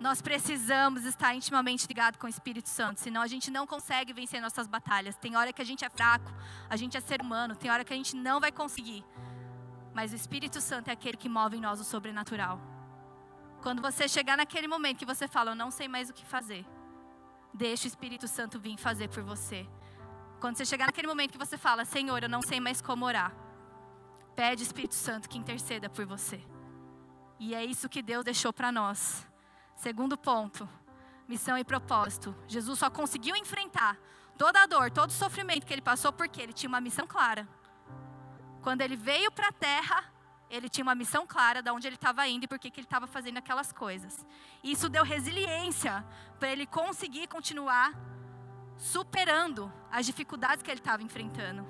Nós 0.00 0.22
precisamos 0.22 1.04
estar 1.04 1.34
intimamente 1.34 1.86
ligados 1.86 2.18
com 2.18 2.26
o 2.26 2.30
Espírito 2.30 2.70
Santo, 2.70 2.98
senão 2.98 3.20
a 3.20 3.26
gente 3.26 3.50
não 3.50 3.66
consegue 3.66 4.14
vencer 4.14 4.40
nossas 4.40 4.66
batalhas. 4.66 5.14
Tem 5.14 5.36
hora 5.36 5.52
que 5.52 5.60
a 5.60 5.64
gente 5.64 5.84
é 5.84 5.90
fraco, 5.90 6.32
a 6.70 6.74
gente 6.74 6.96
é 6.96 7.00
ser 7.02 7.20
humano, 7.20 7.54
tem 7.54 7.70
hora 7.70 7.84
que 7.84 7.92
a 7.92 7.96
gente 7.96 8.16
não 8.16 8.40
vai 8.40 8.50
conseguir. 8.50 9.04
Mas 9.92 10.14
o 10.14 10.16
Espírito 10.16 10.58
Santo 10.58 10.88
é 10.88 10.92
aquele 10.92 11.18
que 11.18 11.28
move 11.28 11.58
em 11.58 11.60
nós 11.60 11.80
o 11.80 11.84
sobrenatural. 11.84 12.58
Quando 13.60 13.82
você 13.82 14.08
chegar 14.08 14.38
naquele 14.38 14.66
momento 14.66 14.96
que 14.96 15.04
você 15.04 15.28
fala, 15.28 15.50
eu 15.50 15.54
não 15.54 15.70
sei 15.70 15.86
mais 15.86 16.08
o 16.08 16.14
que 16.14 16.24
fazer, 16.24 16.64
deixa 17.52 17.84
o 17.84 17.88
Espírito 17.88 18.26
Santo 18.26 18.58
vir 18.58 18.78
fazer 18.78 19.08
por 19.08 19.22
você. 19.22 19.68
Quando 20.40 20.56
você 20.56 20.64
chegar 20.64 20.86
naquele 20.86 21.08
momento 21.08 21.32
que 21.32 21.38
você 21.38 21.58
fala, 21.58 21.84
Senhor, 21.84 22.22
eu 22.22 22.28
não 22.28 22.40
sei 22.40 22.58
mais 22.58 22.80
como 22.80 23.04
orar, 23.04 23.36
pede 24.34 24.62
o 24.62 24.64
Espírito 24.64 24.94
Santo 24.94 25.28
que 25.28 25.36
interceda 25.36 25.90
por 25.90 26.06
você. 26.06 26.42
E 27.38 27.54
é 27.54 27.62
isso 27.62 27.86
que 27.86 28.00
Deus 28.00 28.24
deixou 28.24 28.50
para 28.50 28.72
nós. 28.72 29.29
Segundo 29.80 30.14
ponto, 30.14 30.68
missão 31.26 31.56
e 31.56 31.64
propósito. 31.64 32.36
Jesus 32.46 32.78
só 32.78 32.90
conseguiu 32.90 33.34
enfrentar 33.34 33.96
toda 34.36 34.62
a 34.62 34.66
dor, 34.66 34.90
todo 34.90 35.08
o 35.08 35.14
sofrimento 35.14 35.64
que 35.64 35.72
ele 35.72 35.80
passou 35.80 36.12
porque 36.12 36.38
ele 36.38 36.52
tinha 36.52 36.68
uma 36.68 36.82
missão 36.82 37.06
clara. 37.06 37.48
Quando 38.60 38.82
ele 38.82 38.94
veio 38.94 39.32
para 39.32 39.48
a 39.48 39.52
terra, 39.52 40.04
ele 40.50 40.68
tinha 40.68 40.82
uma 40.82 40.94
missão 40.94 41.26
clara 41.26 41.62
de 41.62 41.70
onde 41.70 41.86
ele 41.86 41.96
estava 41.96 42.28
indo 42.28 42.44
e 42.44 42.46
por 42.46 42.58
que 42.58 42.68
ele 42.68 42.80
estava 42.80 43.06
fazendo 43.06 43.38
aquelas 43.38 43.72
coisas. 43.72 44.26
Isso 44.62 44.86
deu 44.86 45.02
resiliência 45.02 46.04
para 46.38 46.50
ele 46.50 46.66
conseguir 46.66 47.26
continuar 47.26 47.94
superando 48.76 49.72
as 49.90 50.04
dificuldades 50.04 50.62
que 50.62 50.70
ele 50.70 50.80
estava 50.80 51.02
enfrentando. 51.02 51.66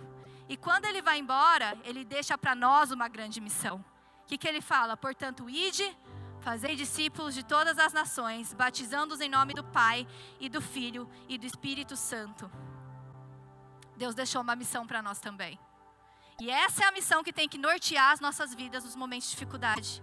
E 0.49 0.57
quando 0.57 0.85
ele 0.85 1.01
vai 1.01 1.21
embora, 1.21 1.79
ele 1.85 2.05
deixa 2.05 2.37
para 2.37 2.57
nós 2.57 2.91
uma 2.91 3.07
grande 3.07 3.41
missão. 3.41 3.85
O 4.25 4.27
que, 4.27 4.37
que 4.37 4.49
ele 4.49 4.61
fala? 4.61 4.97
Portanto, 4.97 5.49
ide 5.49 5.97
Fazei 6.41 6.75
discípulos 6.75 7.35
de 7.35 7.45
todas 7.45 7.79
as 7.79 7.93
nações, 7.93 8.55
batizando-os 8.55 9.21
em 9.21 9.29
nome 9.29 9.53
do 9.53 9.63
Pai 9.63 10.07
e 10.39 10.49
do 10.49 10.63
Filho 10.63 11.09
e 11.29 11.37
do 11.37 11.45
Espírito 11.45 11.97
Santo. 11.97 12.51
Deus 13.95 14.15
deixou 14.15 14.41
uma 14.41 14.57
missão 14.57 14.87
para 14.87 15.03
nós 15.03 15.21
também. 15.21 15.61
E 16.41 16.51
essa 16.51 16.85
é 16.85 16.89
a 16.89 16.93
missão 16.93 17.23
que 17.23 17.33
tem 17.33 17.47
que 17.47 17.59
nortear 17.59 18.13
as 18.13 18.21
nossas 18.21 18.55
vidas 18.55 18.85
nos 18.85 18.97
momentos 18.97 19.29
de 19.29 19.35
dificuldade. 19.35 20.03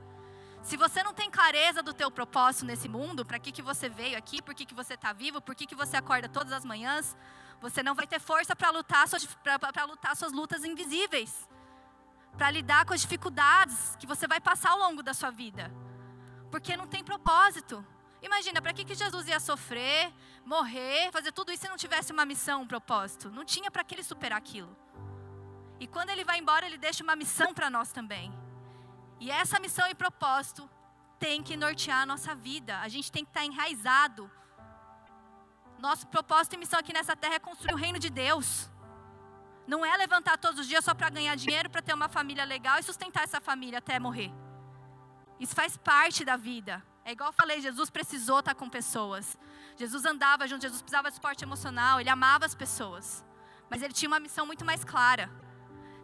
Se 0.62 0.78
você 0.78 1.02
não 1.02 1.12
tem 1.12 1.32
clareza 1.32 1.82
do 1.82 1.92
teu 1.92 2.12
propósito 2.12 2.66
nesse 2.66 2.88
mundo, 2.88 3.26
para 3.26 3.40
que, 3.40 3.52
que 3.52 3.64
você 3.64 3.90
veio 3.90 4.16
aqui, 4.16 4.40
por 4.40 4.54
que, 4.54 4.64
que 4.64 4.76
você 4.76 4.94
está 4.94 5.12
vivo, 5.14 5.42
por 5.42 5.56
que, 5.56 5.66
que 5.66 5.74
você 5.74 5.98
acorda 5.98 6.30
todas 6.30 6.54
as 6.54 6.64
manhãs, 6.64 7.18
você 7.60 7.82
não 7.82 7.96
vai 7.96 8.06
ter 8.06 8.20
força 8.20 8.56
para 8.56 8.70
lutar, 8.70 9.08
suas, 9.08 9.28
lutar 9.88 10.16
suas 10.16 10.32
lutas 10.32 10.64
invisíveis, 10.64 11.50
para 12.38 12.52
lidar 12.52 12.86
com 12.86 12.94
as 12.94 13.02
dificuldades 13.02 13.96
que 14.00 14.06
você 14.06 14.28
vai 14.28 14.40
passar 14.40 14.72
ao 14.72 14.78
longo 14.78 15.02
da 15.02 15.16
sua 15.16 15.32
vida 15.32 15.72
porque 16.52 16.78
não 16.78 16.88
tem 16.88 17.04
propósito. 17.04 17.86
Imagina, 18.22 18.62
para 18.62 18.74
que, 18.74 18.84
que 18.84 18.96
Jesus 18.96 19.28
ia 19.28 19.40
sofrer, 19.40 20.12
morrer, 20.44 21.12
fazer 21.12 21.32
tudo 21.32 21.52
isso 21.52 21.64
se 21.64 21.70
não 21.70 21.78
tivesse 21.78 22.12
uma 22.12 22.26
missão, 22.26 22.62
um 22.62 22.68
propósito? 22.68 23.30
Não 23.30 23.46
tinha 23.46 23.70
para 23.70 23.84
que 23.84 23.94
ele 23.96 24.04
superar 24.04 24.38
aquilo. 24.38 24.76
E 25.80 25.88
quando 25.88 26.10
ele 26.10 26.24
vai 26.24 26.40
embora, 26.40 26.66
ele 26.66 26.78
deixa 26.78 27.04
uma 27.04 27.16
missão 27.16 27.54
para 27.54 27.70
nós 27.70 27.92
também. 27.92 28.34
E 29.20 29.30
essa 29.30 29.60
missão 29.60 29.88
e 29.88 29.96
propósito 29.96 30.68
tem 31.20 31.44
que 31.44 31.56
nortear 31.56 32.02
a 32.02 32.06
nossa 32.06 32.34
vida. 32.34 32.80
A 32.80 32.88
gente 32.88 33.12
tem 33.12 33.24
que 33.24 33.30
estar 33.30 33.42
tá 33.42 33.46
enraizado. 33.46 34.30
Nosso 35.78 36.08
propósito 36.08 36.54
e 36.54 36.58
missão 36.58 36.80
aqui 36.80 36.92
nessa 36.92 37.16
terra 37.16 37.36
é 37.36 37.40
construir 37.40 37.74
o 37.74 37.78
reino 37.78 38.00
de 38.00 38.10
Deus. 38.10 38.70
Não 39.68 39.86
é 39.86 39.96
levantar 39.98 40.38
todos 40.38 40.62
os 40.62 40.68
dias 40.68 40.84
só 40.84 40.94
para 40.94 41.10
ganhar 41.10 41.36
dinheiro, 41.36 41.70
para 41.70 41.82
ter 41.82 41.94
uma 41.94 42.08
família 42.08 42.46
legal 42.46 42.80
e 42.80 42.84
sustentar 42.84 43.24
essa 43.24 43.40
família 43.40 43.80
até 43.80 44.00
morrer. 44.00 44.32
Isso 45.40 45.56
faz 45.56 45.78
parte 45.78 46.26
da 46.26 46.36
vida. 46.36 46.84
É 47.06 47.12
igual 47.12 47.30
eu 47.30 47.34
falei, 47.34 47.62
Jesus 47.62 47.90
precisou 47.90 48.40
estar 48.40 48.56
com 48.56 48.70
pessoas. 48.70 49.38
Jesus 49.76 50.04
andava 50.06 50.48
junto, 50.48 50.64
Jesus 50.64 50.82
precisava 50.82 51.10
de 51.10 51.16
suporte 51.16 51.44
emocional, 51.44 52.00
ele 52.02 52.10
amava 52.10 52.46
as 52.46 52.56
pessoas. 52.56 53.24
Mas 53.70 53.82
ele 53.82 53.94
tinha 53.94 54.10
uma 54.10 54.20
missão 54.20 54.46
muito 54.46 54.66
mais 54.66 54.84
clara. 54.84 55.30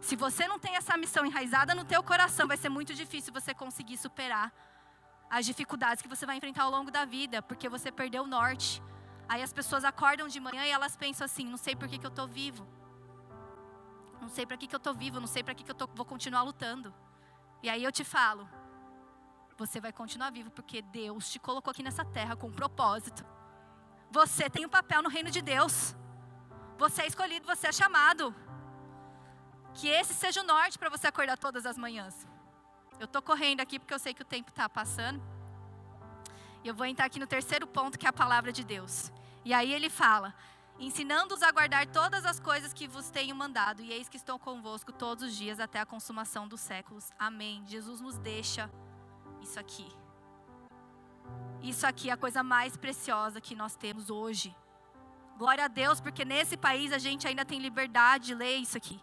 Se 0.00 0.16
você 0.16 0.46
não 0.46 0.58
tem 0.58 0.76
essa 0.76 0.96
missão 0.96 1.24
enraizada 1.26 1.74
no 1.74 1.84
teu 1.84 2.02
coração, 2.02 2.46
vai 2.46 2.56
ser 2.56 2.68
muito 2.68 2.94
difícil 2.94 3.32
você 3.32 3.52
conseguir 3.54 3.96
superar 3.96 4.52
as 5.30 5.44
dificuldades 5.46 6.02
que 6.02 6.08
você 6.08 6.24
vai 6.24 6.36
enfrentar 6.36 6.62
ao 6.62 6.70
longo 6.70 6.90
da 6.90 7.04
vida, 7.04 7.42
porque 7.42 7.68
você 7.68 7.90
perdeu 7.90 8.22
o 8.22 8.26
norte. 8.26 8.82
Aí 9.28 9.42
as 9.42 9.52
pessoas 9.52 9.84
acordam 9.84 10.28
de 10.28 10.38
manhã 10.38 10.64
e 10.64 10.70
elas 10.70 10.96
pensam 10.96 11.24
assim: 11.24 11.46
não 11.46 11.56
sei 11.56 11.74
por 11.74 11.88
que, 11.88 11.98
que 11.98 12.06
eu 12.06 12.10
estou 12.10 12.28
vivo. 12.28 12.66
Não 14.20 14.28
sei 14.28 14.46
para 14.46 14.56
que, 14.56 14.66
que 14.66 14.74
eu 14.74 14.78
estou 14.78 14.94
vivo, 14.94 15.20
não 15.20 15.26
sei 15.26 15.42
para 15.42 15.54
que, 15.54 15.64
que 15.64 15.70
eu 15.70 15.74
tô, 15.74 15.86
vou 15.86 16.06
continuar 16.06 16.42
lutando. 16.42 16.94
E 17.62 17.68
aí 17.68 17.82
eu 17.82 17.92
te 17.92 18.04
falo: 18.04 18.48
você 19.56 19.80
vai 19.80 19.92
continuar 19.92 20.30
vivo 20.30 20.50
porque 20.50 20.82
Deus 20.82 21.30
te 21.30 21.38
colocou 21.38 21.70
aqui 21.70 21.82
nessa 21.82 22.04
terra 22.04 22.36
com 22.36 22.48
um 22.48 22.52
propósito. 22.52 23.24
Você 24.10 24.50
tem 24.50 24.66
um 24.66 24.68
papel 24.68 25.02
no 25.02 25.08
reino 25.08 25.30
de 25.30 25.40
Deus. 25.40 25.94
Você 26.78 27.02
é 27.02 27.06
escolhido, 27.06 27.46
você 27.46 27.68
é 27.68 27.72
chamado. 27.72 28.34
Que 29.74 29.88
esse 29.88 30.14
seja 30.14 30.40
o 30.40 30.44
norte 30.44 30.78
para 30.78 30.88
você 30.88 31.06
acordar 31.06 31.38
todas 31.38 31.66
as 31.66 31.76
manhãs. 31.76 32.26
Eu 32.98 33.06
estou 33.06 33.22
correndo 33.22 33.60
aqui 33.60 33.78
porque 33.78 33.94
eu 33.94 33.98
sei 33.98 34.14
que 34.14 34.22
o 34.22 34.24
tempo 34.24 34.50
está 34.50 34.68
passando. 34.68 35.22
E 36.62 36.68
eu 36.68 36.74
vou 36.74 36.86
entrar 36.86 37.06
aqui 37.06 37.18
no 37.20 37.26
terceiro 37.26 37.66
ponto, 37.66 37.98
que 37.98 38.06
é 38.06 38.08
a 38.08 38.12
palavra 38.12 38.52
de 38.52 38.64
Deus. 38.64 39.12
E 39.44 39.52
aí 39.52 39.72
ele 39.72 39.90
fala: 39.90 40.34
ensinando-os 40.78 41.42
a 41.42 41.52
guardar 41.52 41.86
todas 41.86 42.24
as 42.24 42.40
coisas 42.40 42.72
que 42.72 42.88
vos 42.88 43.10
tenho 43.10 43.34
mandado, 43.34 43.82
e 43.82 43.92
eis 43.92 44.08
que 44.08 44.16
estou 44.16 44.38
convosco 44.38 44.92
todos 44.92 45.24
os 45.24 45.36
dias 45.36 45.60
até 45.60 45.80
a 45.80 45.86
consumação 45.86 46.48
dos 46.48 46.60
séculos. 46.60 47.10
Amém. 47.18 47.64
Jesus 47.66 48.00
nos 48.00 48.16
deixa 48.16 48.70
isso 49.44 49.60
aqui. 49.60 49.86
Isso 51.62 51.86
aqui 51.86 52.10
é 52.10 52.12
a 52.12 52.16
coisa 52.16 52.42
mais 52.42 52.76
preciosa 52.76 53.40
que 53.40 53.54
nós 53.54 53.74
temos 53.74 54.10
hoje. 54.10 54.54
Glória 55.38 55.64
a 55.64 55.68
Deus, 55.68 56.00
porque 56.00 56.24
nesse 56.24 56.56
país 56.56 56.92
a 56.92 56.98
gente 56.98 57.26
ainda 57.26 57.44
tem 57.44 57.58
liberdade 57.58 58.26
de 58.26 58.34
ler 58.34 58.56
isso 58.56 58.76
aqui, 58.76 59.00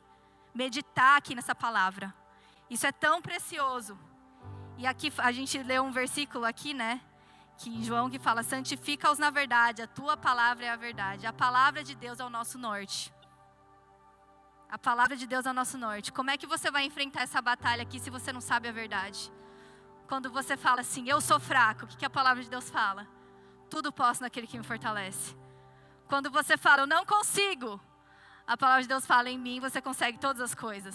meditar 0.53 1.17
aqui 1.17 1.33
nessa 1.33 1.55
palavra. 1.55 2.13
Isso 2.69 2.85
é 2.85 2.91
tão 2.91 3.21
precioso. 3.21 3.97
E 4.77 4.85
aqui 4.85 5.11
a 5.17 5.31
gente 5.31 5.61
lê 5.61 5.79
um 5.79 5.91
versículo 5.91 6.45
aqui, 6.45 6.73
né? 6.73 7.01
Que 7.57 7.69
em 7.69 7.83
João 7.83 8.09
que 8.09 8.19
fala: 8.19 8.43
"Santifica-os 8.43 9.19
na 9.19 9.29
verdade, 9.29 9.81
a 9.81 9.87
tua 9.87 10.15
palavra 10.15 10.65
é 10.65 10.69
a 10.69 10.75
verdade". 10.75 11.27
A 11.27 11.33
palavra 11.33 11.83
de 11.83 11.95
Deus 11.95 12.19
é 12.19 12.25
o 12.25 12.29
nosso 12.29 12.57
norte. 12.57 13.13
A 14.69 14.77
palavra 14.77 15.17
de 15.17 15.27
Deus 15.27 15.45
é 15.45 15.49
o 15.49 15.53
nosso 15.53 15.77
norte. 15.77 16.13
Como 16.13 16.31
é 16.31 16.37
que 16.37 16.47
você 16.47 16.71
vai 16.71 16.85
enfrentar 16.85 17.23
essa 17.23 17.41
batalha 17.41 17.83
aqui 17.83 17.99
se 17.99 18.09
você 18.09 18.31
não 18.31 18.39
sabe 18.39 18.69
a 18.69 18.71
verdade? 18.71 19.31
Quando 20.11 20.29
você 20.29 20.57
fala 20.57 20.81
assim, 20.81 21.09
eu 21.09 21.21
sou 21.21 21.39
fraco, 21.39 21.85
o 21.85 21.87
que, 21.87 21.95
que 21.95 22.05
a 22.05 22.09
palavra 22.19 22.43
de 22.43 22.49
Deus 22.55 22.69
fala? 22.69 23.07
tudo 23.71 23.89
posso 23.89 24.21
naquele 24.21 24.45
que 24.45 24.57
me 24.57 24.65
fortalece. 24.65 25.33
Quando 26.05 26.29
você 26.29 26.57
fala, 26.57 26.81
eu 26.81 26.87
não 26.87 27.05
consigo, 27.05 27.79
a 28.45 28.57
palavra 28.57 28.81
de 28.81 28.89
Deus 28.89 29.05
fala, 29.05 29.29
em 29.29 29.39
mim 29.39 29.61
você 29.61 29.81
consegue 29.81 30.17
todas 30.17 30.41
as 30.41 30.53
coisas. 30.53 30.93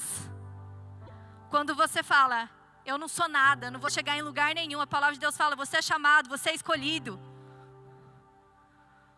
Quando 1.49 1.75
você 1.75 2.03
fala, 2.03 2.51
eu 2.85 2.99
não 2.99 3.09
sou 3.09 3.27
nada, 3.27 3.71
não 3.71 3.81
vou 3.81 3.89
chegar 3.89 4.15
em 4.19 4.21
lugar 4.21 4.55
nenhum, 4.55 4.79
a 4.79 4.87
palavra 4.87 5.15
de 5.15 5.21
Deus 5.21 5.35
fala, 5.35 5.57
você 5.57 5.79
é 5.79 5.83
chamado, 5.83 6.29
você 6.29 6.51
é 6.51 6.55
escolhido. 6.55 7.19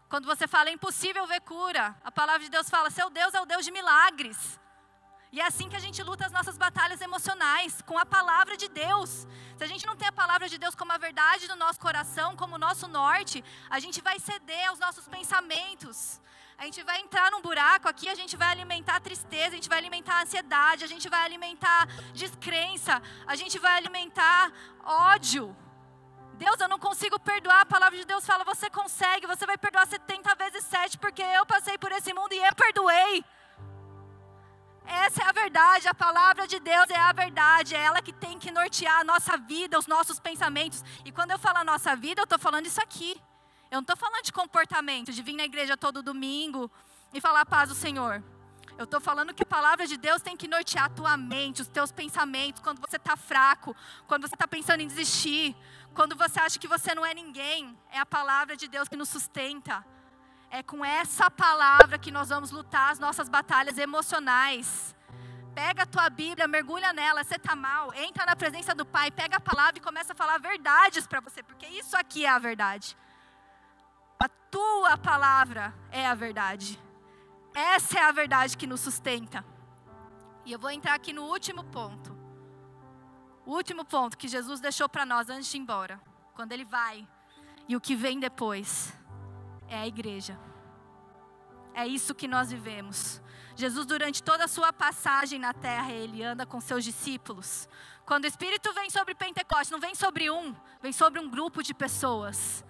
Quando 0.09 0.26
você 0.26 0.46
fala, 0.46 0.70
é 0.70 0.72
impossível 0.72 1.26
ver 1.26 1.40
cura, 1.40 1.96
a 2.05 2.12
palavra 2.12 2.44
de 2.44 2.51
Deus 2.57 2.70
fala, 2.70 2.90
seu 2.90 3.11
Deus 3.11 3.34
é 3.34 3.40
o 3.40 3.46
Deus 3.46 3.64
de 3.64 3.72
milagres. 3.72 4.61
E 5.31 5.41
é 5.41 5.47
assim 5.47 5.68
que 5.68 5.76
a 5.76 5.81
gente 5.81 6.03
luta 6.03 6.24
as 6.24 6.33
nossas 6.33 6.57
batalhas 6.57 7.01
emocionais, 7.03 7.83
com 7.83 7.99
a 7.99 8.07
palavra 8.07 8.57
de 8.57 8.68
Deus. 8.68 9.26
Se 9.59 9.64
a 9.64 9.66
gente 9.66 9.87
não 9.87 9.95
tem 9.95 10.09
a 10.09 10.12
palavra 10.12 10.49
de 10.49 10.57
Deus 10.57 10.74
como 10.74 10.93
a 10.93 10.97
verdade 10.97 11.47
do 11.47 11.57
nosso 11.57 11.79
coração, 11.79 12.35
como 12.35 12.55
o 12.55 12.59
nosso 12.59 12.89
norte, 12.89 13.45
a 13.68 13.79
gente 13.79 14.01
vai 14.01 14.18
ceder 14.18 14.68
aos 14.68 14.79
nossos 14.79 15.07
pensamentos. 15.07 16.20
A 16.57 16.64
gente 16.64 16.83
vai 16.83 16.99
entrar 17.01 17.31
num 17.31 17.43
buraco 17.43 17.89
aqui, 17.89 18.09
a 18.09 18.14
gente 18.14 18.37
vai 18.37 18.49
alimentar 18.49 18.97
a 18.97 19.01
tristeza, 19.01 19.49
a 19.49 19.59
gente 19.59 19.68
vai 19.68 19.79
alimentar 19.79 20.14
a 20.14 20.22
ansiedade, 20.22 20.83
a 20.83 20.89
gente 20.89 21.09
vai 21.09 21.24
alimentar 21.24 21.87
descrença, 22.14 23.03
a 23.26 23.37
gente 23.37 23.59
vai 23.59 23.76
alimentar 23.76 24.51
ódio. 24.83 25.55
Deus, 26.35 26.59
eu 26.59 26.68
não 26.68 26.79
consigo 26.79 27.18
perdoar. 27.18 27.61
A 27.61 27.66
palavra 27.66 27.99
de 27.99 28.05
Deus 28.05 28.24
fala: 28.24 28.45
você 28.45 28.70
consegue, 28.70 29.26
você 29.26 29.45
vai 29.45 29.59
perdoar 29.59 29.87
70 29.87 30.35
vezes 30.37 30.64
7, 30.64 30.99
porque 30.99 31.22
eu 31.22 31.45
passei 31.45 31.76
por 31.76 31.93
esse 31.93 32.12
mundo 32.14 32.33
e 32.33 32.39
eu 32.39 32.55
perdoei. 32.55 33.24
Essa 34.89 35.22
é 35.22 35.28
a 35.28 35.32
verdade, 35.32 35.86
a 35.86 35.95
palavra 35.95 36.47
de 36.47 36.59
Deus 36.59 36.89
é 36.89 36.97
a 36.97 37.12
verdade, 37.12 37.74
é 37.74 37.78
ela 37.78 38.01
que 38.01 38.11
tem 38.12 38.39
que 38.39 38.51
nortear 38.51 39.01
a 39.01 39.05
nossa 39.05 39.36
vida, 39.36 39.78
os 39.78 39.86
nossos 39.86 40.18
pensamentos. 40.18 40.82
E 41.05 41.12
quando 41.12 41.30
eu 41.30 41.39
falo 41.39 41.59
a 41.59 41.64
nossa 41.64 41.95
vida, 41.95 42.22
eu 42.22 42.24
estou 42.24 42.39
falando 42.39 42.64
isso 42.64 42.80
aqui. 42.80 43.20
Eu 43.70 43.76
não 43.76 43.80
estou 43.82 43.99
falando 43.99 44.24
de 44.24 44.32
comportamento, 44.32 45.12
de 45.12 45.22
vir 45.22 45.34
na 45.34 45.45
igreja 45.45 45.76
todo 45.76 46.03
domingo 46.03 46.70
e 47.12 47.20
falar 47.20 47.45
paz 47.45 47.68
do 47.68 47.74
Senhor. 47.74 48.24
Eu 48.78 48.84
estou 48.84 48.99
falando 48.99 49.34
que 49.34 49.43
a 49.43 49.47
palavra 49.47 49.86
de 49.86 49.99
Deus 49.99 50.22
tem 50.22 50.34
que 50.34 50.49
nortear 50.49 50.86
a 50.86 50.89
tua 50.89 51.16
mente, 51.18 51.61
os 51.61 51.68
teus 51.68 51.93
pensamentos, 51.93 52.62
quando 52.62 52.80
você 52.80 52.97
está 52.97 53.14
fraco, 53.14 53.76
quando 54.07 54.26
você 54.26 54.34
está 54.34 54.49
pensando 54.49 54.80
em 54.80 54.86
desistir, 54.86 55.55
quando 55.95 56.16
você 56.16 56.41
acha 56.41 56.59
que 56.59 56.68
você 56.68 56.95
não 56.95 57.05
é 57.05 57.12
ninguém. 57.12 57.76
É 57.91 57.99
a 57.99 58.07
palavra 58.07 58.57
de 58.57 58.68
Deus 58.68 58.89
que 58.89 58.97
nos 58.97 59.11
sustenta. 59.11 59.84
É 60.51 60.62
com 60.62 60.84
essa 60.84 61.30
palavra 61.30 61.99
que 61.99 62.11
nós 62.11 62.30
vamos 62.30 62.51
lutar 62.51 62.90
as 62.90 62.99
nossas 62.99 63.28
batalhas 63.28 63.76
emocionais. 63.76 64.96
Pega 65.55 65.82
a 65.82 65.86
tua 65.86 66.09
Bíblia, 66.09 66.49
mergulha 66.49 66.92
nela, 66.92 67.22
você 67.22 67.34
está 67.34 67.55
mal, 67.55 67.92
entra 67.94 68.24
na 68.24 68.36
presença 68.36 68.74
do 68.74 68.86
Pai, 68.86 69.11
pega 69.11 69.36
a 69.36 69.40
palavra 69.40 69.78
e 69.78 69.82
começa 69.82 70.12
a 70.12 70.16
falar 70.16 70.38
verdades 70.38 71.07
para 71.07 71.20
você, 71.20 71.42
porque 71.42 71.66
isso 71.66 71.96
aqui 71.96 72.24
é 72.24 72.28
a 72.28 72.38
verdade. 72.38 72.96
A 74.20 74.28
tua 74.28 74.96
palavra 74.96 75.74
é 75.90 76.07
a 76.07 76.14
verdade. 76.14 76.80
Essa 77.55 77.99
é 77.99 78.03
a 78.03 78.12
verdade 78.12 78.57
que 78.57 78.66
nos 78.66 78.80
sustenta. 78.80 79.44
E 80.44 80.53
eu 80.53 80.59
vou 80.59 80.70
entrar 80.70 80.94
aqui 80.94 81.12
no 81.12 81.24
último 81.24 81.64
ponto. 81.64 82.16
O 83.44 83.53
último 83.53 83.84
ponto 83.84 84.16
que 84.16 84.28
Jesus 84.28 84.61
deixou 84.61 84.88
para 84.88 85.05
nós 85.05 85.28
antes 85.28 85.51
de 85.51 85.57
ir 85.57 85.61
embora. 85.61 86.01
Quando 86.34 86.53
ele 86.53 86.64
vai. 86.64 87.07
E 87.68 87.76
o 87.76 87.80
que 87.80 87.94
vem 87.94 88.18
depois 88.18 88.96
é 89.69 89.77
a 89.79 89.87
igreja. 89.87 90.39
É 91.75 91.87
isso 91.87 92.14
que 92.14 92.27
nós 92.27 92.51
vivemos. 92.51 93.23
Jesus, 93.55 93.87
durante 93.87 94.23
toda 94.23 94.45
a 94.45 94.49
sua 94.49 94.73
passagem 94.73 95.39
na 95.39 95.53
terra, 95.53 95.93
ele 95.93 96.23
anda 96.23 96.47
com 96.47 96.61
seus 96.61 96.85
discípulos. 96.85 97.69
Quando 98.05 98.25
o 98.25 98.27
Espírito 98.29 98.73
vem 98.73 98.89
sobre 98.89 99.14
Pentecostes, 99.14 99.71
não 99.71 99.81
vem 99.81 99.95
sobre 99.95 100.31
um, 100.31 100.55
vem 100.81 100.93
sobre 100.93 101.21
um 101.21 101.29
grupo 101.29 101.62
de 101.62 101.75
pessoas. 101.75 102.64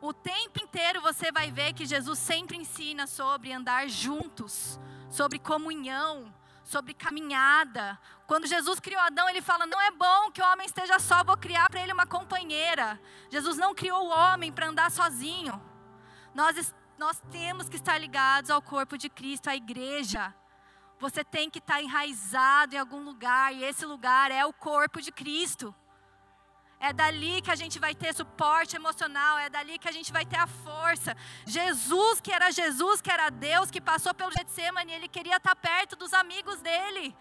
O 0.00 0.12
tempo 0.12 0.62
inteiro 0.62 1.00
você 1.00 1.32
vai 1.32 1.50
ver 1.50 1.72
que 1.72 1.84
Jesus 1.84 2.18
sempre 2.18 2.56
ensina 2.56 3.06
sobre 3.06 3.52
andar 3.52 3.88
juntos, 3.88 4.78
sobre 5.10 5.38
comunhão, 5.38 6.32
sobre 6.62 6.94
caminhada. 6.94 7.98
Quando 8.26 8.46
Jesus 8.46 8.78
criou 8.78 9.00
Adão, 9.00 9.28
ele 9.28 9.40
fala: 9.40 9.66
Não 9.66 9.80
é 9.80 9.90
bom 9.90 10.30
que 10.30 10.40
o 10.40 10.52
homem 10.52 10.66
esteja 10.66 10.98
só, 10.98 11.24
vou 11.24 11.36
criar 11.36 11.68
para 11.68 11.80
ele 11.80 11.92
uma 11.92 12.06
companheira. 12.06 13.00
Jesus 13.30 13.56
não 13.56 13.74
criou 13.74 14.06
o 14.06 14.10
homem 14.10 14.52
para 14.52 14.68
andar 14.68 14.90
sozinho. 14.90 15.60
Nós, 16.34 16.74
nós 16.98 17.20
temos 17.30 17.68
que 17.68 17.76
estar 17.76 17.98
ligados 17.98 18.50
ao 18.50 18.60
corpo 18.60 18.96
de 18.96 19.08
Cristo, 19.08 19.48
à 19.48 19.56
igreja. 19.56 20.34
Você 21.00 21.24
tem 21.24 21.48
que 21.48 21.58
estar 21.58 21.82
enraizado 21.82 22.74
em 22.74 22.78
algum 22.78 23.02
lugar, 23.02 23.54
e 23.54 23.64
esse 23.64 23.86
lugar 23.86 24.30
é 24.30 24.44
o 24.44 24.52
corpo 24.52 25.00
de 25.00 25.12
Cristo. 25.12 25.74
É 26.80 26.92
dali 26.92 27.42
que 27.42 27.50
a 27.50 27.56
gente 27.56 27.78
vai 27.78 27.94
ter 27.94 28.14
suporte 28.14 28.76
emocional, 28.76 29.38
é 29.38 29.48
dali 29.48 29.78
que 29.78 29.88
a 29.88 29.92
gente 29.92 30.12
vai 30.12 30.24
ter 30.24 30.36
a 30.36 30.46
força. 30.46 31.16
Jesus, 31.44 32.20
que 32.20 32.32
era 32.32 32.52
Jesus, 32.52 33.00
que 33.00 33.10
era 33.10 33.30
Deus, 33.30 33.70
que 33.70 33.80
passou 33.80 34.14
pelo 34.14 34.30
Getsemane, 34.30 34.92
ele 34.92 35.08
queria 35.08 35.36
estar 35.36 35.56
perto 35.56 35.96
dos 35.96 36.12
amigos 36.12 36.60
dele, 36.60 37.16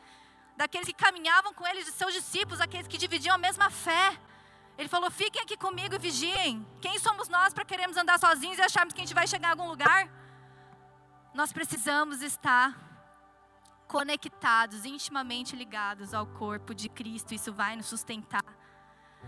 daqueles 0.55 0.87
que 0.87 0.93
caminhavam 0.93 1.53
com 1.53 1.65
ele, 1.65 1.83
de 1.83 1.91
seus 1.91 2.13
discípulos, 2.13 2.61
aqueles 2.61 2.87
que 2.87 2.97
dividiam 2.97 3.33
a 3.33 3.39
mesma 3.39 3.69
fé. 3.71 4.19
Ele 4.77 4.87
falou: 4.87 5.09
fiquem 5.09 5.41
aqui 5.41 5.57
comigo 5.57 5.95
e 5.95 5.97
vigiem. 5.97 6.65
Quem 6.81 6.99
somos 6.99 7.27
nós 7.27 7.53
para 7.53 7.65
queremos 7.65 7.97
andar 7.97 8.19
sozinhos 8.19 8.57
e 8.57 8.61
acharmos 8.61 8.93
que 8.93 9.01
a 9.01 9.05
gente 9.05 9.15
vai 9.15 9.27
chegar 9.27 9.49
em 9.49 9.51
algum 9.51 9.67
lugar? 9.67 10.09
Nós 11.33 11.51
precisamos 11.51 12.21
estar 12.21 12.75
conectados, 13.87 14.85
intimamente 14.85 15.55
ligados 15.55 16.13
ao 16.13 16.27
corpo 16.27 16.75
de 16.75 16.89
Cristo. 16.89 17.33
Isso 17.33 17.51
vai 17.53 17.75
nos 17.75 17.87
sustentar. 17.87 18.43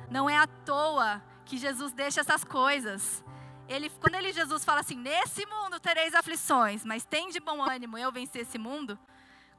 Não 0.10 0.30
é 0.30 0.38
à 0.38 0.45
toa 0.45 1.22
que 1.45 1.58
Jesus 1.58 1.93
deixa 1.93 2.22
essas 2.22 2.43
coisas. 2.43 3.24
Ele, 3.68 3.89
quando 3.89 4.16
ele, 4.16 4.32
Jesus 4.32 4.64
fala 4.64 4.82
assim: 4.82 4.95
Nesse 4.95 5.45
mundo 5.45 5.80
tereis 5.80 6.14
aflições, 6.14 6.86
mas 6.86 7.06
tem 7.06 7.30
de 7.30 7.39
bom 7.39 7.62
ânimo 7.62 7.97
eu 7.97 8.12
vencer 8.12 8.43
esse 8.43 8.58
mundo. 8.58 8.97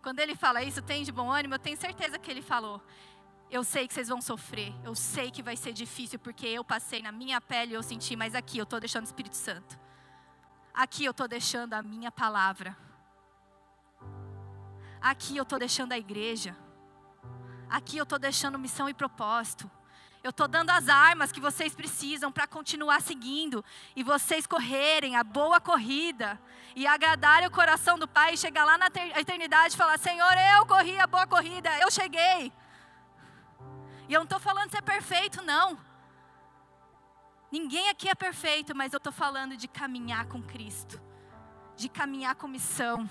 Quando 0.02 0.18
ele 0.20 0.34
fala 0.34 0.62
isso, 0.62 0.80
tem 0.80 1.02
de 1.02 1.12
bom 1.12 1.30
ânimo, 1.30 1.54
eu 1.54 1.58
tenho 1.58 1.76
certeza 1.76 2.18
que 2.18 2.30
ele 2.30 2.42
falou: 2.42 2.82
eu 3.50 3.64
sei 3.64 3.88
que 3.88 3.92
vocês 3.92 4.08
vão 4.08 4.20
sofrer, 4.20 4.72
eu 4.84 4.94
sei 4.94 5.30
que 5.30 5.42
vai 5.42 5.56
ser 5.56 5.72
difícil, 5.72 6.18
porque 6.18 6.46
eu 6.46 6.64
passei 6.64 7.02
na 7.02 7.10
minha 7.10 7.40
pele 7.40 7.72
e 7.72 7.74
eu 7.74 7.82
senti, 7.82 8.14
mas 8.14 8.34
aqui 8.34 8.58
eu 8.58 8.62
estou 8.62 8.78
deixando 8.78 9.02
o 9.02 9.06
Espírito 9.06 9.36
Santo. 9.36 9.78
Aqui 10.72 11.04
eu 11.04 11.10
estou 11.10 11.26
deixando 11.26 11.74
a 11.74 11.82
minha 11.82 12.12
palavra. 12.12 12.76
Aqui 15.00 15.36
eu 15.36 15.42
estou 15.42 15.58
deixando 15.58 15.92
a 15.92 15.98
igreja. 15.98 16.56
Aqui 17.68 17.96
eu 17.96 18.04
estou 18.04 18.18
deixando 18.18 18.58
missão 18.58 18.88
e 18.88 18.94
propósito. 18.94 19.68
Eu 20.22 20.30
estou 20.30 20.46
dando 20.46 20.70
as 20.70 20.88
armas 20.88 21.32
que 21.32 21.40
vocês 21.40 21.74
precisam 21.74 22.30
para 22.30 22.46
continuar 22.46 23.00
seguindo 23.00 23.64
e 23.96 24.04
vocês 24.04 24.46
correrem 24.46 25.16
a 25.16 25.24
boa 25.24 25.60
corrida 25.60 26.38
e 26.76 26.86
agradarem 26.86 27.48
o 27.48 27.50
coração 27.50 27.98
do 27.98 28.06
Pai 28.06 28.34
e 28.34 28.36
chegar 28.36 28.64
lá 28.64 28.76
na 28.76 28.88
eternidade 29.16 29.74
e 29.74 29.78
falar: 29.78 29.98
Senhor, 29.98 30.32
eu 30.56 30.66
corri 30.66 31.00
a 31.00 31.06
boa 31.06 31.26
corrida, 31.26 31.70
eu 31.80 31.90
cheguei. 31.90 32.52
E 34.10 34.12
eu 34.12 34.18
não 34.18 34.24
estou 34.24 34.40
falando 34.40 34.72
ser 34.72 34.82
perfeito, 34.82 35.40
não. 35.40 35.78
Ninguém 37.48 37.88
aqui 37.90 38.08
é 38.08 38.14
perfeito, 38.14 38.74
mas 38.74 38.92
eu 38.92 38.96
estou 38.96 39.12
falando 39.12 39.56
de 39.56 39.68
caminhar 39.68 40.26
com 40.26 40.42
Cristo, 40.42 41.00
de 41.76 41.88
caminhar 41.88 42.34
com 42.34 42.48
missão, 42.48 43.08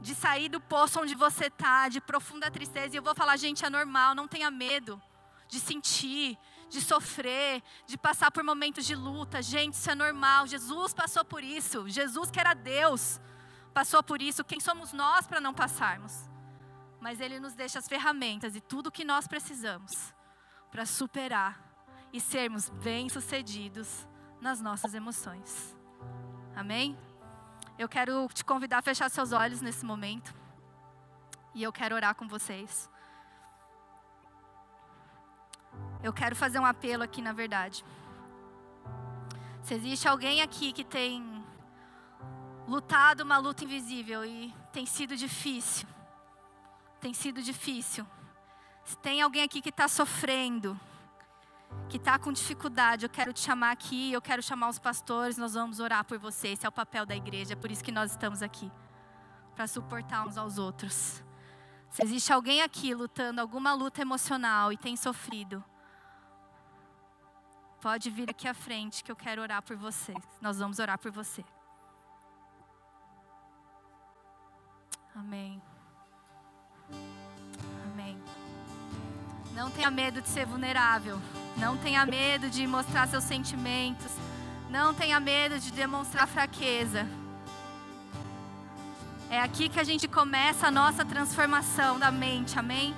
de 0.00 0.14
sair 0.14 0.48
do 0.48 0.60
poço 0.60 1.00
onde 1.00 1.16
você 1.16 1.46
está, 1.46 1.88
de 1.88 2.00
profunda 2.00 2.48
tristeza. 2.52 2.94
E 2.94 2.98
eu 2.98 3.02
vou 3.02 3.16
falar, 3.16 3.36
gente, 3.36 3.64
é 3.64 3.68
normal, 3.68 4.14
não 4.14 4.28
tenha 4.28 4.48
medo 4.48 5.02
de 5.48 5.58
sentir, 5.58 6.38
de 6.68 6.80
sofrer, 6.80 7.60
de 7.84 7.98
passar 7.98 8.30
por 8.30 8.44
momentos 8.44 8.86
de 8.86 8.94
luta. 8.94 9.42
Gente, 9.42 9.74
isso 9.74 9.90
é 9.90 9.94
normal. 9.96 10.46
Jesus 10.46 10.94
passou 10.94 11.24
por 11.24 11.42
isso. 11.42 11.88
Jesus, 11.88 12.30
que 12.30 12.38
era 12.38 12.54
Deus, 12.54 13.20
passou 13.74 14.04
por 14.04 14.22
isso. 14.22 14.44
Quem 14.44 14.60
somos 14.60 14.92
nós 14.92 15.26
para 15.26 15.40
não 15.40 15.52
passarmos? 15.52 16.29
Mas 17.00 17.20
Ele 17.20 17.40
nos 17.40 17.54
deixa 17.54 17.78
as 17.78 17.88
ferramentas 17.88 18.54
e 18.54 18.60
tudo 18.60 18.88
o 18.88 18.92
que 18.92 19.04
nós 19.04 19.26
precisamos 19.26 20.14
para 20.70 20.84
superar 20.86 21.60
e 22.12 22.20
sermos 22.20 22.68
bem-sucedidos 22.68 24.06
nas 24.40 24.60
nossas 24.60 24.94
emoções. 24.94 25.76
Amém? 26.54 26.96
Eu 27.78 27.88
quero 27.88 28.28
te 28.28 28.44
convidar 28.44 28.78
a 28.78 28.82
fechar 28.82 29.08
seus 29.08 29.32
olhos 29.32 29.60
nesse 29.60 29.84
momento 29.84 30.34
e 31.54 31.62
eu 31.62 31.72
quero 31.72 31.94
orar 31.94 32.14
com 32.14 32.28
vocês. 32.28 32.90
Eu 36.02 36.12
quero 36.12 36.34
fazer 36.36 36.58
um 36.58 36.66
apelo 36.66 37.02
aqui, 37.02 37.20
na 37.22 37.32
verdade. 37.32 37.84
Se 39.62 39.74
existe 39.74 40.08
alguém 40.08 40.42
aqui 40.42 40.72
que 40.72 40.84
tem 40.84 41.44
lutado 42.66 43.22
uma 43.22 43.38
luta 43.38 43.64
invisível 43.64 44.24
e 44.24 44.54
tem 44.72 44.86
sido 44.86 45.16
difícil, 45.16 45.86
tem 47.00 47.14
sido 47.14 47.42
difícil. 47.42 48.06
Se 48.84 48.96
tem 48.98 49.20
alguém 49.20 49.42
aqui 49.42 49.60
que 49.60 49.68
está 49.70 49.88
sofrendo, 49.88 50.78
que 51.88 51.96
está 51.96 52.18
com 52.18 52.32
dificuldade, 52.32 53.04
eu 53.04 53.10
quero 53.10 53.32
te 53.32 53.40
chamar 53.40 53.70
aqui, 53.70 54.12
eu 54.12 54.20
quero 54.20 54.42
chamar 54.42 54.68
os 54.68 54.78
pastores, 54.78 55.36
nós 55.36 55.54
vamos 55.54 55.80
orar 55.80 56.04
por 56.04 56.18
você. 56.18 56.48
Esse 56.48 56.66
é 56.66 56.68
o 56.68 56.72
papel 56.72 57.06
da 57.06 57.16
igreja, 57.16 57.52
é 57.52 57.56
por 57.56 57.70
isso 57.70 57.84
que 57.84 57.92
nós 57.92 58.10
estamos 58.10 58.42
aqui 58.42 58.70
para 59.54 59.66
suportar 59.66 60.26
uns 60.26 60.36
aos 60.36 60.58
outros. 60.58 61.22
Se 61.90 62.04
existe 62.04 62.32
alguém 62.32 62.62
aqui 62.62 62.94
lutando 62.94 63.40
alguma 63.40 63.72
luta 63.74 64.00
emocional 64.00 64.72
e 64.72 64.76
tem 64.76 64.96
sofrido, 64.96 65.64
Pode 67.80 68.10
vir 68.10 68.28
aqui 68.28 68.46
à 68.46 68.52
frente 68.52 69.02
que 69.02 69.10
eu 69.10 69.16
quero 69.16 69.40
orar 69.40 69.62
por 69.62 69.74
você. 69.74 70.12
Nós 70.40 70.58
vamos 70.58 70.78
orar 70.78 70.98
por 70.98 71.10
você. 71.10 71.42
Amém. 75.14 75.62
Não 79.60 79.70
tenha 79.70 79.90
medo 79.90 80.22
de 80.22 80.28
ser 80.30 80.46
vulnerável. 80.46 81.20
Não 81.58 81.76
tenha 81.76 82.06
medo 82.06 82.48
de 82.48 82.66
mostrar 82.66 83.06
seus 83.06 83.24
sentimentos. 83.24 84.10
Não 84.70 84.94
tenha 84.94 85.20
medo 85.20 85.58
de 85.58 85.70
demonstrar 85.70 86.26
fraqueza. 86.26 87.06
É 89.28 89.38
aqui 89.38 89.68
que 89.68 89.78
a 89.78 89.84
gente 89.84 90.08
começa 90.08 90.68
a 90.68 90.70
nossa 90.70 91.04
transformação 91.04 91.98
da 91.98 92.10
mente, 92.10 92.58
amém? 92.58 92.94